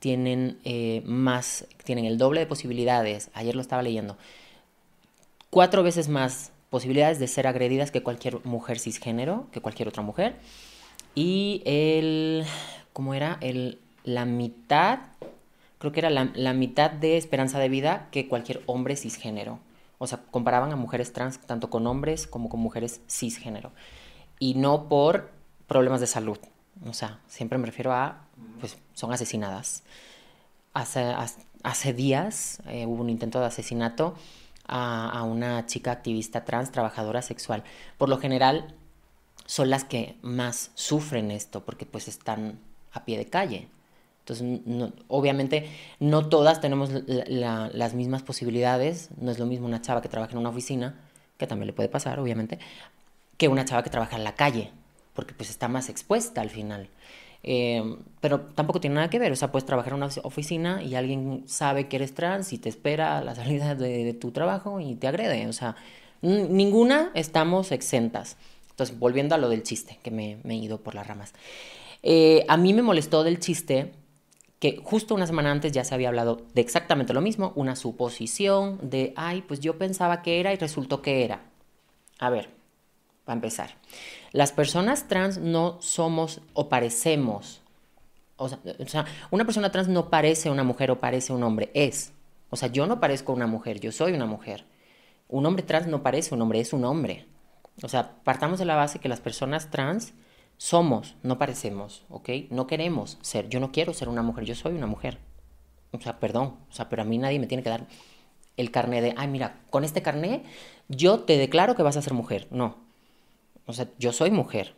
tienen 0.00 0.58
eh, 0.64 1.02
más, 1.04 1.66
tienen 1.84 2.06
el 2.06 2.18
doble 2.18 2.40
de 2.40 2.46
posibilidades. 2.46 3.30
Ayer 3.34 3.54
lo 3.54 3.60
estaba 3.60 3.82
leyendo. 3.82 4.16
Cuatro 5.50 5.82
veces 5.82 6.08
más 6.08 6.52
posibilidades 6.70 7.18
de 7.18 7.28
ser 7.28 7.46
agredidas 7.46 7.90
que 7.90 8.02
cualquier 8.02 8.44
mujer 8.44 8.78
cisgénero, 8.78 9.46
que 9.52 9.60
cualquier 9.60 9.88
otra 9.88 10.02
mujer. 10.02 10.36
Y 11.14 11.62
el, 11.66 12.44
¿cómo 12.92 13.14
era? 13.14 13.36
El, 13.40 13.78
la 14.04 14.24
mitad, 14.24 15.00
creo 15.78 15.92
que 15.92 16.00
era 16.00 16.10
la, 16.10 16.30
la 16.34 16.54
mitad 16.54 16.90
de 16.90 17.16
esperanza 17.16 17.58
de 17.58 17.68
vida 17.68 18.08
que 18.10 18.26
cualquier 18.26 18.62
hombre 18.66 18.96
cisgénero. 18.96 19.58
O 19.98 20.06
sea, 20.06 20.20
comparaban 20.30 20.72
a 20.72 20.76
mujeres 20.76 21.12
trans 21.12 21.40
tanto 21.40 21.68
con 21.68 21.86
hombres 21.86 22.26
como 22.26 22.48
con 22.48 22.60
mujeres 22.60 23.02
cisgénero. 23.06 23.70
Y 24.38 24.54
no 24.54 24.88
por 24.88 25.30
problemas 25.66 26.00
de 26.00 26.06
salud. 26.06 26.38
O 26.86 26.94
sea, 26.94 27.20
siempre 27.26 27.58
me 27.58 27.66
refiero 27.66 27.92
a, 27.92 28.22
pues, 28.60 28.76
son 28.94 29.12
asesinadas. 29.12 29.82
Hace, 30.72 31.00
hace- 31.02 31.92
días 31.92 32.60
eh, 32.66 32.86
hubo 32.86 33.02
un 33.02 33.10
intento 33.10 33.40
de 33.40 33.46
asesinato 33.46 34.14
a, 34.66 35.22
una 35.24 35.66
chica 35.66 35.90
activista 35.92 36.44
trans, 36.44 36.70
trabajadora 36.70 37.22
sexual. 37.22 37.64
Por 37.98 38.08
lo 38.08 38.18
general, 38.18 38.74
son 39.46 39.68
las 39.70 39.84
que 39.84 40.16
más 40.22 40.70
sufren 40.74 41.30
esto 41.30 41.64
porque 41.64 41.86
pues 41.86 42.06
están 42.08 42.58
a 42.92 43.04
pie 43.04 43.18
de 43.18 43.26
calle. 43.26 43.68
Entonces, 44.20 44.60
obviamente, 45.08 45.68
no 45.98 46.28
todas 46.28 46.60
tenemos 46.60 46.90
la- 46.90 47.24
la- 47.26 47.70
las 47.72 47.94
mismas 47.94 48.22
posibilidades. 48.22 49.08
No 49.20 49.30
es 49.32 49.38
lo 49.40 49.46
mismo 49.46 49.66
una 49.66 49.82
chava 49.82 50.02
que 50.02 50.08
trabaja 50.08 50.32
en 50.32 50.38
una 50.38 50.50
oficina, 50.50 50.94
que 51.36 51.46
también 51.48 51.66
le 51.66 51.72
puede 51.72 51.88
pasar, 51.88 52.20
obviamente, 52.20 52.58
que 53.38 53.48
una 53.48 53.64
chava 53.64 53.82
que 53.82 53.90
trabaja 53.90 54.16
en 54.16 54.24
la 54.24 54.34
calle, 54.34 54.70
porque 55.14 55.34
pues 55.34 55.50
está 55.50 55.66
más 55.68 55.88
expuesta 55.88 56.40
al 56.42 56.50
final. 56.50 56.88
Eh, 57.42 57.96
pero 58.20 58.40
tampoco 58.40 58.80
tiene 58.80 58.96
nada 58.96 59.08
que 59.08 59.18
ver, 59.18 59.32
o 59.32 59.36
sea, 59.36 59.50
puedes 59.50 59.64
trabajar 59.64 59.94
en 59.94 60.02
una 60.02 60.10
oficina 60.24 60.82
y 60.82 60.94
alguien 60.94 61.44
sabe 61.46 61.88
que 61.88 61.96
eres 61.96 62.14
trans 62.14 62.52
y 62.52 62.58
te 62.58 62.68
espera 62.68 63.18
a 63.18 63.24
la 63.24 63.34
salida 63.36 63.74
de, 63.74 64.04
de 64.04 64.14
tu 64.14 64.30
trabajo 64.30 64.80
y 64.80 64.94
te 64.94 65.08
agrede, 65.08 65.46
o 65.46 65.52
sea, 65.52 65.76
ninguna 66.22 67.10
estamos 67.14 67.72
exentas. 67.72 68.36
Entonces, 68.70 68.98
volviendo 68.98 69.34
a 69.34 69.38
lo 69.38 69.48
del 69.48 69.62
chiste, 69.62 69.98
que 70.02 70.10
me, 70.10 70.38
me 70.42 70.54
he 70.54 70.56
ido 70.56 70.78
por 70.78 70.94
las 70.94 71.06
ramas. 71.06 71.34
Eh, 72.02 72.44
a 72.48 72.56
mí 72.56 72.72
me 72.72 72.82
molestó 72.82 73.24
del 73.24 73.38
chiste 73.38 73.92
que 74.58 74.80
justo 74.82 75.14
una 75.14 75.26
semana 75.26 75.50
antes 75.50 75.72
ya 75.72 75.84
se 75.84 75.94
había 75.94 76.08
hablado 76.08 76.42
de 76.54 76.60
exactamente 76.60 77.14
lo 77.14 77.20
mismo, 77.20 77.52
una 77.56 77.76
suposición 77.76 78.78
de, 78.82 79.12
ay, 79.16 79.42
pues 79.42 79.60
yo 79.60 79.78
pensaba 79.78 80.22
que 80.22 80.40
era 80.40 80.52
y 80.52 80.56
resultó 80.56 81.02
que 81.02 81.24
era. 81.24 81.42
A 82.18 82.28
ver, 82.30 82.50
para 83.30 83.36
empezar, 83.36 83.70
las 84.32 84.50
personas 84.50 85.06
trans 85.06 85.38
no 85.38 85.80
somos 85.80 86.40
o 86.52 86.68
parecemos, 86.68 87.62
o 88.34 88.48
sea, 88.48 89.04
una 89.30 89.44
persona 89.44 89.70
trans 89.70 89.86
no 89.86 90.10
parece 90.10 90.50
una 90.50 90.64
mujer 90.64 90.90
o 90.90 90.98
parece 90.98 91.32
un 91.32 91.44
hombre, 91.44 91.70
es. 91.74 92.12
O 92.48 92.56
sea, 92.56 92.72
yo 92.72 92.88
no 92.88 92.98
parezco 92.98 93.32
una 93.32 93.46
mujer, 93.46 93.78
yo 93.78 93.92
soy 93.92 94.14
una 94.14 94.26
mujer. 94.26 94.64
Un 95.28 95.46
hombre 95.46 95.62
trans 95.62 95.86
no 95.86 96.02
parece 96.02 96.34
un 96.34 96.42
hombre, 96.42 96.58
es 96.58 96.72
un 96.72 96.84
hombre. 96.84 97.28
O 97.84 97.88
sea, 97.88 98.16
partamos 98.24 98.58
de 98.58 98.64
la 98.64 98.74
base 98.74 98.98
que 98.98 99.08
las 99.08 99.20
personas 99.20 99.70
trans 99.70 100.12
somos, 100.56 101.14
no 101.22 101.38
parecemos, 101.38 102.04
¿ok? 102.08 102.30
No 102.50 102.66
queremos 102.66 103.16
ser, 103.20 103.48
yo 103.48 103.60
no 103.60 103.70
quiero 103.70 103.94
ser 103.94 104.08
una 104.08 104.22
mujer, 104.22 104.44
yo 104.44 104.56
soy 104.56 104.72
una 104.72 104.86
mujer. 104.86 105.18
O 105.92 106.00
sea, 106.00 106.18
perdón, 106.18 106.56
o 106.68 106.72
sea, 106.72 106.88
pero 106.88 107.02
a 107.02 107.04
mí 107.04 107.16
nadie 107.16 107.38
me 107.38 107.46
tiene 107.46 107.62
que 107.62 107.70
dar 107.70 107.86
el 108.56 108.72
carné 108.72 109.00
de, 109.02 109.14
ay, 109.16 109.28
mira, 109.28 109.60
con 109.70 109.84
este 109.84 110.02
carné 110.02 110.42
yo 110.90 111.20
te 111.20 111.38
declaro 111.38 111.76
que 111.76 111.84
vas 111.84 111.96
a 111.96 112.02
ser 112.02 112.12
mujer. 112.14 112.48
No. 112.50 112.89
O 113.70 113.72
sea, 113.72 113.88
yo 113.98 114.12
soy 114.12 114.30
mujer. 114.30 114.74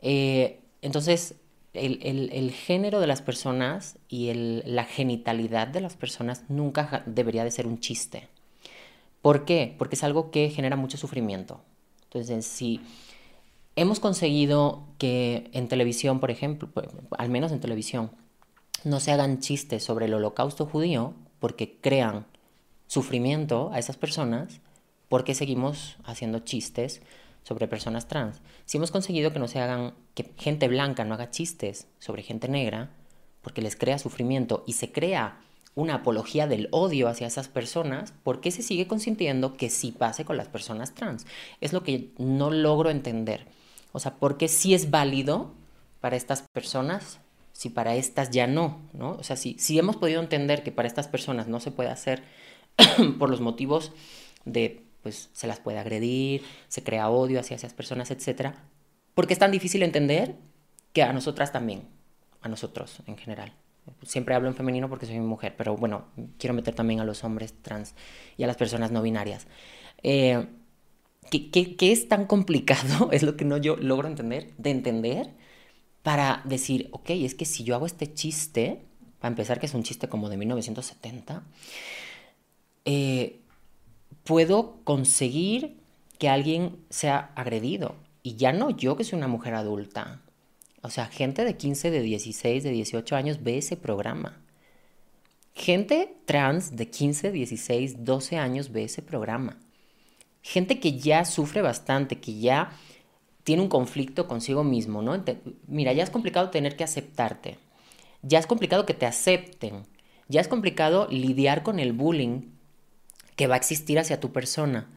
Eh, 0.00 0.60
entonces, 0.82 1.36
el, 1.72 2.52
género 2.52 3.00
de 3.00 3.06
las 3.06 3.22
personas 3.22 3.98
y 4.08 4.32
la 4.34 4.84
genitalidad 4.84 5.66
de 5.66 5.80
las 5.80 5.96
personas 5.96 6.44
nunca 6.48 7.02
debería 7.06 7.44
de 7.44 7.50
ser 7.50 7.66
un 7.66 7.80
chiste. 7.80 8.28
¿Por 9.22 9.44
qué? 9.44 9.74
Porque 9.78 9.96
es 9.96 10.04
algo 10.04 10.30
que 10.30 10.50
genera 10.50 10.76
mucho 10.76 10.96
sufrimiento. 10.96 11.60
Entonces, 12.04 12.46
si 12.46 12.80
hemos 13.76 13.98
conseguido 13.98 14.84
que 14.98 15.50
en 15.52 15.68
televisión, 15.68 16.20
por 16.20 16.30
ejemplo, 16.30 16.68
pues, 16.72 16.86
al 17.18 17.30
menos 17.30 17.50
en 17.50 17.60
televisión, 17.60 18.10
no 18.84 19.00
se 19.00 19.12
hagan 19.12 19.40
chistes 19.40 19.82
sobre 19.82 20.06
el 20.06 20.14
holocausto 20.14 20.66
judío 20.66 21.14
porque 21.40 21.78
crean 21.80 22.26
sufrimiento 22.86 23.70
a 23.72 23.78
esas 23.78 23.96
personas, 23.96 24.60
¿por 25.08 25.24
qué 25.24 25.34
seguimos 25.34 25.96
haciendo 26.04 26.40
chistes 26.40 27.00
sobre 27.44 27.68
personas 27.68 28.08
trans, 28.08 28.40
si 28.64 28.78
hemos 28.78 28.90
conseguido 28.90 29.32
que 29.32 29.38
no 29.38 29.48
se 29.48 29.60
hagan, 29.60 29.94
que 30.14 30.32
gente 30.36 30.66
blanca 30.66 31.04
no 31.04 31.14
haga 31.14 31.30
chistes 31.30 31.86
sobre 32.00 32.22
gente 32.22 32.48
negra, 32.48 32.90
porque 33.42 33.62
les 33.62 33.76
crea 33.76 33.98
sufrimiento 33.98 34.64
y 34.66 34.72
se 34.72 34.90
crea 34.90 35.38
una 35.74 35.96
apología 35.96 36.46
del 36.46 36.68
odio 36.70 37.08
hacia 37.08 37.26
esas 37.26 37.48
personas, 37.48 38.12
¿por 38.22 38.40
qué 38.40 38.50
se 38.50 38.62
sigue 38.62 38.86
consintiendo 38.86 39.56
que 39.56 39.70
sí 39.70 39.92
pase 39.92 40.24
con 40.24 40.36
las 40.36 40.48
personas 40.48 40.94
trans? 40.94 41.26
Es 41.60 41.72
lo 41.72 41.82
que 41.82 42.10
no 42.16 42.50
logro 42.50 42.90
entender. 42.90 43.46
O 43.92 43.98
sea, 43.98 44.14
¿por 44.14 44.36
qué 44.38 44.48
sí 44.48 44.74
es 44.74 44.90
válido 44.90 45.52
para 46.00 46.16
estas 46.16 46.42
personas 46.52 47.20
si 47.52 47.70
para 47.70 47.96
estas 47.96 48.30
ya 48.30 48.46
no? 48.46 48.80
¿no? 48.92 49.12
O 49.12 49.22
sea, 49.24 49.36
si, 49.36 49.56
si 49.58 49.78
hemos 49.78 49.96
podido 49.96 50.20
entender 50.20 50.62
que 50.62 50.72
para 50.72 50.88
estas 50.88 51.08
personas 51.08 51.48
no 51.48 51.60
se 51.60 51.72
puede 51.72 51.90
hacer 51.90 52.22
por 53.18 53.28
los 53.28 53.40
motivos 53.40 53.92
de, 54.44 54.83
pues, 55.04 55.28
se 55.32 55.46
las 55.46 55.60
puede 55.60 55.78
agredir, 55.78 56.42
se 56.66 56.82
crea 56.82 57.10
odio 57.10 57.38
hacia 57.38 57.54
esas 57.54 57.74
personas, 57.74 58.10
etc. 58.10 58.54
¿Por 59.14 59.28
qué 59.28 59.34
es 59.34 59.38
tan 59.38 59.52
difícil 59.52 59.84
entender 59.84 60.34
que 60.92 61.04
a 61.04 61.12
nosotras 61.12 61.52
también? 61.52 61.82
A 62.40 62.48
nosotros 62.48 62.98
en 63.06 63.16
general. 63.16 63.52
Siempre 64.02 64.34
hablo 64.34 64.48
en 64.48 64.54
femenino 64.54 64.88
porque 64.88 65.06
soy 65.06 65.20
mujer, 65.20 65.54
pero 65.56 65.76
bueno, 65.76 66.06
quiero 66.38 66.54
meter 66.54 66.74
también 66.74 67.00
a 67.00 67.04
los 67.04 67.22
hombres 67.22 67.54
trans 67.62 67.94
y 68.38 68.42
a 68.42 68.46
las 68.46 68.56
personas 68.56 68.90
no 68.90 69.02
binarias. 69.02 69.46
Eh, 70.02 70.46
¿qué, 71.30 71.76
es 71.92 72.08
tan 72.08 72.26
complicado? 72.26 73.10
Es 73.12 73.22
lo 73.22 73.36
que 73.36 73.44
no 73.44 73.58
yo 73.58 73.76
logro 73.76 74.08
entender, 74.08 74.52
de 74.58 74.70
entender, 74.70 75.30
para 76.02 76.42
decir, 76.44 76.88
ok, 76.92 77.10
es 77.10 77.34
que 77.34 77.44
si 77.44 77.62
yo 77.62 77.74
hago 77.74 77.86
este 77.86 78.12
chiste, 78.12 78.80
para 79.20 79.30
empezar 79.30 79.60
que 79.60 79.66
es 79.66 79.74
un 79.74 79.82
chiste 79.82 80.08
como 80.08 80.28
de 80.28 80.38
1970, 80.38 81.42
eh, 82.84 83.40
puedo 84.24 84.80
conseguir 84.84 85.76
que 86.18 86.28
alguien 86.28 86.76
sea 86.90 87.32
agredido. 87.36 87.96
Y 88.22 88.36
ya 88.36 88.52
no 88.52 88.70
yo 88.70 88.96
que 88.96 89.04
soy 89.04 89.18
una 89.18 89.28
mujer 89.28 89.54
adulta, 89.54 90.22
o 90.84 90.90
sea, 90.90 91.06
gente 91.06 91.46
de 91.46 91.56
15, 91.56 91.90
de 91.90 92.02
16, 92.02 92.62
de 92.62 92.70
18 92.70 93.16
años 93.16 93.42
ve 93.42 93.56
ese 93.56 93.76
programa. 93.76 94.38
Gente 95.54 96.14
trans 96.26 96.76
de 96.76 96.90
15, 96.90 97.32
16, 97.32 98.04
12 98.04 98.36
años 98.36 98.70
ve 98.70 98.84
ese 98.84 99.00
programa. 99.00 99.58
Gente 100.42 100.80
que 100.80 100.98
ya 100.98 101.24
sufre 101.24 101.62
bastante, 101.62 102.20
que 102.20 102.38
ya 102.38 102.72
tiene 103.44 103.62
un 103.62 103.68
conflicto 103.68 104.26
consigo 104.26 104.62
mismo, 104.62 105.00
¿no? 105.00 105.24
Mira, 105.66 105.94
ya 105.94 106.02
es 106.02 106.10
complicado 106.10 106.50
tener 106.50 106.76
que 106.76 106.84
aceptarte. 106.84 107.56
Ya 108.20 108.38
es 108.38 108.46
complicado 108.46 108.84
que 108.84 108.92
te 108.92 109.06
acepten. 109.06 109.86
Ya 110.28 110.42
es 110.42 110.48
complicado 110.48 111.08
lidiar 111.10 111.62
con 111.62 111.80
el 111.80 111.94
bullying 111.94 112.53
que 113.36 113.46
va 113.46 113.54
a 113.54 113.58
existir 113.58 113.98
hacia 113.98 114.20
tu 114.20 114.32
persona. 114.32 114.90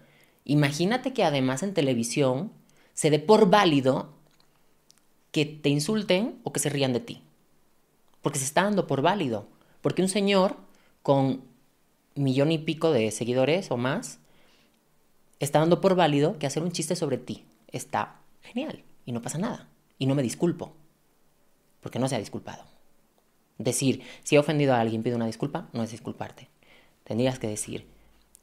Imagínate 0.44 1.14
que 1.14 1.24
además 1.24 1.64
en 1.64 1.74
televisión 1.74 2.52
se 2.94 3.10
dé 3.10 3.20
por 3.20 3.50
válido 3.50 4.14
que 5.32 5.46
te 5.46 5.70
insulten 5.70 6.40
o 6.44 6.54
que 6.54 6.60
se 6.60 6.70
rían 6.70 6.94
de 6.94 7.00
ti. 7.00 7.22
Porque 8.22 8.40
se 8.40 8.46
está 8.46 8.64
dando 8.64 8.88
por 8.88 9.02
válido. 9.02 9.48
Porque 9.82 10.02
un 10.02 10.10
señor 10.10 10.58
con 11.04 11.44
millón 12.16 12.52
y 12.52 12.58
pico 12.58 12.92
de 12.92 13.12
seguidores 13.12 13.72
o 13.72 13.78
más 13.78 14.20
está 15.40 15.60
dando 15.60 15.82
por 15.82 15.96
válido 15.96 16.40
que 16.40 16.48
hacer 16.48 16.64
un 16.64 16.72
chiste 16.72 16.96
sobre 16.96 17.18
ti 17.18 17.46
está 17.68 18.22
genial 18.42 18.84
y 19.06 19.12
no 19.12 19.22
pasa 19.22 19.38
nada. 19.38 19.70
Y 20.00 20.06
no 20.06 20.16
me 20.16 20.24
disculpo. 20.24 20.76
Porque 21.82 22.00
no 22.00 22.08
se 22.08 22.16
ha 22.16 22.20
disculpado. 22.20 22.64
Decir, 23.58 24.04
si 24.24 24.36
he 24.36 24.40
ofendido 24.40 24.74
a 24.74 24.80
alguien, 24.80 25.04
pido 25.04 25.16
una 25.16 25.26
disculpa, 25.26 25.70
no 25.74 25.84
es 25.84 25.92
disculparte. 25.92 26.50
Tendrías 27.04 27.40
que 27.40 27.48
decir, 27.48 27.88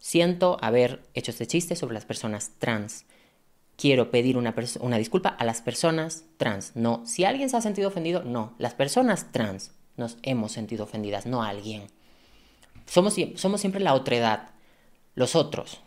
siento 0.04 0.58
haber 0.60 1.00
hecho 1.14 1.30
este 1.30 1.46
chiste 1.46 1.76
sobre 1.76 1.94
las 1.94 2.04
personas 2.04 2.50
trans 2.58 3.06
quiero 3.78 4.10
pedir 4.10 4.36
una, 4.36 4.54
una 4.80 4.98
disculpa 4.98 5.30
a 5.30 5.46
las 5.46 5.62
personas 5.62 6.24
trans. 6.36 6.72
No, 6.76 7.00
si 7.06 7.24
alguien 7.24 7.48
se 7.48 7.56
ha 7.56 7.62
sentido 7.62 7.88
ofendido, 7.88 8.22
no. 8.22 8.52
Las 8.58 8.74
personas 8.74 9.32
trans 9.32 9.72
nos 9.96 10.18
hemos 10.22 10.52
sentido 10.52 10.84
ofendidas, 10.84 11.24
no 11.24 11.42
alguien. 11.42 11.86
Somos, 12.84 13.16
somos 13.36 13.62
siempre 13.62 13.80
la 13.80 13.94
otredad, 13.94 14.50
los 15.14 15.34
otros. 15.34 15.80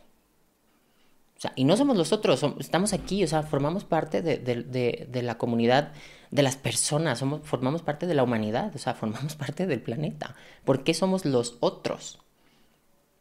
O 1.38 1.40
sea, 1.40 1.54
y 1.56 1.66
no 1.66 1.78
somos 1.78 1.96
los 1.96 2.12
otros, 2.12 2.44
estamos 2.58 2.94
aquí, 2.94 3.24
o 3.24 3.28
sea, 3.28 3.44
formamos 3.44 3.84
parte 3.84 4.24
de, 4.24 4.40
de, 4.40 5.22
la 5.22 5.38
comunidad 5.38 5.94
de 6.32 6.42
las 6.42 6.56
personas, 6.56 7.20
somos, 7.20 7.42
formamos 7.44 7.84
parte 7.84 8.08
de 8.08 8.16
la 8.16 8.24
humanidad, 8.24 8.76
o 8.76 8.80
sea, 8.80 8.94
formamos 8.96 9.36
parte 9.36 9.68
del 9.68 9.84
planeta. 9.84 10.36
¿Por 10.66 10.84
qué 10.84 10.96
somos 10.96 11.24
los 11.24 11.58
otros? 11.60 12.18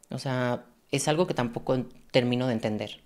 O 0.09 0.17
sea, 0.17 0.65
es 0.91 1.07
algo 1.07 1.27
que 1.27 1.33
tampoco 1.33 1.77
termino 2.11 2.47
de 2.47 2.53
entender 2.53 3.01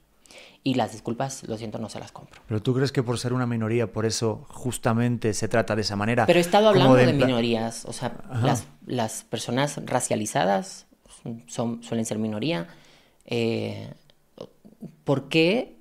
y 0.63 0.75
las 0.75 0.91
disculpas, 0.91 1.43
lo 1.47 1.57
siento, 1.57 1.79
no 1.79 1.89
se 1.89 1.99
las 1.99 2.11
compro. 2.11 2.41
Pero 2.47 2.61
tú 2.61 2.73
crees 2.73 2.91
que 2.91 3.01
por 3.01 3.17
ser 3.17 3.33
una 3.33 3.47
minoría, 3.47 3.91
por 3.91 4.05
eso 4.05 4.45
justamente 4.49 5.33
se 5.33 5.47
trata 5.47 5.75
de 5.75 5.81
esa 5.81 5.95
manera. 5.95 6.25
Pero 6.25 6.39
he 6.39 6.41
estado 6.41 6.69
hablando 6.69 6.95
de, 6.95 7.11
minorías, 7.13 7.85
o 7.85 7.93
sea, 7.93 8.13
las, 8.43 8.67
las, 8.85 9.23
personas 9.23 9.79
racializadas 9.85 10.85
son, 11.47 11.81
suelen 11.83 12.05
ser 12.05 12.19
minoría. 12.19 12.67
Eh, 13.25 13.91
¿Por 15.03 15.29
qué 15.29 15.77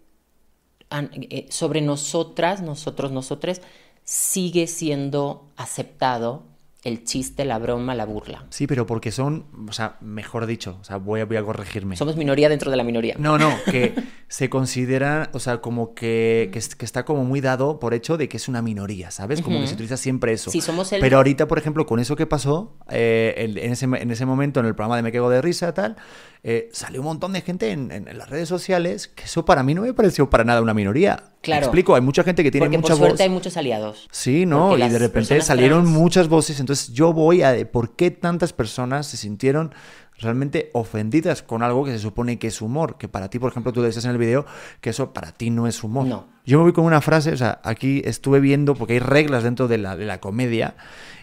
eh, 0.90 1.46
sobre 1.50 1.82
nosotras, 1.82 2.62
nosotros, 2.62 3.12
nosotres, 3.12 3.60
sigue 4.04 4.66
siendo 4.66 5.50
aceptado 5.56 6.44
el 6.82 7.04
chiste, 7.04 7.44
la 7.44 7.58
broma, 7.58 7.94
la 7.94 8.06
burla. 8.06 8.46
Sí, 8.48 8.66
pero 8.66 8.86
porque 8.86 9.12
son, 9.12 9.44
o 9.68 9.72
sea, 9.72 9.96
mejor 10.00 10.46
dicho, 10.46 10.78
o 10.80 10.84
sea, 10.84 10.96
voy 10.96 11.20
a, 11.20 11.26
voy 11.26 11.36
a 11.36 11.42
corregirme. 11.42 11.96
Somos 11.96 12.16
minoría 12.16 12.48
dentro 12.48 12.70
de 12.70 12.76
la 12.78 12.84
minoría. 12.84 13.16
No, 13.18 13.36
no, 13.36 13.54
que 13.70 13.94
se 14.28 14.48
considera, 14.48 15.28
o 15.34 15.40
sea, 15.40 15.60
como 15.60 15.94
que, 15.94 16.48
que, 16.52 16.84
está 16.84 17.04
como 17.04 17.24
muy 17.24 17.42
dado 17.42 17.80
por 17.80 17.92
hecho 17.92 18.16
de 18.16 18.28
que 18.28 18.38
es 18.38 18.48
una 18.48 18.62
minoría, 18.62 19.10
¿sabes? 19.10 19.42
Como 19.42 19.60
que 19.60 19.66
se 19.66 19.74
utiliza 19.74 19.98
siempre 19.98 20.32
eso. 20.32 20.50
Sí, 20.50 20.62
somos 20.62 20.90
el... 20.92 21.00
Pero 21.00 21.18
ahorita, 21.18 21.46
por 21.46 21.58
ejemplo, 21.58 21.84
con 21.84 22.00
eso 22.00 22.16
que 22.16 22.26
pasó, 22.26 22.76
eh, 22.88 23.34
en, 23.36 23.72
ese, 23.72 23.84
en 23.84 24.10
ese 24.10 24.24
momento, 24.24 24.60
en 24.60 24.66
el 24.66 24.74
programa 24.74 24.96
de 24.96 25.02
Me 25.02 25.12
Quego 25.12 25.28
de 25.28 25.42
Risa, 25.42 25.74
tal, 25.74 25.96
eh, 26.42 26.70
salió 26.72 27.00
un 27.00 27.06
montón 27.06 27.34
de 27.34 27.42
gente 27.42 27.70
en, 27.70 27.90
en, 27.90 28.16
las 28.16 28.30
redes 28.30 28.48
sociales 28.48 29.08
que 29.08 29.24
eso 29.24 29.44
para 29.44 29.62
mí 29.62 29.74
no 29.74 29.82
me 29.82 29.92
pareció 29.92 30.30
para 30.30 30.42
nada 30.42 30.62
una 30.62 30.72
minoría. 30.72 31.24
Claro. 31.42 31.66
explico, 31.66 31.94
hay 31.94 32.02
mucha 32.02 32.22
gente 32.22 32.42
que 32.42 32.50
tiene 32.50 32.66
Porque 32.66 32.78
mucha 32.78 32.94
por 32.94 32.98
suerte 32.98 33.22
hay 33.22 33.28
muchos 33.30 33.56
aliados. 33.56 34.08
Sí, 34.10 34.44
¿no? 34.44 34.76
Y 34.76 34.88
de 34.88 34.98
repente 34.98 35.40
salieron 35.40 35.86
muchas 35.86 36.28
voces. 36.28 36.60
Entonces 36.60 36.69
yo 36.92 37.12
voy 37.12 37.42
a 37.42 37.70
por 37.70 37.96
qué 37.96 38.10
tantas 38.10 38.52
personas 38.52 39.06
se 39.06 39.16
sintieron 39.16 39.72
realmente 40.20 40.70
ofendidas 40.74 41.42
con 41.42 41.62
algo 41.62 41.84
que 41.84 41.92
se 41.92 41.98
supone 41.98 42.38
que 42.38 42.48
es 42.48 42.60
humor. 42.60 42.98
Que 42.98 43.08
para 43.08 43.30
ti, 43.30 43.38
por 43.38 43.50
ejemplo, 43.50 43.72
tú 43.72 43.82
decías 43.82 44.04
en 44.04 44.12
el 44.12 44.18
video 44.18 44.46
que 44.80 44.90
eso 44.90 45.12
para 45.12 45.32
ti 45.32 45.50
no 45.50 45.66
es 45.66 45.82
humor. 45.82 46.06
No. 46.06 46.26
Yo 46.44 46.58
me 46.58 46.64
voy 46.64 46.72
con 46.72 46.84
una 46.84 47.00
frase, 47.00 47.32
o 47.32 47.36
sea, 47.36 47.60
aquí 47.64 48.02
estuve 48.04 48.40
viendo, 48.40 48.74
porque 48.74 48.94
hay 48.94 48.98
reglas 48.98 49.42
dentro 49.42 49.68
de 49.68 49.78
la, 49.78 49.96
de 49.96 50.06
la 50.06 50.20
comedia. 50.20 50.76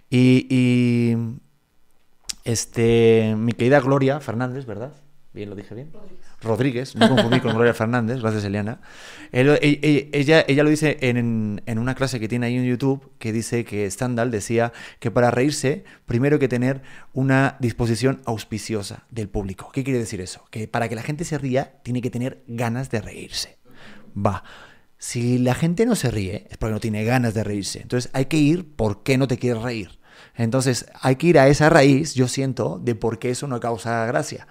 Y, 0.09 0.47
y 0.49 1.17
este, 2.43 3.35
mi 3.37 3.53
querida 3.53 3.79
Gloria 3.79 4.19
Fernández, 4.19 4.65
¿verdad? 4.65 4.93
Bien, 5.33 5.49
lo 5.49 5.55
dije 5.55 5.75
bien. 5.75 5.91
Rodríguez, 5.93 6.26
no 6.43 7.09
confundí 7.09 7.39
con 7.39 7.53
Gloria 7.53 7.73
Fernández, 7.73 8.21
gracias 8.21 8.43
Eliana. 8.43 8.79
E, 9.31 9.41
e, 9.41 10.09
ella, 10.13 10.45
ella 10.47 10.63
lo 10.63 10.69
dice 10.69 10.97
en, 11.01 11.61
en, 11.65 11.79
una 11.79 11.95
clase 11.95 12.19
que 12.19 12.27
tiene 12.27 12.45
ahí 12.45 12.55
en 12.55 12.65
YouTube, 12.65 13.11
que 13.17 13.33
dice 13.33 13.65
que 13.65 13.89
Stendhal 13.89 14.29
decía 14.29 14.71
que 14.99 15.09
para 15.09 15.31
reírse, 15.31 15.83
primero 16.05 16.35
hay 16.35 16.39
que 16.39 16.47
tener 16.47 16.81
una 17.13 17.57
disposición 17.59 18.21
auspiciosa 18.25 19.05
del 19.09 19.29
público. 19.29 19.71
¿Qué 19.73 19.83
quiere 19.83 19.99
decir 19.99 20.21
eso? 20.21 20.45
Que 20.51 20.67
para 20.67 20.87
que 20.87 20.95
la 20.95 21.01
gente 21.01 21.25
se 21.25 21.37
ría, 21.37 21.79
tiene 21.83 22.01
que 22.01 22.11
tener 22.11 22.43
ganas 22.47 22.91
de 22.91 23.01
reírse. 23.01 23.57
Va. 24.15 24.43
Si 24.99 25.39
la 25.39 25.55
gente 25.55 25.85
no 25.85 25.95
se 25.95 26.11
ríe, 26.11 26.47
es 26.49 26.57
porque 26.57 26.73
no 26.73 26.79
tiene 26.79 27.03
ganas 27.03 27.33
de 27.33 27.43
reírse. 27.43 27.81
Entonces 27.81 28.09
hay 28.13 28.25
que 28.25 28.37
ir 28.37 28.75
por 28.75 29.03
qué 29.03 29.17
no 29.17 29.27
te 29.27 29.37
quieres 29.37 29.61
reír. 29.63 29.99
Entonces 30.35 30.85
hay 31.01 31.15
que 31.15 31.27
ir 31.27 31.39
a 31.39 31.47
esa 31.47 31.69
raíz, 31.69 32.13
yo 32.13 32.27
siento, 32.27 32.79
de 32.81 32.95
por 32.95 33.19
qué 33.19 33.31
eso 33.31 33.47
no 33.47 33.59
causa 33.59 34.05
gracia 34.05 34.47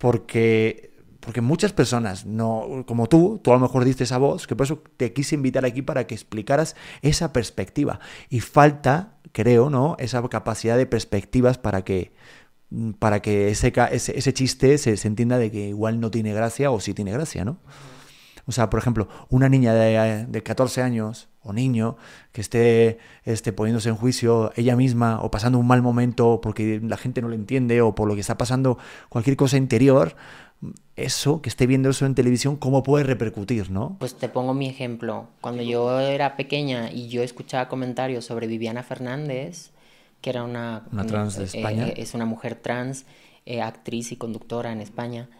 porque, 0.00 0.89
porque 1.20 1.40
muchas 1.40 1.72
personas, 1.72 2.26
no, 2.26 2.84
como 2.86 3.08
tú, 3.08 3.40
tú 3.42 3.52
a 3.52 3.54
lo 3.54 3.60
mejor 3.60 3.84
diste 3.84 4.04
esa 4.04 4.18
voz, 4.18 4.46
que 4.46 4.56
por 4.56 4.64
eso 4.64 4.82
te 4.96 5.12
quise 5.12 5.34
invitar 5.34 5.64
aquí 5.64 5.82
para 5.82 6.06
que 6.06 6.14
explicaras 6.14 6.76
esa 7.02 7.32
perspectiva. 7.32 8.00
Y 8.28 8.40
falta, 8.40 9.18
creo, 9.32 9.70
¿no? 9.70 9.96
Esa 9.98 10.26
capacidad 10.28 10.76
de 10.76 10.86
perspectivas 10.86 11.58
para 11.58 11.82
que 11.82 12.12
para 13.00 13.20
que 13.20 13.50
ese, 13.50 13.72
ese, 13.90 14.16
ese 14.16 14.32
chiste 14.32 14.78
se, 14.78 14.96
se, 14.96 15.08
entienda 15.08 15.38
de 15.38 15.50
que 15.50 15.68
igual 15.68 15.98
no 15.98 16.12
tiene 16.12 16.32
gracia 16.32 16.70
o 16.70 16.78
sí 16.78 16.94
tiene 16.94 17.10
gracia, 17.10 17.44
¿no? 17.44 17.58
O 18.46 18.52
sea, 18.52 18.70
por 18.70 18.80
ejemplo, 18.80 19.08
una 19.28 19.48
niña 19.48 19.74
de, 19.74 20.26
de 20.26 20.42
14 20.42 20.82
años 20.82 21.28
o 21.42 21.52
niño 21.52 21.96
que 22.32 22.40
esté, 22.40 22.98
esté 23.24 23.52
poniéndose 23.52 23.88
en 23.88 23.96
juicio 23.96 24.52
ella 24.56 24.76
misma 24.76 25.20
o 25.22 25.30
pasando 25.30 25.58
un 25.58 25.66
mal 25.66 25.82
momento 25.82 26.40
porque 26.40 26.80
la 26.82 26.96
gente 26.96 27.22
no 27.22 27.28
lo 27.28 27.34
entiende 27.34 27.80
o 27.80 27.94
por 27.94 28.08
lo 28.08 28.14
que 28.14 28.20
está 28.20 28.36
pasando 28.36 28.78
cualquier 29.08 29.36
cosa 29.36 29.56
interior, 29.56 30.16
eso, 30.96 31.40
que 31.40 31.48
esté 31.48 31.66
viendo 31.66 31.88
eso 31.88 32.04
en 32.04 32.14
televisión, 32.14 32.56
¿cómo 32.56 32.82
puede 32.82 33.04
repercutir, 33.04 33.70
no? 33.70 33.96
Pues 33.98 34.14
te 34.14 34.28
pongo 34.28 34.52
mi 34.52 34.68
ejemplo. 34.68 35.28
Cuando 35.40 35.62
yo 35.62 35.98
era 36.00 36.36
pequeña 36.36 36.90
y 36.92 37.08
yo 37.08 37.22
escuchaba 37.22 37.68
comentarios 37.68 38.26
sobre 38.26 38.46
Viviana 38.46 38.82
Fernández, 38.82 39.70
que 40.20 40.30
era 40.30 40.44
una... 40.44 40.86
Una 40.92 41.06
trans 41.06 41.36
de 41.36 41.44
España. 41.44 41.88
Eh, 41.88 41.94
es 41.96 42.14
una 42.14 42.26
mujer 42.26 42.56
trans, 42.56 43.06
eh, 43.46 43.62
actriz 43.62 44.12
y 44.12 44.16
conductora 44.16 44.72
en 44.72 44.82
España, 44.82 45.30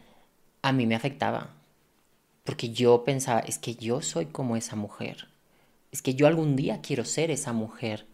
a 0.62 0.72
mí 0.72 0.86
me 0.86 0.94
afectaba 0.94 1.50
Porque 2.44 2.70
yo 2.70 3.04
pensaba, 3.04 3.40
es 3.40 3.58
que 3.58 3.74
yo 3.74 4.00
soy 4.00 4.26
como 4.26 4.56
esa 4.56 4.76
mujer. 4.76 5.28
Es 5.92 6.00
que 6.00 6.14
yo 6.14 6.26
algún 6.26 6.56
día 6.56 6.80
quiero 6.80 7.04
ser 7.04 7.30
esa 7.30 7.52
mujer. 7.52 8.06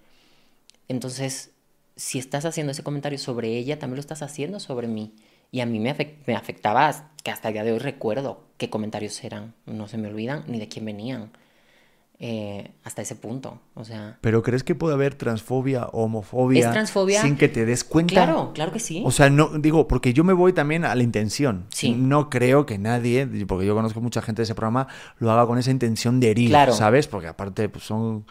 Entonces, 0.89 1.53
si 1.95 2.19
estás 2.19 2.45
haciendo 2.45 2.73
ese 2.73 2.83
comentario 2.83 3.19
sobre 3.19 3.57
ella, 3.57 3.79
también 3.79 3.97
lo 3.97 4.01
estás 4.01 4.23
haciendo 4.23 4.59
sobre 4.59 4.89
mí. 4.89 5.15
Y 5.51 5.61
a 5.61 5.67
mí 5.67 5.79
me, 5.81 5.95
me 6.27 6.35
afectaba, 6.35 7.11
que 7.23 7.31
hasta 7.31 7.49
el 7.49 7.55
día 7.55 7.65
de 7.65 7.73
hoy 7.73 7.79
recuerdo 7.79 8.45
qué 8.57 8.71
comentarios 8.71 9.23
eran. 9.25 9.55
No 9.67 9.89
se 9.89 9.99
me 9.99 10.09
olvidan 10.09 10.45
ni 10.47 10.59
de 10.59 10.69
quién 10.69 10.85
venían. 10.85 11.31
Eh, 12.19 12.71
hasta 12.83 13.03
ese 13.03 13.15
punto. 13.15 13.61
O 13.75 13.85
sea. 13.85 14.17
¿Pero 14.23 14.43
crees 14.43 14.65
que 14.65 14.75
puede 14.75 14.95
haber 14.95 15.17
transfobia 15.17 15.85
o 15.87 16.05
homofobia? 16.05 16.67
¿Es 16.67 16.73
transfobia? 16.73 17.21
Sin 17.21 17.37
que 17.37 17.49
te 17.49 17.67
des 17.67 17.85
cuenta. 17.85 18.15
Claro, 18.15 18.53
claro 18.55 18.73
que 18.73 18.79
sí. 18.79 19.03
O 19.05 19.11
sea, 19.11 19.29
no, 19.29 19.51
digo, 19.59 19.87
porque 19.87 20.15
yo 20.15 20.25
me 20.25 20.33
voy 20.33 20.55
también 20.55 20.87
a 20.87 20.95
la 20.95 21.03
intención. 21.03 21.67
Sí. 21.69 21.93
No 21.93 22.31
creo 22.31 22.65
que 22.65 22.79
nadie, 22.79 23.27
porque 23.47 23.67
yo 23.67 23.75
conozco 23.75 24.01
mucha 24.01 24.23
gente 24.23 24.41
de 24.41 24.45
ese 24.45 24.55
programa, 24.55 24.89
lo 25.19 25.31
haga 25.31 25.47
con 25.47 25.59
esa 25.59 25.71
intención 25.71 26.19
de 26.19 26.31
herir, 26.31 26.49
Claro. 26.49 26.73
¿sabes? 26.73 27.07
Porque 27.07 27.29
aparte, 27.29 27.69
pues 27.69 27.85
son, 27.85 28.25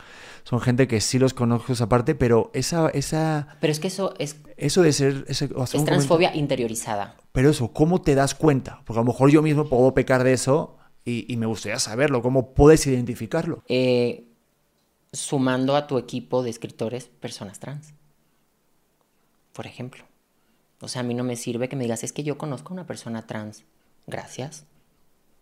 son 0.45 0.61
gente 0.61 0.87
que 0.87 0.99
sí 0.99 1.19
los 1.19 1.35
conozco 1.35 1.73
esa 1.73 1.87
parte, 1.87 2.15
pero 2.15 2.49
esa, 2.55 2.89
esa, 2.89 3.49
Pero 3.61 3.71
es 3.71 3.79
que 3.79 3.89
eso 3.89 4.15
es, 4.17 4.37
eso 4.57 4.81
de 4.81 4.93
ser, 4.93 5.25
ese- 5.27 5.49
es 5.73 5.85
transfobia 5.85 6.35
interiorizada. 6.35 7.17
Pero 7.31 7.49
eso, 7.49 7.71
¿cómo 7.73 8.01
te 8.01 8.15
das 8.15 8.35
cuenta? 8.35 8.81
Porque 8.85 8.99
a 8.99 9.03
lo 9.03 9.11
mejor 9.11 9.29
yo 9.31 9.41
mismo 9.41 9.67
puedo 9.67 9.93
pecar 9.93 10.23
de 10.23 10.33
eso 10.33 10.77
y, 11.03 11.31
y 11.31 11.37
me 11.37 11.45
gustaría 11.45 11.79
saberlo. 11.79 12.21
¿Cómo 12.21 12.53
puedes 12.53 12.85
identificarlo? 12.87 13.63
Eh, 13.67 14.25
sumando 15.11 15.75
a 15.75 15.87
tu 15.87 15.97
equipo 15.97 16.43
de 16.43 16.49
escritores 16.49 17.05
personas 17.07 17.59
trans. 17.59 17.93
Por 19.53 19.67
ejemplo. 19.67 20.03
O 20.81 20.87
sea, 20.87 21.01
a 21.01 21.03
mí 21.03 21.13
no 21.13 21.23
me 21.23 21.35
sirve 21.35 21.69
que 21.69 21.75
me 21.75 21.83
digas, 21.83 22.03
es 22.03 22.11
que 22.13 22.23
yo 22.23 22.37
conozco 22.37 22.69
a 22.69 22.73
una 22.73 22.85
persona 22.87 23.25
trans. 23.25 23.63
Gracias. 24.07 24.65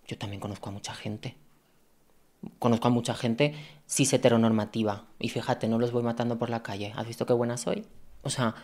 Yo 0.08 0.18
también 0.18 0.40
conozco 0.40 0.70
a 0.70 0.72
mucha 0.72 0.94
gente. 0.94 1.36
Conozco 2.60 2.88
a 2.88 2.92
mucha 2.92 3.14
gente 3.16 3.56
cis 3.88 4.14
heteronormativa. 4.14 5.06
Y 5.20 5.30
fíjate, 5.30 5.68
no 5.68 5.80
los 5.80 5.92
voy 5.92 6.04
matando 6.04 6.38
por 6.38 6.50
la 6.50 6.62
calle. 6.62 6.94
¿Has 6.96 7.08
visto 7.08 7.26
qué 7.26 7.34
buena 7.34 7.58
soy? 7.58 7.86
O 8.22 8.30
sea, 8.30 8.56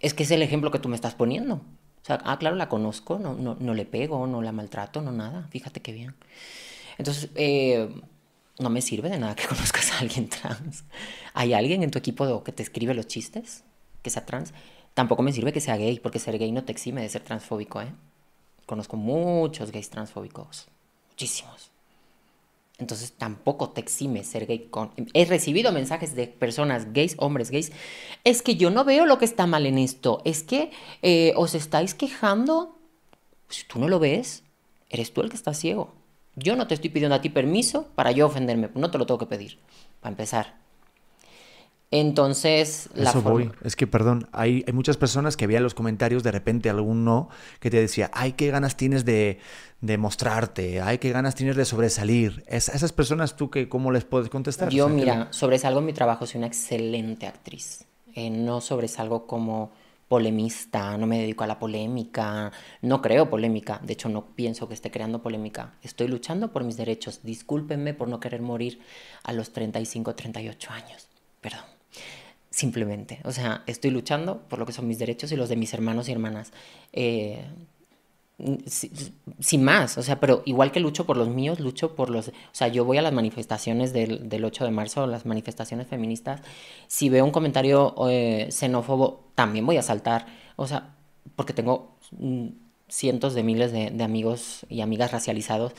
es 0.00 0.14
que 0.14 0.22
es 0.24 0.30
el 0.30 0.42
ejemplo 0.42 0.70
que 0.70 0.78
tú 0.78 0.88
me 0.88 0.96
estás 0.96 1.14
poniendo. 1.14 1.54
O 1.54 2.04
sea, 2.04 2.20
ah, 2.24 2.38
claro, 2.38 2.56
la 2.56 2.68
conozco, 2.68 3.18
no, 3.18 3.34
no, 3.34 3.56
no 3.60 3.74
le 3.74 3.84
pego, 3.84 4.26
no 4.26 4.42
la 4.42 4.52
maltrato, 4.52 5.02
no 5.02 5.12
nada. 5.12 5.46
Fíjate 5.50 5.80
qué 5.80 5.92
bien. 5.92 6.14
Entonces, 6.98 7.30
eh, 7.34 7.88
no 8.58 8.70
me 8.70 8.80
sirve 8.82 9.10
de 9.10 9.18
nada 9.18 9.34
que 9.34 9.46
conozcas 9.48 9.92
a 9.92 9.98
alguien 9.98 10.28
trans. 10.28 10.84
¿Hay 11.34 11.52
alguien 11.52 11.82
en 11.82 11.90
tu 11.90 11.98
equipo 11.98 12.42
que 12.42 12.52
te 12.52 12.62
escribe 12.62 12.94
los 12.94 13.06
chistes 13.06 13.64
que 14.02 14.10
sea 14.10 14.24
trans? 14.24 14.52
Tampoco 14.94 15.22
me 15.22 15.32
sirve 15.32 15.52
que 15.52 15.60
sea 15.60 15.76
gay, 15.76 16.00
porque 16.00 16.18
ser 16.18 16.38
gay 16.38 16.50
no 16.52 16.64
te 16.64 16.72
exime 16.72 17.02
de 17.02 17.08
ser 17.08 17.22
transfóbico, 17.22 17.80
¿eh? 17.80 17.92
Conozco 18.66 18.96
muchos 18.96 19.70
gays 19.72 19.90
transfóbicos, 19.90 20.68
muchísimos. 21.08 21.70
Entonces 22.80 23.12
tampoco 23.12 23.70
te 23.70 23.80
exime 23.80 24.24
ser 24.24 24.46
gay. 24.46 24.68
Con... 24.70 24.90
He 25.12 25.26
recibido 25.26 25.70
mensajes 25.70 26.14
de 26.14 26.26
personas 26.26 26.92
gays, 26.92 27.14
hombres 27.18 27.50
gays. 27.50 27.72
Es 28.24 28.42
que 28.42 28.56
yo 28.56 28.70
no 28.70 28.84
veo 28.84 29.06
lo 29.06 29.18
que 29.18 29.26
está 29.26 29.46
mal 29.46 29.66
en 29.66 29.78
esto. 29.78 30.22
Es 30.24 30.42
que 30.42 30.70
eh, 31.02 31.32
os 31.36 31.54
estáis 31.54 31.94
quejando. 31.94 32.78
Si 33.48 33.64
tú 33.64 33.78
no 33.78 33.88
lo 33.88 33.98
ves, 33.98 34.42
eres 34.88 35.12
tú 35.12 35.20
el 35.20 35.28
que 35.28 35.36
está 35.36 35.54
ciego. 35.54 35.92
Yo 36.36 36.56
no 36.56 36.66
te 36.66 36.74
estoy 36.74 36.90
pidiendo 36.90 37.14
a 37.14 37.20
ti 37.20 37.28
permiso 37.28 37.88
para 37.94 38.12
yo 38.12 38.26
ofenderme. 38.26 38.70
No 38.74 38.90
te 38.90 38.98
lo 38.98 39.06
tengo 39.06 39.18
que 39.18 39.26
pedir. 39.26 39.58
Para 40.00 40.12
empezar. 40.12 40.58
Entonces, 41.92 42.88
la 42.94 43.10
Eso 43.10 43.20
forma- 43.20 43.30
voy. 43.30 43.50
Es 43.64 43.74
que, 43.76 43.86
perdón, 43.86 44.28
hay, 44.32 44.64
hay 44.66 44.72
muchas 44.72 44.96
personas 44.96 45.36
que 45.36 45.46
veían 45.46 45.62
los 45.64 45.74
comentarios 45.74 46.22
de 46.22 46.30
repente 46.30 46.70
alguno 46.70 47.28
que 47.58 47.68
te 47.70 47.80
decía, 47.80 48.10
ay, 48.14 48.32
qué 48.34 48.48
ganas 48.50 48.76
tienes 48.76 49.04
de, 49.04 49.38
de 49.80 49.98
mostrarte, 49.98 50.80
ay, 50.80 50.98
qué 50.98 51.10
ganas 51.10 51.34
tienes 51.34 51.56
de 51.56 51.64
sobresalir. 51.64 52.44
Es- 52.46 52.68
a 52.68 52.72
esas 52.74 52.92
personas, 52.92 53.36
¿tú 53.36 53.50
qué, 53.50 53.68
cómo 53.68 53.90
les 53.90 54.04
puedes 54.04 54.28
contestar? 54.28 54.70
Yo, 54.70 54.84
O 54.84 54.88
sea, 54.88 54.96
que- 54.96 55.00
mira, 55.02 55.28
sobresalgo 55.30 55.80
en 55.80 55.86
mi 55.86 55.92
trabajo, 55.92 56.26
soy 56.26 56.38
una 56.38 56.46
excelente 56.46 57.26
actriz. 57.26 57.86
Eh, 58.14 58.30
no 58.30 58.60
sobresalgo 58.60 59.26
como 59.26 59.72
polemista, 60.08 60.96
no 60.98 61.06
me 61.06 61.18
dedico 61.20 61.44
a 61.44 61.46
la 61.46 61.58
polémica, 61.60 62.50
no 62.82 63.00
creo 63.00 63.30
polémica, 63.30 63.80
de 63.84 63.92
hecho 63.92 64.08
no 64.08 64.26
pienso 64.34 64.66
que 64.66 64.74
esté 64.74 64.90
creando 64.90 65.22
polémica, 65.22 65.74
estoy 65.82 66.08
luchando 66.08 66.52
por 66.52 66.64
mis 66.64 66.76
derechos, 66.76 67.20
discúlpenme 67.22 67.94
por 67.94 68.08
no 68.08 68.18
querer 68.18 68.42
morir 68.42 68.80
a 69.22 69.32
los 69.32 69.52
35, 69.52 70.16
38 70.16 70.72
años, 70.72 71.06
perdón, 71.40 71.60
simplemente, 72.62 73.14
o 73.24 73.32
sea, 73.32 73.62
estoy 73.66 73.90
luchando 73.90 74.30
por 74.48 74.58
lo 74.58 74.66
que 74.66 74.72
son 74.72 74.86
mis 74.90 74.98
derechos 74.98 75.32
y 75.32 75.36
los 75.36 75.48
de 75.48 75.56
mis 75.56 75.72
hermanos 75.74 76.08
y 76.08 76.12
hermanas. 76.12 76.52
Eh, 76.92 77.42
si- 78.66 78.90
sin 79.38 79.62
más, 79.62 79.98
o 79.98 80.02
sea, 80.02 80.18
pero 80.18 80.42
igual 80.46 80.72
que 80.72 80.80
lucho 80.80 81.04
por 81.04 81.16
los 81.18 81.28
míos, 81.28 81.60
lucho 81.60 81.94
por 81.94 82.08
los, 82.08 82.28
o 82.28 82.32
sea, 82.52 82.68
yo 82.68 82.84
voy 82.86 82.96
a 82.96 83.02
las 83.02 83.12
manifestaciones 83.12 83.92
del, 83.92 84.30
del 84.30 84.44
8 84.46 84.64
de 84.64 84.70
marzo, 84.70 85.06
las 85.06 85.26
manifestaciones 85.26 85.86
feministas, 85.88 86.40
si 86.86 87.10
veo 87.10 87.24
un 87.24 87.32
comentario 87.32 87.94
eh, 88.08 88.48
xenófobo, 88.50 89.24
también 89.34 89.66
voy 89.66 89.76
a 89.76 89.82
saltar, 89.82 90.26
o 90.56 90.66
sea, 90.66 90.94
porque 91.36 91.52
tengo 91.52 91.96
mm, 92.12 92.46
cientos 92.88 93.34
de 93.34 93.42
miles 93.42 93.72
de, 93.72 93.90
de 93.90 94.04
amigos 94.04 94.64
y 94.70 94.80
amigas 94.80 95.12
racializados, 95.12 95.72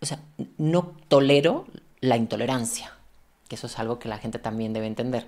o 0.00 0.06
sea, 0.06 0.20
no 0.58 0.94
tolero 1.08 1.66
la 2.00 2.16
intolerancia, 2.16 2.92
que 3.50 3.56
eso 3.56 3.66
es 3.66 3.80
algo 3.80 3.98
que 3.98 4.08
la 4.08 4.18
gente 4.18 4.38
también 4.38 4.72
debe 4.72 4.86
entender. 4.86 5.26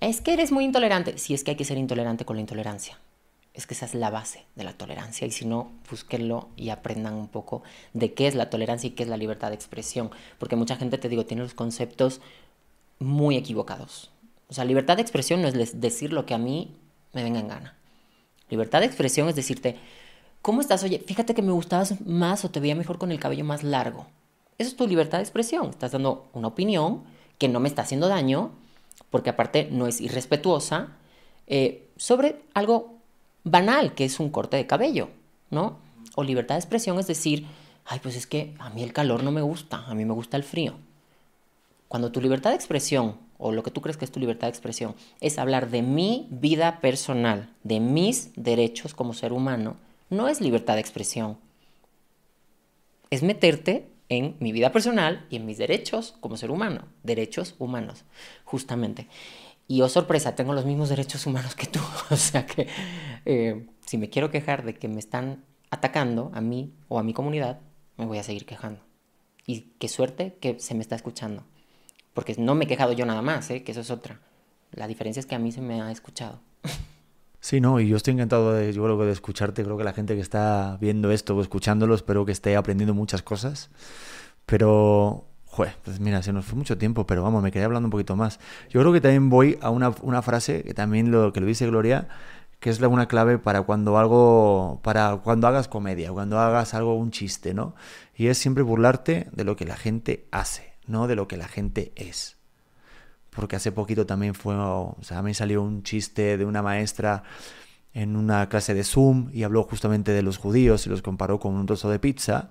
Es 0.00 0.22
que 0.22 0.32
eres 0.32 0.50
muy 0.50 0.64
intolerante, 0.64 1.18
sí 1.18 1.34
es 1.34 1.44
que 1.44 1.50
hay 1.50 1.56
que 1.58 1.66
ser 1.66 1.76
intolerante 1.76 2.24
con 2.24 2.36
la 2.36 2.40
intolerancia. 2.40 2.98
Es 3.52 3.66
que 3.66 3.74
esa 3.74 3.84
es 3.84 3.94
la 3.94 4.08
base 4.08 4.46
de 4.56 4.64
la 4.64 4.72
tolerancia 4.72 5.26
y 5.26 5.30
si 5.30 5.44
no, 5.44 5.70
búsquenlo 5.90 6.48
y 6.56 6.70
aprendan 6.70 7.12
un 7.12 7.28
poco 7.28 7.62
de 7.92 8.14
qué 8.14 8.26
es 8.26 8.34
la 8.34 8.48
tolerancia 8.48 8.88
y 8.88 8.92
qué 8.92 9.02
es 9.02 9.08
la 9.10 9.18
libertad 9.18 9.50
de 9.50 9.56
expresión. 9.56 10.10
Porque 10.38 10.56
mucha 10.56 10.76
gente, 10.76 10.96
te 10.96 11.10
digo, 11.10 11.26
tiene 11.26 11.42
los 11.42 11.52
conceptos 11.52 12.22
muy 13.00 13.36
equivocados. 13.36 14.10
O 14.48 14.54
sea, 14.54 14.64
libertad 14.64 14.96
de 14.96 15.02
expresión 15.02 15.42
no 15.42 15.48
es 15.48 15.78
decir 15.78 16.14
lo 16.14 16.24
que 16.24 16.32
a 16.32 16.38
mí 16.38 16.74
me 17.12 17.22
venga 17.22 17.40
en 17.40 17.48
gana. 17.48 17.76
Libertad 18.48 18.80
de 18.80 18.86
expresión 18.86 19.28
es 19.28 19.36
decirte, 19.36 19.76
¿cómo 20.40 20.62
estás? 20.62 20.84
Oye, 20.84 21.00
fíjate 21.00 21.34
que 21.34 21.42
me 21.42 21.52
gustabas 21.52 22.00
más 22.00 22.46
o 22.46 22.50
te 22.50 22.60
veía 22.60 22.74
mejor 22.74 22.96
con 22.96 23.12
el 23.12 23.20
cabello 23.20 23.44
más 23.44 23.62
largo. 23.62 24.06
Eso 24.56 24.70
es 24.70 24.76
tu 24.76 24.86
libertad 24.86 25.18
de 25.18 25.24
expresión. 25.24 25.68
Estás 25.68 25.92
dando 25.92 26.30
una 26.32 26.48
opinión 26.48 27.17
que 27.38 27.48
no 27.48 27.60
me 27.60 27.68
está 27.68 27.82
haciendo 27.82 28.08
daño, 28.08 28.52
porque 29.10 29.30
aparte 29.30 29.68
no 29.70 29.86
es 29.86 30.00
irrespetuosa, 30.00 30.96
eh, 31.46 31.88
sobre 31.96 32.42
algo 32.54 32.98
banal, 33.44 33.94
que 33.94 34.04
es 34.04 34.20
un 34.20 34.30
corte 34.30 34.56
de 34.56 34.66
cabello, 34.66 35.08
¿no? 35.50 35.78
O 36.14 36.24
libertad 36.24 36.56
de 36.56 36.60
expresión 36.60 36.98
es 36.98 37.06
decir, 37.06 37.46
ay, 37.86 38.00
pues 38.02 38.16
es 38.16 38.26
que 38.26 38.54
a 38.58 38.70
mí 38.70 38.82
el 38.82 38.92
calor 38.92 39.22
no 39.22 39.30
me 39.30 39.42
gusta, 39.42 39.84
a 39.86 39.94
mí 39.94 40.04
me 40.04 40.12
gusta 40.12 40.36
el 40.36 40.42
frío. 40.42 40.74
Cuando 41.88 42.12
tu 42.12 42.20
libertad 42.20 42.50
de 42.50 42.56
expresión, 42.56 43.16
o 43.38 43.52
lo 43.52 43.62
que 43.62 43.70
tú 43.70 43.80
crees 43.80 43.96
que 43.96 44.04
es 44.04 44.12
tu 44.12 44.20
libertad 44.20 44.48
de 44.48 44.50
expresión, 44.50 44.94
es 45.20 45.38
hablar 45.38 45.70
de 45.70 45.82
mi 45.82 46.26
vida 46.30 46.80
personal, 46.80 47.50
de 47.62 47.80
mis 47.80 48.30
derechos 48.36 48.94
como 48.94 49.14
ser 49.14 49.32
humano, 49.32 49.76
no 50.10 50.28
es 50.28 50.40
libertad 50.40 50.74
de 50.74 50.80
expresión. 50.80 51.38
Es 53.10 53.22
meterte 53.22 53.88
en 54.08 54.36
mi 54.40 54.52
vida 54.52 54.72
personal 54.72 55.26
y 55.30 55.36
en 55.36 55.46
mis 55.46 55.58
derechos 55.58 56.14
como 56.20 56.36
ser 56.36 56.50
humano, 56.50 56.88
derechos 57.02 57.54
humanos, 57.58 58.04
justamente. 58.44 59.08
Y 59.66 59.82
oh 59.82 59.88
sorpresa, 59.88 60.34
tengo 60.34 60.54
los 60.54 60.64
mismos 60.64 60.88
derechos 60.88 61.26
humanos 61.26 61.54
que 61.54 61.66
tú. 61.66 61.80
O 62.10 62.16
sea 62.16 62.46
que 62.46 62.68
eh, 63.26 63.66
si 63.86 63.98
me 63.98 64.08
quiero 64.08 64.30
quejar 64.30 64.64
de 64.64 64.74
que 64.74 64.88
me 64.88 64.98
están 64.98 65.44
atacando 65.70 66.30
a 66.34 66.40
mí 66.40 66.72
o 66.88 66.98
a 66.98 67.02
mi 67.02 67.12
comunidad, 67.12 67.60
me 67.98 68.06
voy 68.06 68.18
a 68.18 68.22
seguir 68.22 68.46
quejando. 68.46 68.80
Y 69.46 69.72
qué 69.78 69.88
suerte 69.88 70.36
que 70.40 70.58
se 70.58 70.74
me 70.74 70.80
está 70.80 70.96
escuchando. 70.96 71.44
Porque 72.14 72.34
no 72.38 72.54
me 72.54 72.64
he 72.64 72.68
quejado 72.68 72.92
yo 72.92 73.04
nada 73.04 73.22
más, 73.22 73.50
¿eh? 73.50 73.62
que 73.62 73.72
eso 73.72 73.82
es 73.82 73.90
otra. 73.90 74.20
La 74.72 74.86
diferencia 74.88 75.20
es 75.20 75.26
que 75.26 75.34
a 75.34 75.38
mí 75.38 75.52
se 75.52 75.60
me 75.60 75.80
ha 75.80 75.90
escuchado. 75.90 76.40
Sí, 77.48 77.62
no, 77.62 77.80
y 77.80 77.88
yo 77.88 77.96
estoy 77.96 78.12
encantado 78.12 78.52
de, 78.52 78.74
yo 78.74 78.84
creo 78.84 78.98
que 78.98 79.06
de 79.06 79.12
escucharte, 79.12 79.64
creo 79.64 79.78
que 79.78 79.82
la 79.82 79.94
gente 79.94 80.14
que 80.14 80.20
está 80.20 80.76
viendo 80.82 81.10
esto 81.10 81.34
o 81.34 81.40
escuchándolo, 81.40 81.94
espero 81.94 82.26
que 82.26 82.32
esté 82.32 82.54
aprendiendo 82.56 82.92
muchas 82.92 83.22
cosas, 83.22 83.70
pero, 84.44 85.24
joder, 85.46 85.74
pues 85.82 85.98
mira, 85.98 86.22
se 86.22 86.30
nos 86.34 86.44
fue 86.44 86.58
mucho 86.58 86.76
tiempo, 86.76 87.06
pero 87.06 87.22
vamos, 87.22 87.42
me 87.42 87.50
quedé 87.50 87.64
hablando 87.64 87.86
un 87.86 87.90
poquito 87.90 88.16
más. 88.16 88.38
Yo 88.68 88.82
creo 88.82 88.92
que 88.92 89.00
también 89.00 89.30
voy 89.30 89.58
a 89.62 89.70
una, 89.70 89.94
una 90.02 90.20
frase 90.20 90.62
que 90.62 90.74
también 90.74 91.10
lo 91.10 91.32
que 91.32 91.40
lo 91.40 91.46
dice 91.46 91.66
Gloria, 91.66 92.08
que 92.60 92.68
es 92.68 92.80
una 92.80 93.08
clave 93.08 93.38
para 93.38 93.62
cuando 93.62 93.96
algo, 93.96 94.80
para 94.82 95.16
cuando 95.16 95.46
hagas 95.46 95.68
comedia, 95.68 96.12
cuando 96.12 96.38
hagas 96.38 96.74
algo, 96.74 96.96
un 96.96 97.12
chiste, 97.12 97.54
¿no? 97.54 97.74
Y 98.14 98.26
es 98.26 98.36
siempre 98.36 98.62
burlarte 98.62 99.28
de 99.32 99.44
lo 99.44 99.56
que 99.56 99.64
la 99.64 99.76
gente 99.76 100.28
hace, 100.32 100.74
no 100.86 101.06
de 101.06 101.16
lo 101.16 101.28
que 101.28 101.38
la 101.38 101.48
gente 101.48 101.92
es 101.96 102.37
porque 103.38 103.54
hace 103.54 103.70
poquito 103.70 104.04
también 104.04 104.34
fue, 104.34 104.56
o 104.56 104.96
me 105.22 105.32
salió 105.32 105.62
un 105.62 105.84
chiste 105.84 106.36
de 106.36 106.44
una 106.44 106.60
maestra 106.60 107.22
en 107.94 108.16
una 108.16 108.48
clase 108.48 108.74
de 108.74 108.82
Zoom 108.82 109.30
y 109.32 109.44
habló 109.44 109.62
justamente 109.62 110.10
de 110.10 110.22
los 110.22 110.38
judíos 110.38 110.86
y 110.86 110.90
los 110.90 111.02
comparó 111.02 111.38
con 111.38 111.54
un 111.54 111.64
trozo 111.64 111.88
de 111.88 112.00
pizza 112.00 112.50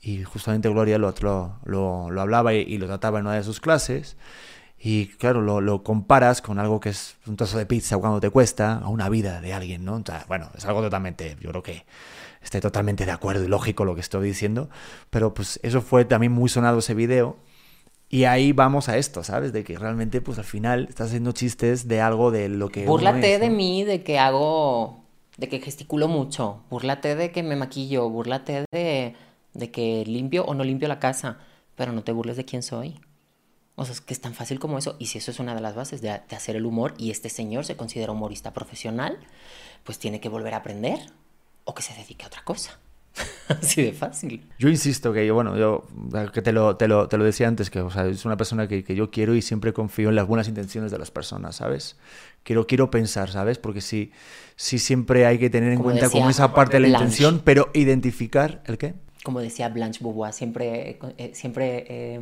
y 0.00 0.22
justamente 0.22 0.68
Gloria 0.68 0.98
lo, 0.98 1.12
lo, 1.20 1.58
lo, 1.64 2.10
lo 2.12 2.20
hablaba 2.20 2.54
y, 2.54 2.78
lo 2.78 2.86
trataba 2.86 3.18
en 3.18 3.26
una 3.26 3.34
de 3.34 3.42
sus 3.42 3.58
clases 3.58 4.16
Y 4.78 5.08
claro, 5.08 5.40
lo, 5.40 5.82
comparas 5.82 6.40
con 6.40 6.60
algo 6.60 6.78
que 6.78 6.90
es 6.90 7.16
un 7.26 7.36
trozo 7.36 7.58
de 7.58 7.66
pizza 7.66 7.98
cuando 7.98 8.20
te 8.20 8.30
cuesta, 8.30 8.74
a 8.74 8.88
una 8.88 9.08
vida 9.08 9.40
de 9.40 9.54
alguien, 9.54 9.84
¿no? 9.84 9.96
O 9.96 10.02
bueno, 10.28 10.52
es 10.56 10.64
algo 10.66 10.82
totalmente, 10.82 11.36
yo 11.40 11.50
creo 11.50 11.64
que 11.64 11.84
esté 12.40 12.60
totalmente 12.60 13.06
de 13.06 13.10
acuerdo 13.10 13.42
y 13.42 13.48
lógico 13.48 13.84
lo 13.84 13.96
que 13.96 14.02
estoy 14.02 14.28
diciendo, 14.28 14.70
pero 15.10 15.34
pues 15.34 15.58
eso 15.64 15.82
fue 15.82 16.04
también 16.04 16.30
muy 16.30 16.48
sonado 16.48 16.78
ese 16.78 16.94
video. 16.94 17.38
Y 18.08 18.24
ahí 18.24 18.52
vamos 18.52 18.88
a 18.88 18.96
esto, 18.96 19.24
¿sabes? 19.24 19.52
De 19.52 19.64
que 19.64 19.76
realmente, 19.76 20.20
pues 20.20 20.38
al 20.38 20.44
final 20.44 20.86
estás 20.88 21.08
haciendo 21.08 21.32
chistes 21.32 21.88
de 21.88 22.00
algo 22.00 22.30
de 22.30 22.48
lo 22.48 22.68
que. 22.68 22.86
Búrlate 22.86 23.34
es, 23.34 23.40
¿no? 23.40 23.46
de 23.46 23.50
mí, 23.50 23.84
de 23.84 24.02
que 24.02 24.18
hago. 24.18 25.04
de 25.36 25.48
que 25.48 25.60
gesticulo 25.60 26.06
mucho. 26.06 26.62
Búrlate 26.70 27.16
de 27.16 27.32
que 27.32 27.42
me 27.42 27.56
maquillo. 27.56 28.08
Búrlate 28.08 28.64
de, 28.72 29.14
de 29.54 29.70
que 29.70 30.04
limpio 30.06 30.44
o 30.44 30.54
no 30.54 30.62
limpio 30.62 30.86
la 30.88 31.00
casa. 31.00 31.38
Pero 31.74 31.92
no 31.92 32.04
te 32.04 32.12
burles 32.12 32.36
de 32.36 32.44
quién 32.44 32.62
soy. 32.62 33.00
O 33.74 33.84
sea, 33.84 33.92
es 33.92 34.00
que 34.00 34.14
es 34.14 34.20
tan 34.20 34.34
fácil 34.34 34.60
como 34.60 34.78
eso. 34.78 34.96
Y 34.98 35.06
si 35.06 35.18
eso 35.18 35.32
es 35.32 35.40
una 35.40 35.54
de 35.54 35.60
las 35.60 35.74
bases 35.74 36.00
de, 36.00 36.08
de 36.08 36.36
hacer 36.36 36.56
el 36.56 36.64
humor, 36.64 36.94
y 36.96 37.10
este 37.10 37.28
señor 37.28 37.64
se 37.64 37.76
considera 37.76 38.12
humorista 38.12 38.52
profesional, 38.54 39.18
pues 39.84 39.98
tiene 39.98 40.20
que 40.20 40.28
volver 40.28 40.54
a 40.54 40.58
aprender 40.58 41.00
o 41.64 41.74
que 41.74 41.82
se 41.82 41.92
dedique 41.94 42.24
a 42.24 42.28
otra 42.28 42.44
cosa. 42.44 42.78
Así 43.48 43.82
de 43.82 43.92
fácil. 43.92 44.46
Yo 44.58 44.68
insisto 44.68 45.12
que 45.12 45.26
yo, 45.26 45.34
bueno, 45.34 45.56
yo 45.56 45.86
que 46.32 46.42
te 46.42 46.52
lo, 46.52 46.76
te 46.76 46.88
lo, 46.88 47.08
te 47.08 47.16
lo 47.16 47.24
decía 47.24 47.48
antes, 47.48 47.70
que 47.70 47.80
o 47.80 47.90
sea, 47.90 48.06
es 48.06 48.24
una 48.24 48.36
persona 48.36 48.68
que, 48.68 48.84
que, 48.84 48.94
yo 48.94 49.10
quiero 49.10 49.34
y 49.34 49.42
siempre 49.42 49.72
confío 49.72 50.08
en 50.08 50.16
las 50.16 50.26
buenas 50.26 50.48
intenciones 50.48 50.90
de 50.90 50.98
las 50.98 51.10
personas, 51.10 51.56
¿sabes? 51.56 51.96
Quiero, 52.42 52.66
quiero 52.66 52.90
pensar, 52.90 53.30
¿sabes? 53.30 53.58
Porque 53.58 53.80
sí, 53.80 54.12
sí 54.56 54.78
siempre 54.78 55.26
hay 55.26 55.38
que 55.38 55.50
tener 55.50 55.70
en 55.70 55.76
Como 55.76 55.90
cuenta 55.90 56.06
decía 56.06 56.20
como 56.20 56.30
esa 56.30 56.54
parte 56.54 56.76
de 56.76 56.80
la 56.80 56.88
Blanche. 56.88 57.04
intención, 57.04 57.42
pero 57.44 57.70
identificar 57.74 58.62
el 58.66 58.78
qué. 58.78 58.94
Como 59.24 59.40
decía 59.40 59.68
Blanche 59.68 60.00
Beauvoir, 60.02 60.32
siempre, 60.32 60.98
eh, 61.18 61.30
siempre, 61.34 61.84
eh, 61.88 62.20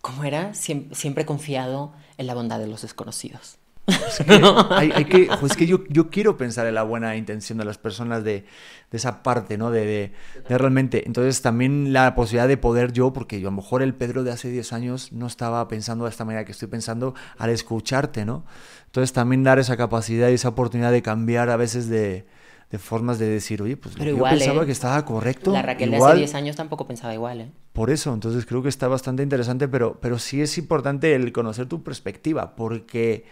¿cómo 0.00 0.24
era? 0.24 0.54
Siem 0.54 0.92
siempre 0.92 1.24
confiado 1.24 1.92
en 2.18 2.26
la 2.26 2.34
bondad 2.34 2.58
de 2.58 2.66
los 2.66 2.82
desconocidos. 2.82 3.58
Es 3.88 4.24
que, 4.24 4.40
hay, 4.70 4.92
hay 4.94 5.04
que, 5.06 5.28
es 5.42 5.56
que 5.56 5.66
yo, 5.66 5.84
yo, 5.88 6.10
quiero 6.10 6.36
pensar 6.36 6.66
en 6.66 6.74
la 6.74 6.82
buena 6.82 7.16
intención 7.16 7.58
de 7.58 7.64
las 7.64 7.78
personas 7.78 8.22
de, 8.22 8.44
de 8.90 8.96
esa 8.96 9.22
parte, 9.22 9.56
¿no? 9.56 9.70
De, 9.70 9.84
de, 9.86 10.12
de, 10.48 10.58
realmente. 10.58 11.04
Entonces, 11.06 11.40
también 11.42 11.92
la 11.92 12.14
posibilidad 12.14 12.48
de 12.48 12.56
poder 12.58 12.92
yo, 12.92 13.12
porque 13.12 13.40
yo 13.40 13.48
a 13.48 13.50
lo 13.50 13.56
mejor 13.56 13.82
el 13.82 13.94
Pedro 13.94 14.24
de 14.24 14.32
hace 14.32 14.50
10 14.50 14.72
años 14.72 15.12
no 15.12 15.26
estaba 15.26 15.66
pensando 15.68 16.04
de 16.04 16.10
esta 16.10 16.24
manera 16.24 16.44
que 16.44 16.52
estoy 16.52 16.68
pensando 16.68 17.14
al 17.38 17.50
escucharte, 17.50 18.24
¿no? 18.24 18.44
Entonces, 18.86 19.12
también 19.12 19.42
dar 19.42 19.58
esa 19.58 19.76
capacidad 19.76 20.28
y 20.28 20.34
esa 20.34 20.48
oportunidad 20.48 20.92
de 20.92 21.02
cambiar 21.02 21.48
a 21.50 21.56
veces 21.56 21.88
de, 21.88 22.26
de 22.70 22.78
formas 22.78 23.18
de 23.18 23.28
decir, 23.28 23.62
oye, 23.62 23.76
pues 23.76 23.94
Pero 23.94 24.10
yo 24.10 24.16
igual, 24.16 24.38
pensaba 24.38 24.62
¿eh? 24.62 24.66
que 24.66 24.72
estaba 24.72 25.04
correcto. 25.04 25.52
La 25.52 25.62
Raquel 25.62 25.94
igual, 25.94 26.18
de 26.18 26.24
hace 26.24 26.32
10 26.32 26.34
años 26.34 26.56
tampoco 26.56 26.86
pensaba 26.86 27.14
igual, 27.14 27.40
¿eh? 27.40 27.50
Por 27.72 27.90
eso, 27.90 28.12
entonces 28.12 28.44
creo 28.44 28.62
que 28.62 28.68
está 28.68 28.88
bastante 28.88 29.22
interesante, 29.22 29.68
pero, 29.68 29.98
pero 30.00 30.18
sí 30.18 30.42
es 30.42 30.58
importante 30.58 31.14
el 31.14 31.32
conocer 31.32 31.66
tu 31.66 31.82
perspectiva, 31.82 32.56
porque 32.56 33.24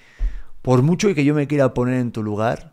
por 0.66 0.82
mucho 0.82 1.14
que 1.14 1.24
yo 1.24 1.32
me 1.32 1.46
quiera 1.46 1.72
poner 1.74 1.94
en 2.00 2.10
tu 2.10 2.24
lugar, 2.24 2.72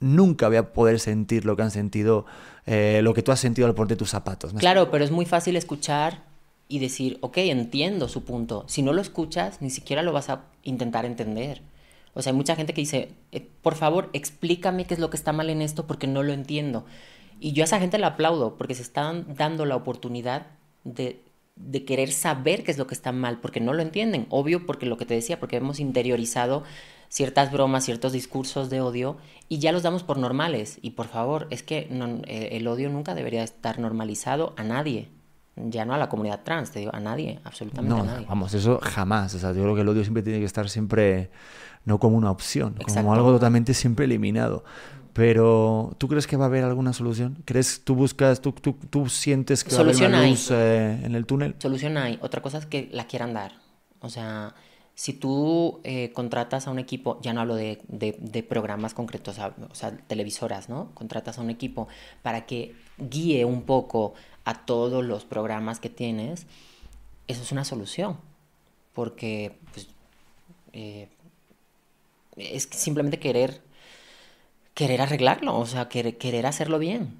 nunca 0.00 0.48
voy 0.48 0.56
a 0.56 0.72
poder 0.72 0.98
sentir 1.00 1.44
lo 1.44 1.54
que 1.54 1.64
han 1.64 1.70
sentido, 1.70 2.24
eh, 2.64 3.00
lo 3.02 3.12
que 3.12 3.20
tú 3.20 3.30
has 3.30 3.38
sentido 3.40 3.68
al 3.68 3.74
ponerte 3.74 3.94
tus 3.94 4.08
zapatos. 4.08 4.54
¿me 4.54 4.60
Claro, 4.60 4.80
explico? 4.80 4.92
pero 4.92 5.04
es 5.04 5.10
muy 5.10 5.26
fácil 5.26 5.54
escuchar 5.54 6.22
y 6.66 6.78
decir, 6.78 7.18
ok, 7.20 7.36
entiendo 7.36 8.08
su 8.08 8.24
punto. 8.24 8.64
Si 8.68 8.80
no 8.80 8.94
lo 8.94 9.02
escuchas, 9.02 9.60
ni 9.60 9.68
siquiera 9.68 10.02
lo 10.02 10.14
vas 10.14 10.30
a 10.30 10.44
intentar 10.62 11.04
entender. 11.04 11.60
O 12.14 12.22
sea, 12.22 12.32
hay 12.32 12.36
mucha 12.38 12.56
gente 12.56 12.72
que 12.72 12.80
dice, 12.80 13.10
eh, 13.32 13.46
por 13.60 13.74
favor, 13.74 14.08
explícame 14.14 14.86
qué 14.86 14.94
es 14.94 15.00
lo 15.00 15.10
que 15.10 15.18
está 15.18 15.34
mal 15.34 15.50
en 15.50 15.60
esto 15.60 15.86
porque 15.86 16.06
no 16.06 16.22
lo 16.22 16.32
entiendo. 16.32 16.86
Y 17.38 17.52
yo 17.52 17.64
a 17.64 17.66
esa 17.66 17.78
gente 17.80 17.98
la 17.98 18.06
aplaudo 18.06 18.56
porque 18.56 18.74
se 18.74 18.80
están 18.80 19.26
dando 19.36 19.66
la 19.66 19.76
oportunidad 19.76 20.46
de, 20.84 21.20
de 21.56 21.84
querer 21.84 22.10
saber 22.12 22.64
qué 22.64 22.70
es 22.70 22.78
lo 22.78 22.86
que 22.86 22.94
está 22.94 23.12
mal 23.12 23.40
porque 23.40 23.60
no 23.60 23.74
lo 23.74 23.82
entienden. 23.82 24.24
Obvio, 24.30 24.64
porque 24.64 24.86
lo 24.86 24.96
que 24.96 25.04
te 25.04 25.12
decía, 25.12 25.38
porque 25.38 25.56
hemos 25.56 25.80
interiorizado 25.80 26.64
ciertas 27.08 27.52
bromas, 27.52 27.84
ciertos 27.84 28.12
discursos 28.12 28.70
de 28.70 28.80
odio 28.80 29.16
y 29.48 29.58
ya 29.58 29.72
los 29.72 29.82
damos 29.82 30.02
por 30.02 30.18
normales. 30.18 30.78
Y 30.82 30.90
por 30.92 31.06
favor, 31.06 31.46
es 31.50 31.62
que 31.62 31.88
no, 31.90 32.06
eh, 32.26 32.50
el 32.52 32.66
odio 32.68 32.88
nunca 32.90 33.14
debería 33.14 33.42
estar 33.42 33.78
normalizado 33.78 34.54
a 34.56 34.64
nadie. 34.64 35.08
Ya 35.56 35.84
no 35.86 35.94
a 35.94 35.98
la 35.98 36.08
comunidad 36.10 36.40
trans, 36.44 36.70
te 36.70 36.80
digo, 36.80 36.94
a 36.94 37.00
nadie, 37.00 37.40
absolutamente 37.44 37.94
No, 37.94 38.02
a 38.02 38.04
nadie. 38.04 38.26
vamos, 38.28 38.52
eso 38.52 38.78
jamás. 38.82 39.34
O 39.34 39.38
sea, 39.38 39.52
yo 39.52 39.62
creo 39.62 39.74
que 39.74 39.80
el 39.80 39.88
odio 39.88 40.02
siempre 40.02 40.22
tiene 40.22 40.38
que 40.38 40.44
estar 40.44 40.68
siempre, 40.68 41.30
no 41.86 41.98
como 41.98 42.16
una 42.18 42.30
opción, 42.30 42.74
Exacto. 42.78 42.94
como 42.94 43.14
algo 43.14 43.32
totalmente 43.32 43.72
siempre 43.72 44.04
eliminado. 44.04 44.64
Pero, 45.14 45.94
¿tú 45.96 46.08
crees 46.08 46.26
que 46.26 46.36
va 46.36 46.44
a 46.44 46.48
haber 46.48 46.62
alguna 46.64 46.92
solución? 46.92 47.38
¿Crees, 47.46 47.82
tú 47.84 47.94
buscas, 47.94 48.42
tú, 48.42 48.52
tú, 48.52 48.74
tú 48.90 49.08
sientes 49.08 49.64
que 49.64 49.70
Solución 49.70 50.12
va 50.12 50.16
a 50.16 50.18
haber 50.18 50.18
una 50.18 50.26
hay. 50.26 50.30
luz 50.32 50.50
eh, 50.50 51.00
en 51.04 51.14
el 51.14 51.24
túnel? 51.24 51.54
Solución 51.58 51.96
hay. 51.96 52.18
Otra 52.20 52.42
cosa 52.42 52.58
es 52.58 52.66
que 52.66 52.90
la 52.92 53.06
quieran 53.06 53.32
dar. 53.32 53.52
O 54.00 54.10
sea, 54.10 54.54
si 54.96 55.12
tú 55.12 55.80
eh, 55.84 56.10
contratas 56.12 56.66
a 56.66 56.70
un 56.70 56.78
equipo, 56.78 57.20
ya 57.20 57.34
no 57.34 57.42
hablo 57.42 57.54
de, 57.54 57.82
de, 57.86 58.42
programas 58.42 58.94
concretos, 58.94 59.38
o 59.38 59.74
sea, 59.74 59.94
televisoras, 59.94 60.70
¿no? 60.70 60.90
Contratas 60.94 61.36
a 61.38 61.42
un 61.42 61.50
equipo 61.50 61.86
para 62.22 62.46
que 62.46 62.74
guíe 62.96 63.44
un 63.44 63.64
poco 63.64 64.14
a 64.46 64.64
todos 64.64 65.04
los 65.04 65.26
programas 65.26 65.80
que 65.80 65.90
tienes, 65.90 66.46
eso 67.28 67.42
es 67.42 67.52
una 67.52 67.66
solución. 67.66 68.16
Porque, 68.94 69.58
pues, 69.74 69.88
eh, 70.72 71.08
es 72.36 72.66
simplemente 72.72 73.18
querer, 73.18 73.60
querer 74.72 75.02
arreglarlo, 75.02 75.58
o 75.58 75.66
sea, 75.66 75.90
querer, 75.90 76.16
querer 76.16 76.46
hacerlo 76.46 76.78
bien. 76.78 77.18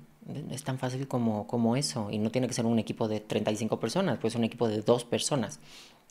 Es 0.51 0.65
tan 0.65 0.79
fácil 0.79 1.09
como, 1.09 1.47
como 1.47 1.77
eso. 1.77 2.09
Y 2.11 2.17
no 2.17 2.31
tiene 2.31 2.49
que 2.49 2.55
ser 2.55 2.65
un 2.65 2.79
equipo 2.79 3.07
de 3.07 3.21
35 3.21 3.79
personas, 3.79 4.17
puede 4.17 4.33
ser 4.33 4.39
un 4.39 4.47
equipo 4.47 4.67
de 4.67 4.81
dos 4.81 5.05
personas. 5.05 5.61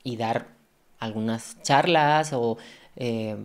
Y 0.04 0.18
dar 0.18 0.64
algunas 1.00 1.62
charlas 1.62 2.34
o 2.34 2.58
eh, 2.96 3.38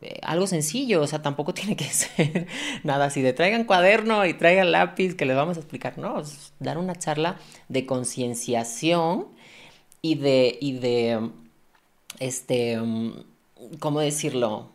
eh, 0.00 0.20
algo 0.22 0.46
sencillo, 0.46 1.02
o 1.02 1.06
sea, 1.06 1.22
tampoco 1.22 1.54
tiene 1.54 1.76
que 1.76 1.84
ser 1.84 2.46
nada 2.84 3.06
así 3.06 3.22
de 3.22 3.32
traigan 3.32 3.64
cuaderno 3.64 4.24
y 4.26 4.34
traigan 4.34 4.72
lápiz 4.72 5.14
que 5.14 5.24
les 5.24 5.36
vamos 5.36 5.56
a 5.56 5.60
explicar, 5.60 5.98
no, 5.98 6.22
dar 6.60 6.78
una 6.78 6.94
charla 6.94 7.36
de 7.68 7.86
concienciación 7.86 9.26
y 10.02 10.14
de, 10.16 10.56
y 10.60 10.78
de, 10.78 11.30
este, 12.20 12.78
¿cómo 13.80 14.00
decirlo? 14.00 14.70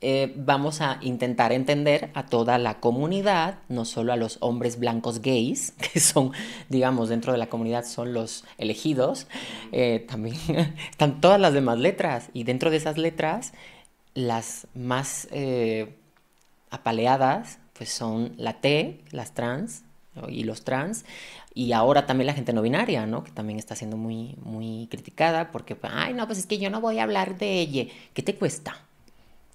Eh, 0.00 0.32
vamos 0.36 0.80
a 0.80 0.98
intentar 1.00 1.50
entender 1.50 2.10
a 2.14 2.26
toda 2.26 2.56
la 2.58 2.78
comunidad, 2.78 3.58
no 3.68 3.84
solo 3.84 4.12
a 4.12 4.16
los 4.16 4.38
hombres 4.40 4.78
blancos 4.78 5.20
gays, 5.20 5.72
que 5.92 5.98
son, 5.98 6.32
digamos, 6.68 7.08
dentro 7.08 7.32
de 7.32 7.38
la 7.38 7.48
comunidad 7.48 7.84
son 7.84 8.12
los 8.12 8.44
elegidos, 8.58 9.26
eh, 9.72 10.06
también 10.08 10.36
están 10.90 11.20
todas 11.20 11.40
las 11.40 11.52
demás 11.52 11.78
letras 11.78 12.30
y 12.32 12.44
dentro 12.44 12.70
de 12.70 12.76
esas 12.76 12.96
letras 12.96 13.52
las 14.14 14.68
más 14.74 15.28
eh, 15.32 15.96
apaleadas 16.70 17.58
pues 17.72 17.90
son 17.90 18.34
la 18.36 18.60
T, 18.60 19.00
las 19.12 19.34
trans 19.34 19.84
y 20.28 20.42
los 20.42 20.64
trans 20.64 21.04
y 21.54 21.72
ahora 21.72 22.06
también 22.06 22.26
la 22.26 22.34
gente 22.34 22.52
no 22.52 22.62
binaria, 22.62 23.06
¿no? 23.06 23.22
Que 23.24 23.30
también 23.30 23.58
está 23.58 23.76
siendo 23.76 23.96
muy, 23.96 24.36
muy 24.42 24.88
criticada 24.90 25.50
porque, 25.50 25.76
ay, 25.82 26.14
no, 26.14 26.26
pues 26.26 26.38
es 26.38 26.46
que 26.46 26.58
yo 26.58 26.70
no 26.70 26.80
voy 26.80 26.98
a 26.98 27.04
hablar 27.04 27.38
de 27.38 27.60
ella. 27.60 27.84
¿Qué 28.14 28.22
te 28.22 28.34
cuesta? 28.34 28.87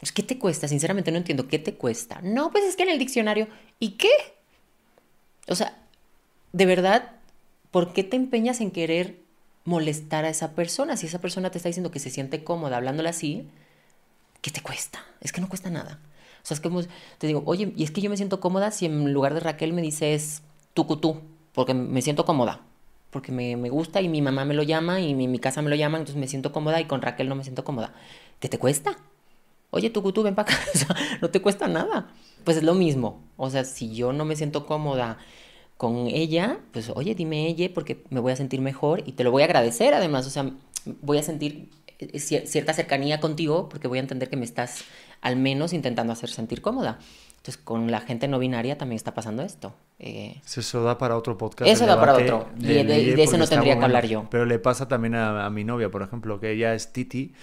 Pues, 0.04 0.12
¿Qué 0.12 0.22
te 0.22 0.38
cuesta? 0.38 0.68
Sinceramente 0.68 1.12
no 1.14 1.18
entiendo. 1.18 1.47
¿Qué 1.47 1.60
te 1.60 1.76
cuesta? 1.76 2.20
No, 2.22 2.51
pues 2.51 2.66
es 2.66 2.76
que 2.76 2.84
en 2.84 2.89
el 2.89 2.99
diccionario. 2.99 3.47
¿Y 3.80 3.91
qué? 3.91 4.10
O 5.47 5.56
sea, 5.56 5.82
de 6.51 6.66
verdad, 6.66 7.12
¿por 7.72 7.93
qué 7.93 8.04
te 8.04 8.18
empeñas 8.18 8.60
en 8.60 8.72
querer 8.72 9.22
molestar 9.64 10.26
a 10.26 10.30
esa 10.30 10.56
persona? 10.56 10.97
Si 10.97 11.06
esa 11.06 11.22
persona 11.22 11.51
te 11.51 11.58
está 11.58 11.70
diciendo 11.70 11.89
que 11.89 11.99
se 11.99 12.10
siente 12.10 12.43
cómoda 12.43 12.76
hablándole 12.76 13.08
así, 13.08 13.47
¿qué 14.41 14.51
te 14.51 14.60
cuesta? 14.60 15.06
Es 15.22 15.32
que 15.32 15.39
no 15.39 15.47
cuesta 15.47 15.70
nada. 15.70 16.01
O 16.43 16.45
sea, 16.45 16.56
es 16.56 16.60
como 16.60 16.82
te 17.18 17.26
digo, 17.26 17.41
oye, 17.45 17.72
y 17.78 17.86
es 17.86 17.91
que 17.91 18.01
yo 18.01 18.10
me 18.10 18.18
siento 18.18 18.41
cómoda 18.41 18.72
si 18.72 18.86
en 18.86 19.14
lugar 19.14 19.34
de 19.34 19.39
Raquel 19.39 19.72
me 19.72 19.82
dices 19.82 20.41
tucutú, 20.74 21.22
porque 21.54 21.74
me 21.74 22.01
siento 22.01 22.26
cómoda. 22.26 22.60
Porque 23.10 23.32
me, 23.32 23.56
me 23.56 23.70
gusta 23.70 24.01
y 24.01 24.10
mi 24.10 24.22
mamá 24.22 24.43
me 24.43 24.54
lo 24.54 24.64
llama 24.64 24.99
y 24.99 25.16
mi, 25.16 25.30
mi 25.30 25.39
casa 25.39 25.62
me 25.62 25.70
lo 25.70 25.78
llama, 25.78 25.97
entonces 25.97 26.20
me 26.20 26.28
siento 26.28 26.51
cómoda 26.51 26.82
y 26.82 26.88
con 26.88 27.01
Raquel 27.01 27.30
no 27.30 27.36
me 27.36 27.43
siento 27.43 27.64
cómoda. 27.64 27.93
¿Qué 28.41 28.49
te 28.49 28.60
cuesta? 28.60 28.97
Oye, 29.74 29.89
Tucutú, 29.89 30.24
ven 30.24 30.36
para 30.36 30.53
acá, 30.53 30.63
o 30.74 30.78
sea, 30.78 30.95
no 31.21 31.30
te 31.30 31.41
cuesta 31.41 31.67
nada. 31.67 32.07
Pues 32.43 32.57
es 32.57 32.63
lo 32.63 32.74
mismo. 32.74 33.21
O 33.38 33.49
sea, 33.49 33.63
si 33.63 33.93
yo 33.93 34.13
no 34.13 34.26
me 34.26 34.36
siento 34.36 34.65
cómoda 34.65 35.17
con 35.78 36.07
ella, 36.07 36.59
pues 36.71 36.89
oye, 36.89 37.15
dime 37.15 37.47
ella 37.47 37.69
porque 37.74 38.03
me 38.09 38.19
voy 38.19 38.32
a 38.32 38.36
sentir 38.36 38.61
mejor 38.61 39.03
y 39.05 39.13
te 39.13 39.24
lo 39.24 39.32
voy 39.32 39.41
a 39.41 39.45
agradecer 39.45 39.93
además. 39.93 40.28
O 40.28 40.30
sea, 40.30 40.51
voy 41.01 41.17
a 41.17 41.24
sentir 41.24 41.69
eh, 41.99 42.19
cierta 42.19 42.74
cercanía 42.74 43.19
contigo 43.19 43.69
porque 43.69 43.88
voy 43.88 43.97
a 43.97 44.01
entender 44.01 44.30
que 44.30 44.38
me 44.38 44.45
estás 44.45 44.84
al 45.21 45.38
menos 45.38 45.74
intentando 45.74 46.13
hacer 46.13 46.30
sentir 46.30 46.61
cómoda. 46.61 46.99
Entonces, 47.38 47.61
con 47.61 47.91
la 47.91 47.99
gente 47.99 48.30
no 48.30 48.39
binaria 48.39 48.78
también 48.78 48.95
está 48.95 49.13
pasando 49.13 49.43
esto. 49.43 49.74
Eh, 49.99 50.41
eso 50.45 50.84
da 50.84 50.97
para 50.97 51.17
otro 51.17 51.38
podcast. 51.38 51.69
Eso 51.69 51.86
da 51.86 51.99
para 51.99 52.13
otro. 52.13 52.47
De, 52.55 52.74
de, 52.76 52.84
de, 52.86 53.15
de 53.15 53.24
ese 53.24 53.38
no 53.38 53.47
tendría 53.47 53.78
que 53.78 53.84
hablar 53.84 54.05
yo. 54.05 54.28
Pero 54.30 54.45
le 54.45 54.59
pasa 54.59 54.88
también 54.88 55.15
a, 55.15 55.45
a, 55.45 55.49
mi 55.49 55.65
novia, 55.65 55.89
por 55.91 56.03
ejemplo, 56.03 56.39
que 56.39 56.51
ella 56.51 56.74
es 56.74 56.93
Titi, 56.93 57.34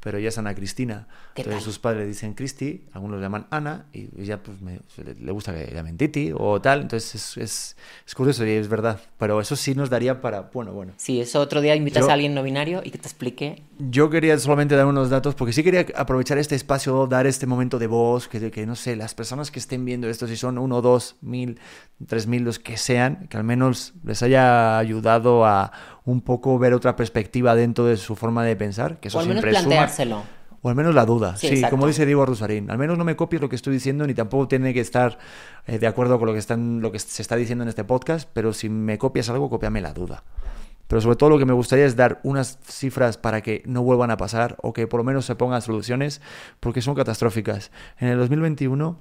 pero 0.00 0.18
ella 0.18 0.28
es 0.28 0.38
Ana 0.38 0.54
Cristina. 0.54 1.08
¿Qué 1.34 1.42
Entonces 1.42 1.64
sus 1.64 1.78
padres 1.78 2.02
le 2.02 2.06
dicen 2.08 2.34
Cristi, 2.34 2.84
algunos 2.92 3.18
le 3.18 3.22
llaman 3.24 3.46
Ana, 3.50 3.86
y 3.92 4.08
ella 4.20 4.42
pues 4.42 4.60
me- 4.60 4.80
le, 5.04 5.14
le 5.14 5.32
gusta 5.32 5.52
que 5.52 5.66
le 5.66 5.72
llamen 5.74 5.96
Titi 5.96 6.32
o 6.36 6.60
tal. 6.60 6.82
Entonces 6.82 7.14
es, 7.14 7.36
es, 7.36 7.76
es 8.06 8.14
curioso 8.14 8.46
y 8.46 8.50
es 8.50 8.68
verdad. 8.68 9.00
Pero 9.18 9.40
eso 9.40 9.56
sí 9.56 9.74
nos 9.74 9.90
daría 9.90 10.20
para, 10.20 10.42
bueno, 10.52 10.72
bueno. 10.72 10.92
Sí, 10.96 11.20
eso 11.20 11.40
otro 11.40 11.60
día 11.60 11.74
invitas 11.74 12.04
Yo- 12.04 12.10
a 12.10 12.14
alguien 12.14 12.34
no 12.34 12.42
binario 12.42 12.80
y 12.84 12.90
que 12.90 12.98
te 12.98 13.06
explique. 13.08 13.62
Yo 13.78 14.10
quería 14.10 14.38
solamente 14.38 14.74
dar 14.76 14.86
unos 14.86 15.10
datos 15.10 15.34
porque 15.34 15.52
sí 15.52 15.62
quería 15.62 15.86
aprovechar 15.96 16.38
este 16.38 16.54
espacio, 16.54 17.06
dar 17.06 17.26
este 17.26 17.46
momento 17.46 17.78
de 17.78 17.86
voz, 17.86 18.28
que, 18.28 18.50
que 18.50 18.66
no 18.66 18.74
sé, 18.76 18.96
las 18.96 19.14
personas 19.14 19.50
que 19.50 19.58
estén 19.58 19.84
viendo 19.84 20.08
esto, 20.08 20.26
si 20.26 20.36
son 20.36 20.58
uno, 20.58 20.80
dos, 20.82 21.16
mil, 21.20 21.58
tres 22.06 22.26
mil, 22.26 22.42
los 22.44 22.58
que 22.58 22.76
sean, 22.76 23.26
que 23.28 23.36
al 23.36 23.44
menos 23.44 23.94
les 24.04 24.22
haya 24.22 24.78
ayudado 24.78 25.44
a 25.44 25.72
un 26.08 26.22
poco 26.22 26.58
ver 26.58 26.72
otra 26.72 26.96
perspectiva 26.96 27.54
dentro 27.54 27.84
de 27.84 27.98
su 27.98 28.16
forma 28.16 28.42
de 28.42 28.56
pensar, 28.56 28.98
que 28.98 29.08
eso 29.08 29.18
o 29.18 29.20
al 29.20 29.28
menos 29.28 29.42
siempre 29.42 29.60
suma. 29.60 29.68
planteárselo. 29.68 30.22
O 30.62 30.68
al 30.68 30.74
menos 30.74 30.94
la 30.94 31.04
duda, 31.04 31.36
Sí, 31.36 31.62
como 31.70 31.86
dice 31.86 32.04
Diego 32.04 32.24
Rosarín. 32.24 32.70
Al 32.70 32.78
menos 32.78 32.96
no 32.98 33.04
me 33.04 33.14
copies 33.14 33.42
lo 33.42 33.48
que 33.48 33.56
estoy 33.56 33.74
diciendo, 33.74 34.06
ni 34.06 34.14
tampoco 34.14 34.48
tiene 34.48 34.72
que 34.74 34.80
estar 34.80 35.18
eh, 35.66 35.78
de 35.78 35.86
acuerdo 35.86 36.18
con 36.18 36.26
lo 36.26 36.32
que, 36.32 36.38
están, 36.38 36.80
lo 36.80 36.90
que 36.90 36.98
se 36.98 37.22
está 37.22 37.36
diciendo 37.36 37.62
en 37.62 37.68
este 37.68 37.84
podcast, 37.84 38.28
pero 38.32 38.52
si 38.52 38.68
me 38.70 38.96
copias 38.96 39.28
algo, 39.28 39.50
cópiame 39.50 39.80
la 39.82 39.92
duda. 39.92 40.24
Pero 40.88 41.02
sobre 41.02 41.16
todo 41.16 41.28
lo 41.28 41.38
que 41.38 41.44
me 41.44 41.52
gustaría 41.52 41.84
es 41.84 41.94
dar 41.94 42.20
unas 42.22 42.58
cifras 42.64 43.18
para 43.18 43.42
que 43.42 43.62
no 43.66 43.82
vuelvan 43.82 44.10
a 44.10 44.16
pasar 44.16 44.56
o 44.62 44.72
que 44.72 44.86
por 44.86 44.98
lo 44.98 45.04
menos 45.04 45.26
se 45.26 45.36
pongan 45.36 45.60
soluciones, 45.60 46.22
porque 46.58 46.80
son 46.80 46.94
catastróficas. 46.94 47.70
En 47.98 48.08
el 48.08 48.18
2021 48.18 48.98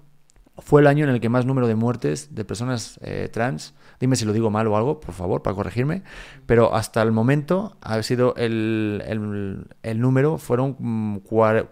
fue 0.57 0.81
el 0.81 0.87
año 0.87 1.05
en 1.05 1.11
el 1.11 1.21
que 1.21 1.29
más 1.29 1.45
número 1.45 1.67
de 1.67 1.75
muertes 1.75 2.35
de 2.35 2.43
personas 2.43 2.99
eh, 3.01 3.29
trans, 3.31 3.73
dime 3.99 4.15
si 4.15 4.25
lo 4.25 4.33
digo 4.33 4.49
mal 4.49 4.67
o 4.67 4.77
algo, 4.77 4.99
por 4.99 5.13
favor, 5.13 5.41
para 5.41 5.55
corregirme, 5.55 6.03
pero 6.45 6.75
hasta 6.75 7.01
el 7.01 7.11
momento 7.11 7.75
ha 7.81 8.01
sido 8.03 8.35
el, 8.35 9.03
el, 9.07 9.65
el 9.83 9.99
número, 10.01 10.37
fueron 10.37 10.75
mm, 10.79 11.17
cua- 11.27 11.67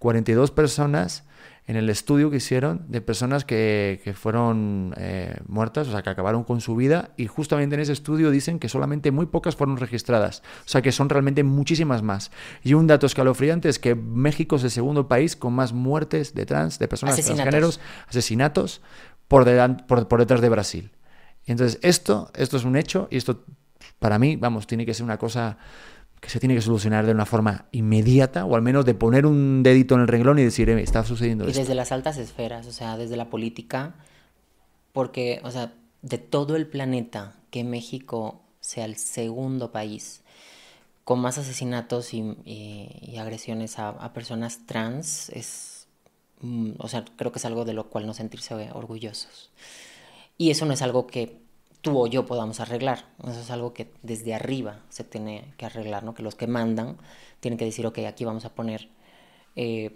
4.042 0.00 0.50
personas 0.52 1.24
en 1.66 1.76
el 1.76 1.90
estudio 1.90 2.30
que 2.30 2.38
hicieron 2.38 2.86
de 2.88 3.02
personas 3.02 3.44
que, 3.44 4.00
que 4.02 4.14
fueron 4.14 4.94
eh, 4.96 5.36
muertas, 5.48 5.86
o 5.88 5.90
sea, 5.92 6.00
que 6.02 6.08
acabaron 6.08 6.42
con 6.42 6.62
su 6.62 6.74
vida, 6.74 7.10
y 7.18 7.26
justamente 7.26 7.74
en 7.74 7.82
ese 7.82 7.92
estudio 7.92 8.30
dicen 8.30 8.58
que 8.58 8.70
solamente 8.70 9.10
muy 9.10 9.26
pocas 9.26 9.54
fueron 9.54 9.76
registradas, 9.76 10.42
o 10.64 10.68
sea, 10.68 10.80
que 10.80 10.92
son 10.92 11.10
realmente 11.10 11.42
muchísimas 11.44 12.02
más. 12.02 12.30
Y 12.64 12.72
un 12.72 12.86
dato 12.86 13.04
escalofriante 13.04 13.68
es 13.68 13.78
que 13.78 13.94
México 13.94 14.56
es 14.56 14.64
el 14.64 14.70
segundo 14.70 15.08
país 15.08 15.36
con 15.36 15.52
más 15.52 15.74
muertes 15.74 16.34
de 16.34 16.46
trans, 16.46 16.78
de 16.78 16.88
personas 16.88 17.14
Asesinatos. 17.18 17.42
transgéneros, 17.42 17.80
asesinatos, 18.08 18.80
por, 19.28 19.44
delan- 19.44 19.84
por, 19.86 20.08
por 20.08 20.20
detrás 20.20 20.40
de 20.40 20.48
Brasil. 20.48 20.90
Y 21.48 21.52
entonces 21.52 21.80
esto, 21.82 22.30
esto 22.36 22.56
es 22.58 22.64
un 22.64 22.76
hecho, 22.76 23.08
y 23.10 23.16
esto 23.16 23.42
para 23.98 24.18
mí, 24.18 24.36
vamos, 24.36 24.66
tiene 24.66 24.84
que 24.86 24.94
ser 24.94 25.04
una 25.04 25.16
cosa 25.18 25.56
que 26.20 26.28
se 26.28 26.38
tiene 26.40 26.54
que 26.54 26.60
solucionar 26.60 27.06
de 27.06 27.12
una 27.12 27.24
forma 27.26 27.66
inmediata, 27.72 28.44
o 28.44 28.54
al 28.54 28.62
menos 28.62 28.84
de 28.84 28.94
poner 28.94 29.24
un 29.24 29.62
dedito 29.62 29.94
en 29.94 30.02
el 30.02 30.08
renglón 30.08 30.38
y 30.38 30.44
decir, 30.44 30.68
"Eh, 30.68 30.82
está 30.82 31.04
sucediendo 31.04 31.44
Y 31.44 31.48
esto. 31.48 31.60
desde 31.60 31.74
las 31.74 31.90
altas 31.90 32.18
esferas, 32.18 32.66
o 32.66 32.72
sea, 32.72 32.96
desde 32.96 33.16
la 33.16 33.30
política, 33.30 33.94
porque, 34.92 35.40
o 35.44 35.50
sea, 35.50 35.72
de 36.02 36.18
todo 36.18 36.56
el 36.56 36.66
planeta, 36.66 37.34
que 37.50 37.64
México 37.64 38.42
sea 38.60 38.84
el 38.84 38.96
segundo 38.96 39.72
país 39.72 40.22
con 41.04 41.20
más 41.20 41.38
asesinatos 41.38 42.12
y, 42.12 42.18
y- 42.44 42.90
y 43.00 43.16
agresiones 43.16 43.78
a, 43.78 43.88
a 43.90 44.12
personas 44.12 44.60
trans, 44.66 45.30
es, 45.30 45.86
mm, 46.42 46.72
o 46.78 46.88
sea, 46.88 47.04
creo 47.16 47.32
que 47.32 47.38
es 47.38 47.44
algo 47.46 47.64
de 47.64 47.72
lo 47.72 47.88
cual 47.88 48.06
no 48.06 48.12
sentirse 48.12 48.54
orgullosos. 48.72 49.50
Y 50.38 50.50
eso 50.50 50.64
no 50.64 50.72
es 50.72 50.80
algo 50.80 51.06
que 51.06 51.42
tú 51.82 51.98
o 51.98 52.06
yo 52.06 52.26
podamos 52.26 52.60
arreglar, 52.60 53.06
eso 53.22 53.40
es 53.40 53.50
algo 53.50 53.74
que 53.74 53.92
desde 54.02 54.34
arriba 54.34 54.80
se 54.88 55.04
tiene 55.04 55.52
que 55.56 55.66
arreglar, 55.66 56.04
¿no? 56.04 56.14
Que 56.14 56.22
los 56.22 56.34
que 56.34 56.46
mandan 56.46 56.96
tienen 57.40 57.58
que 57.58 57.64
decir, 57.64 57.86
ok, 57.86 57.98
aquí 58.08 58.24
vamos 58.24 58.44
a 58.44 58.54
poner 58.54 58.88
eh, 59.56 59.92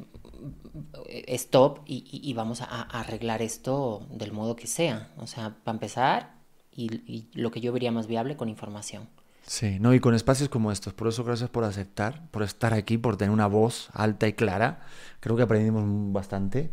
stop 1.28 1.80
y, 1.86 2.32
vamos 2.34 2.60
a, 2.60 2.66
a 2.66 3.00
arreglar 3.00 3.42
esto 3.42 4.06
del 4.10 4.32
modo 4.32 4.56
que 4.56 4.66
sea. 4.66 5.12
O 5.18 5.26
sea, 5.26 5.56
para 5.64 5.76
empezar, 5.76 6.34
y, 6.72 6.94
y 7.06 7.28
lo 7.34 7.50
que 7.50 7.60
yo 7.60 7.72
vería 7.72 7.92
más 7.92 8.06
viable 8.06 8.36
con 8.36 8.48
información. 8.48 9.08
Sí, 9.46 9.78
no, 9.80 9.92
y 9.92 10.00
con 10.00 10.14
espacios 10.14 10.48
como 10.48 10.70
estos. 10.72 10.94
Por 10.94 11.08
eso, 11.08 11.24
gracias 11.24 11.50
por 11.50 11.64
aceptar, 11.64 12.28
por 12.30 12.42
estar 12.42 12.74
aquí, 12.74 12.96
por 12.98 13.16
tener 13.16 13.32
una 13.32 13.46
voz 13.46 13.90
alta 13.92 14.28
y 14.28 14.32
clara. 14.34 14.80
Creo 15.20 15.36
que 15.36 15.42
aprendimos 15.42 15.84
bastante. 16.12 16.70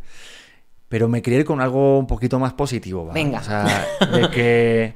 Pero 0.90 1.08
me 1.08 1.22
quería 1.22 1.40
ir 1.40 1.46
con 1.46 1.62
algo 1.62 2.00
un 2.00 2.08
poquito 2.08 2.40
más 2.40 2.54
positivo, 2.54 3.06
¿va? 3.06 3.14
Venga. 3.14 3.40
O 3.40 3.44
sea, 3.44 3.88
de 4.12 4.30
que. 4.30 4.96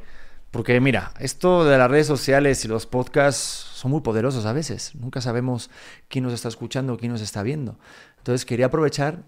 Porque 0.50 0.80
mira, 0.80 1.14
esto 1.20 1.66
de 1.66 1.78
las 1.80 1.90
redes 1.90 2.06
sociales 2.06 2.64
y 2.66 2.68
los 2.68 2.86
podcasts 2.86 3.40
son 3.40 3.90
muy 3.90 4.02
poderosos 4.02 4.46
a 4.46 4.54
veces. 4.54 4.94
Nunca 4.94 5.20
sabemos 5.20 5.72
quién 6.10 6.24
nos 6.24 6.34
está 6.34 6.48
escuchando, 6.48 6.98
quién 6.98 7.12
nos 7.12 7.22
está 7.22 7.42
viendo. 7.42 7.80
Entonces 8.18 8.46
quería 8.46 8.68
aprovechar, 8.68 9.24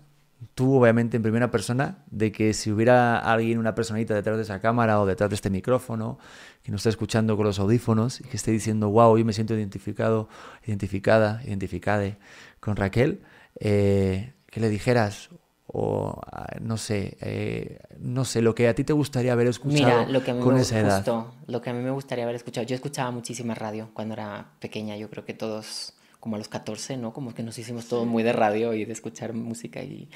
tú 0.54 0.76
obviamente 0.76 1.18
en 1.18 1.24
primera 1.24 1.50
persona, 1.50 2.04
de 2.12 2.32
que 2.32 2.54
si 2.54 2.72
hubiera 2.72 3.18
alguien, 3.18 3.58
una 3.58 3.74
personita 3.74 4.14
detrás 4.14 4.38
de 4.38 4.44
esa 4.44 4.62
cámara 4.62 5.02
o 5.02 5.08
detrás 5.08 5.32
de 5.32 5.36
este 5.36 5.50
micrófono, 5.50 6.20
que 6.62 6.72
nos 6.72 6.82
está 6.82 6.90
escuchando 6.90 7.36
con 7.36 7.46
los 7.46 7.58
audífonos 7.58 8.22
y 8.22 8.26
que 8.26 8.38
esté 8.38 8.52
diciendo, 8.52 8.90
wow, 8.90 9.18
yo 9.18 9.26
me 9.26 9.34
siento 9.34 9.56
identificado, 9.56 10.30
identificada, 10.64 11.42
identificade 11.44 12.18
con 12.60 12.76
Raquel, 12.76 13.24
eh, 13.60 14.34
que 14.46 14.60
le 14.60 14.70
dijeras, 14.70 15.30
o 15.78 16.22
ah, 16.32 16.56
no 16.62 16.78
sé, 16.78 17.18
eh, 17.20 17.80
no 18.00 18.24
sé, 18.24 18.42
lo 18.42 18.56
que 18.56 18.68
a 18.70 18.76
ti 18.76 18.84
te 18.86 18.94
gustaría 18.94 19.34
haber 19.34 19.48
escuchado 19.48 19.84
Mira, 20.02 20.08
lo 20.08 20.24
que 20.24 20.32
a 20.32 20.34
mí 20.34 20.42
con 20.42 20.54
me 20.56 20.62
esa 20.62 20.80
edad. 20.80 20.96
justo, 20.98 21.34
lo 21.48 21.62
que 21.62 21.70
a 21.70 21.74
mí 21.74 21.82
me 21.84 21.92
gustaría 21.92 22.24
haber 22.24 22.36
escuchado. 22.38 22.66
Yo 22.66 22.76
escuchaba 22.76 23.12
muchísima 23.12 23.56
radio 23.56 23.90
cuando 23.94 24.14
era 24.14 24.52
pequeña. 24.60 24.96
Yo 24.96 25.10
creo 25.10 25.26
que 25.26 25.34
todos, 25.34 25.94
como 26.22 26.36
a 26.36 26.40
los 26.40 26.48
14, 26.48 26.96
¿no? 26.98 27.12
Como 27.14 27.34
que 27.34 27.44
nos 27.44 27.58
hicimos 27.60 27.88
todos 27.88 28.08
muy 28.08 28.24
de 28.24 28.32
radio 28.34 28.74
y 28.74 28.86
de 28.86 28.94
escuchar 28.94 29.34
música 29.34 29.84
y, 29.84 30.10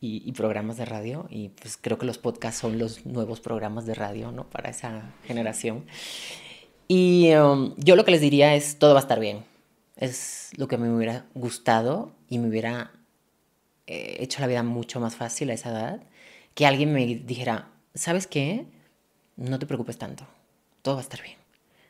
y- 0.00 0.22
y 0.24 0.32
programas 0.32 0.76
de 0.76 0.84
radio. 0.84 1.26
Y 1.30 1.48
pues 1.48 1.76
creo 1.80 1.98
que 1.98 2.06
los 2.06 2.18
podcasts 2.18 2.60
son 2.60 2.78
los 2.78 3.04
nuevos 3.04 3.40
programas 3.40 3.86
de 3.86 3.94
radio, 3.94 4.30
¿no? 4.30 4.48
Para 4.50 4.70
esa 4.70 5.12
generación. 5.24 5.84
Y 6.88 7.34
um, 7.34 7.74
yo 7.76 7.96
lo 7.96 8.04
que 8.04 8.10
les 8.12 8.20
diría 8.20 8.54
es, 8.54 8.78
todo 8.78 8.92
va 8.94 9.00
a 9.00 9.02
estar 9.02 9.18
bien. 9.20 9.44
Es 9.96 10.50
lo 10.56 10.68
que 10.68 10.78
me 10.78 10.92
hubiera 10.94 11.26
gustado 11.34 12.12
y 12.28 12.38
me 12.38 12.48
hubiera 12.48 12.92
eh, 13.86 14.16
hecho 14.20 14.40
la 14.40 14.46
vida 14.46 14.62
mucho 14.62 15.00
más 15.00 15.16
fácil 15.16 15.50
a 15.50 15.54
esa 15.54 15.70
edad, 15.70 16.02
que 16.54 16.66
alguien 16.66 16.92
me 16.92 17.06
dijera, 17.06 17.70
¿sabes 17.94 18.26
qué? 18.26 18.66
No 19.36 19.58
te 19.58 19.66
preocupes 19.66 19.98
tanto, 19.98 20.26
todo 20.82 20.96
va 20.96 21.00
a 21.00 21.04
estar 21.04 21.22
bien. 21.22 21.38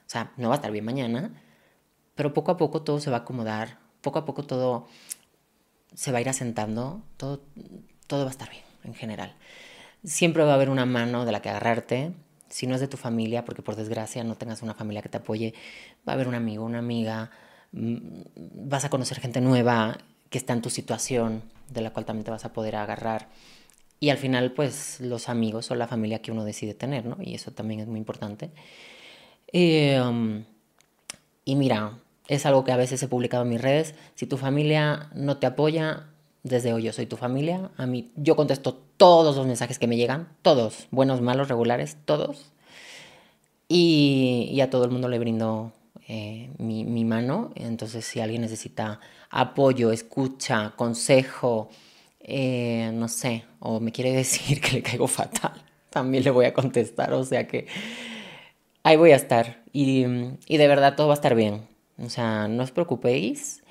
O 0.07 0.11
sea, 0.12 0.32
no 0.36 0.49
va 0.49 0.55
a 0.55 0.57
estar 0.57 0.70
bien 0.70 0.84
mañana, 0.84 1.30
pero 2.14 2.34
poco 2.34 2.53
a 2.53 2.57
poco 2.57 2.82
todo 2.82 3.01
se 3.01 3.11
va 3.11 3.18
a 3.18 3.20
acomodar, 3.20 3.78
poco 4.01 4.18
a 4.18 4.24
poco 4.24 4.45
todo 4.45 4.86
se 5.95 6.12
va 6.12 6.18
a 6.18 6.20
ir 6.20 6.28
asentando, 6.28 7.03
todo, 7.16 7.43
todo 8.07 8.24
va 8.24 8.28
a 8.28 8.32
estar 8.32 8.51
bien 8.51 8.62
en 8.84 8.95
general. 8.95 9.34
Siempre 10.05 10.45
va 10.45 10.53
a 10.53 10.55
haber 10.55 10.70
una 10.70 10.86
mano 10.86 11.24
de 11.24 11.32
la 11.32 11.43
que 11.43 11.51
agarrarte, 11.51 12.12
si 12.49 12.66
no 12.66 12.74
es 12.74 12.80
de 12.80 12.88
tu 12.88 12.97
familia, 12.97 13.45
porque 13.45 13.62
por 13.62 13.76
desgracia 13.76 14.24
no 14.24 14.36
tengas 14.36 14.62
una 14.62 14.74
familia 14.74 15.03
que 15.03 15.09
te 15.09 15.18
apoye, 15.18 15.55
va 16.07 16.12
a 16.12 16.14
haber 16.14 16.28
un 16.28 16.34
amigo, 16.34 16.64
una 16.64 16.80
amiga, 16.80 17.30
mm, 17.72 17.97
vas 18.68 18.84
a 18.84 18.90
conocer 18.90 19.20
gente 19.20 19.40
nueva 19.40 19.99
que 20.28 20.38
está 20.38 20.53
en 20.53 20.62
tu 20.62 20.70
situación, 20.70 21.43
de 21.73 21.81
la 21.81 21.91
cual 21.91 22.05
también 22.05 22.25
te 22.25 22.31
vas 22.31 22.45
a 22.45 22.53
poder 22.53 22.77
agarrar. 22.77 23.29
Y 24.01 24.11
al 24.11 24.18
final, 24.18 24.53
pues 24.53 25.01
los 25.01 25.29
amigos 25.29 25.70
o 25.70 25.75
la 25.75 25.87
familia 25.87 26.20
que 26.20 26.33
uno 26.33 26.45
decide 26.45 26.75
tener, 26.75 27.07
¿no? 27.07 27.16
Y 27.20 27.35
eso 27.35 27.53
también 27.53 27.81
es 27.81 27.87
muy 27.87 27.99
importante. 27.99 28.51
Eh, 29.53 30.01
um, 30.01 30.45
y 31.45 31.57
mira, 31.57 31.99
es 32.29 32.47
algo 32.47 32.64
que 32.64 32.73
a 32.73 32.77
veces 32.77 33.03
he 33.03 33.09
publicado 33.09 33.45
en 33.45 33.51
mis 33.51 33.61
redes. 33.61 33.95
Si 34.14 34.27
tu 34.27 34.39
familia 34.39 35.11
no 35.14 35.37
te 35.37 35.47
apoya, 35.47 36.09
desde 36.43 36.73
hoy 36.73 36.83
yo 36.83 36.93
soy 36.93 37.07
tu 37.07 37.16
familia. 37.16 37.70
A 37.77 37.87
mí, 37.87 38.11
yo 38.16 38.35
contesto 38.35 38.75
todos 38.97 39.37
los 39.37 39.47
mensajes 39.47 39.79
que 39.79 39.87
me 39.87 39.97
llegan, 39.97 40.29
todos, 40.43 40.89
buenos, 40.91 41.20
malos, 41.20 41.49
regulares, 41.49 41.97
todos. 42.05 42.53
Y, 43.68 44.49
y 44.51 44.61
a 44.61 44.70
todo 44.70 44.85
el 44.85 44.91
mundo 44.91 45.09
le 45.09 45.18
brindo 45.18 45.73
eh, 46.09 46.50
mi, 46.59 47.05
mano. 47.05 47.53
Entonces, 47.55 48.05
si 48.05 48.20
alguien 48.20 48.42
necesita 48.42 49.00
apoyo, 49.30 49.92
escucha, 49.92 50.72
consejo, 50.76 51.70
eh, 52.20 52.90
no 52.94 53.09
sé, 53.09 53.44
o 53.61 53.80
me 53.80 53.92
quiere 53.92 54.12
decir 54.22 54.61
que 54.61 54.72
le 54.72 54.82
caigo 54.82 55.09
fatal, 55.09 55.62
también 55.90 56.24
le 56.24 56.30
voy 56.30 56.46
a 56.46 56.55
contestar. 56.55 57.12
O 57.12 57.24
sea 57.24 57.46
que 57.46 57.66
ahí 58.82 58.96
voy 58.96 59.12
a 59.12 59.16
estar. 59.16 59.62
Y, 59.72 60.05
y 60.46 60.57
de 60.59 60.68
verdad 60.68 60.96
todo 60.96 61.09
va 61.09 61.14
a 61.14 61.16
estar 61.16 61.34
bien. 61.34 61.66
O 61.98 62.09
sea, 62.09 62.48
no 62.48 62.62
os 62.62 62.72
preocupéis. 62.72 63.62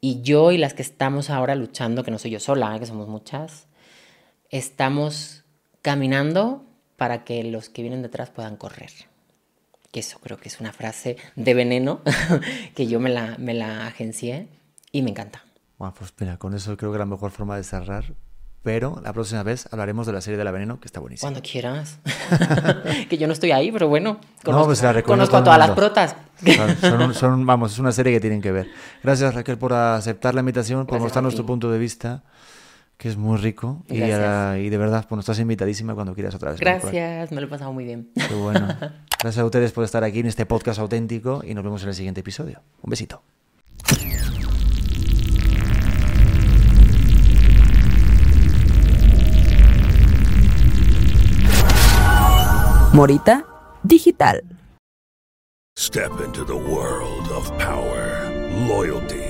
Y 0.00 0.22
yo 0.22 0.52
y 0.52 0.58
las 0.58 0.74
que 0.74 0.82
estamos 0.82 1.28
ahora 1.30 1.54
luchando, 1.54 2.04
que 2.04 2.10
no 2.10 2.18
soy 2.18 2.30
yo 2.30 2.40
sola, 2.40 2.78
que 2.78 2.86
somos 2.86 3.08
muchas, 3.08 3.68
estamos 4.48 5.44
caminando 5.82 6.64
para 6.96 7.24
que 7.24 7.44
los 7.44 7.68
que 7.68 7.82
vienen 7.82 8.02
detrás 8.02 8.30
puedan 8.30 8.56
correr. 8.56 8.90
Que 9.90 10.00
eso 10.00 10.18
creo 10.20 10.38
que 10.38 10.48
es 10.48 10.60
una 10.60 10.72
frase 10.72 11.16
de 11.36 11.54
veneno 11.54 12.00
que 12.74 12.86
yo 12.86 13.00
me 13.00 13.10
la, 13.10 13.36
me 13.38 13.54
la 13.54 13.86
agencié 13.86 14.48
y 14.92 15.02
me 15.02 15.10
encanta. 15.10 15.44
Bueno, 15.78 15.94
pues 15.98 16.12
mira, 16.18 16.36
con 16.36 16.54
eso 16.54 16.76
creo 16.76 16.92
que 16.92 16.98
la 16.98 17.06
mejor 17.06 17.30
forma 17.30 17.56
de 17.56 17.64
cerrar 17.64 18.14
pero 18.62 19.00
la 19.02 19.12
próxima 19.14 19.42
vez 19.42 19.68
hablaremos 19.70 20.06
de 20.06 20.12
la 20.12 20.20
serie 20.20 20.36
de 20.36 20.44
la 20.44 20.50
veneno, 20.50 20.78
que 20.80 20.86
está 20.86 21.00
buenísima. 21.00 21.30
Cuando 21.30 21.48
quieras. 21.48 21.98
que 23.08 23.16
yo 23.16 23.26
no 23.26 23.32
estoy 23.32 23.52
ahí, 23.52 23.72
pero 23.72 23.88
bueno. 23.88 24.20
No, 24.44 24.64
pues 24.64 24.82
la 24.82 25.02
conozco 25.02 25.38
a 25.38 25.44
todas 25.44 25.58
las 25.58 25.70
protas. 25.70 26.14
Son, 26.44 26.76
son 26.76 27.14
son- 27.14 27.46
vamos, 27.46 27.72
es 27.72 27.78
una 27.78 27.92
serie 27.92 28.12
que 28.12 28.20
tienen 28.20 28.42
que 28.42 28.52
ver. 28.52 28.68
Gracias 29.02 29.34
Raquel 29.34 29.56
por 29.58 29.72
aceptar 29.72 30.34
la 30.34 30.40
invitación, 30.40 30.80
por 30.80 30.94
Gracias 30.94 31.02
mostrarnos 31.02 31.34
tu 31.34 31.46
punto 31.46 31.70
de 31.70 31.78
vista, 31.78 32.22
que 33.00 33.08
es 33.08 33.16
muy 33.16 33.38
rico. 33.38 33.82
Y, 33.88 33.98
de 33.98 34.76
verdad, 34.76 35.06
bueno, 35.08 35.20
estás 35.20 35.38
invitadísima 35.38 35.94
cuando 35.94 36.14
quieras 36.14 36.34
otra 36.34 36.50
vez. 36.50 36.60
Gracias, 36.60 37.32
me 37.32 37.40
lo 37.40 37.46
he 37.46 37.50
pasado 37.50 37.72
muy 37.72 37.84
bien. 37.84 38.10
Qué 38.14 38.34
bueno. 38.34 38.68
Gracias 39.22 39.38
a 39.38 39.44
ustedes 39.46 39.72
por 39.72 39.84
estar 39.84 40.04
aquí 40.04 40.20
en 40.20 40.26
este 40.26 40.44
podcast 40.44 40.78
auténtico 40.80 41.42
y 41.42 41.54
nos 41.54 41.64
vemos 41.64 41.82
en 41.82 41.88
el 41.88 41.94
siguiente 41.94 42.20
episodio. 42.20 42.60
Un 42.82 42.90
besito. 42.90 43.22
Morita 52.92 53.46
Digital. 53.82 54.42
Step 55.78 56.12
into 56.22 56.44
the 56.44 56.54
world 56.54 57.30
of 57.32 57.48
power, 57.58 58.28
loyalty, 58.68 59.29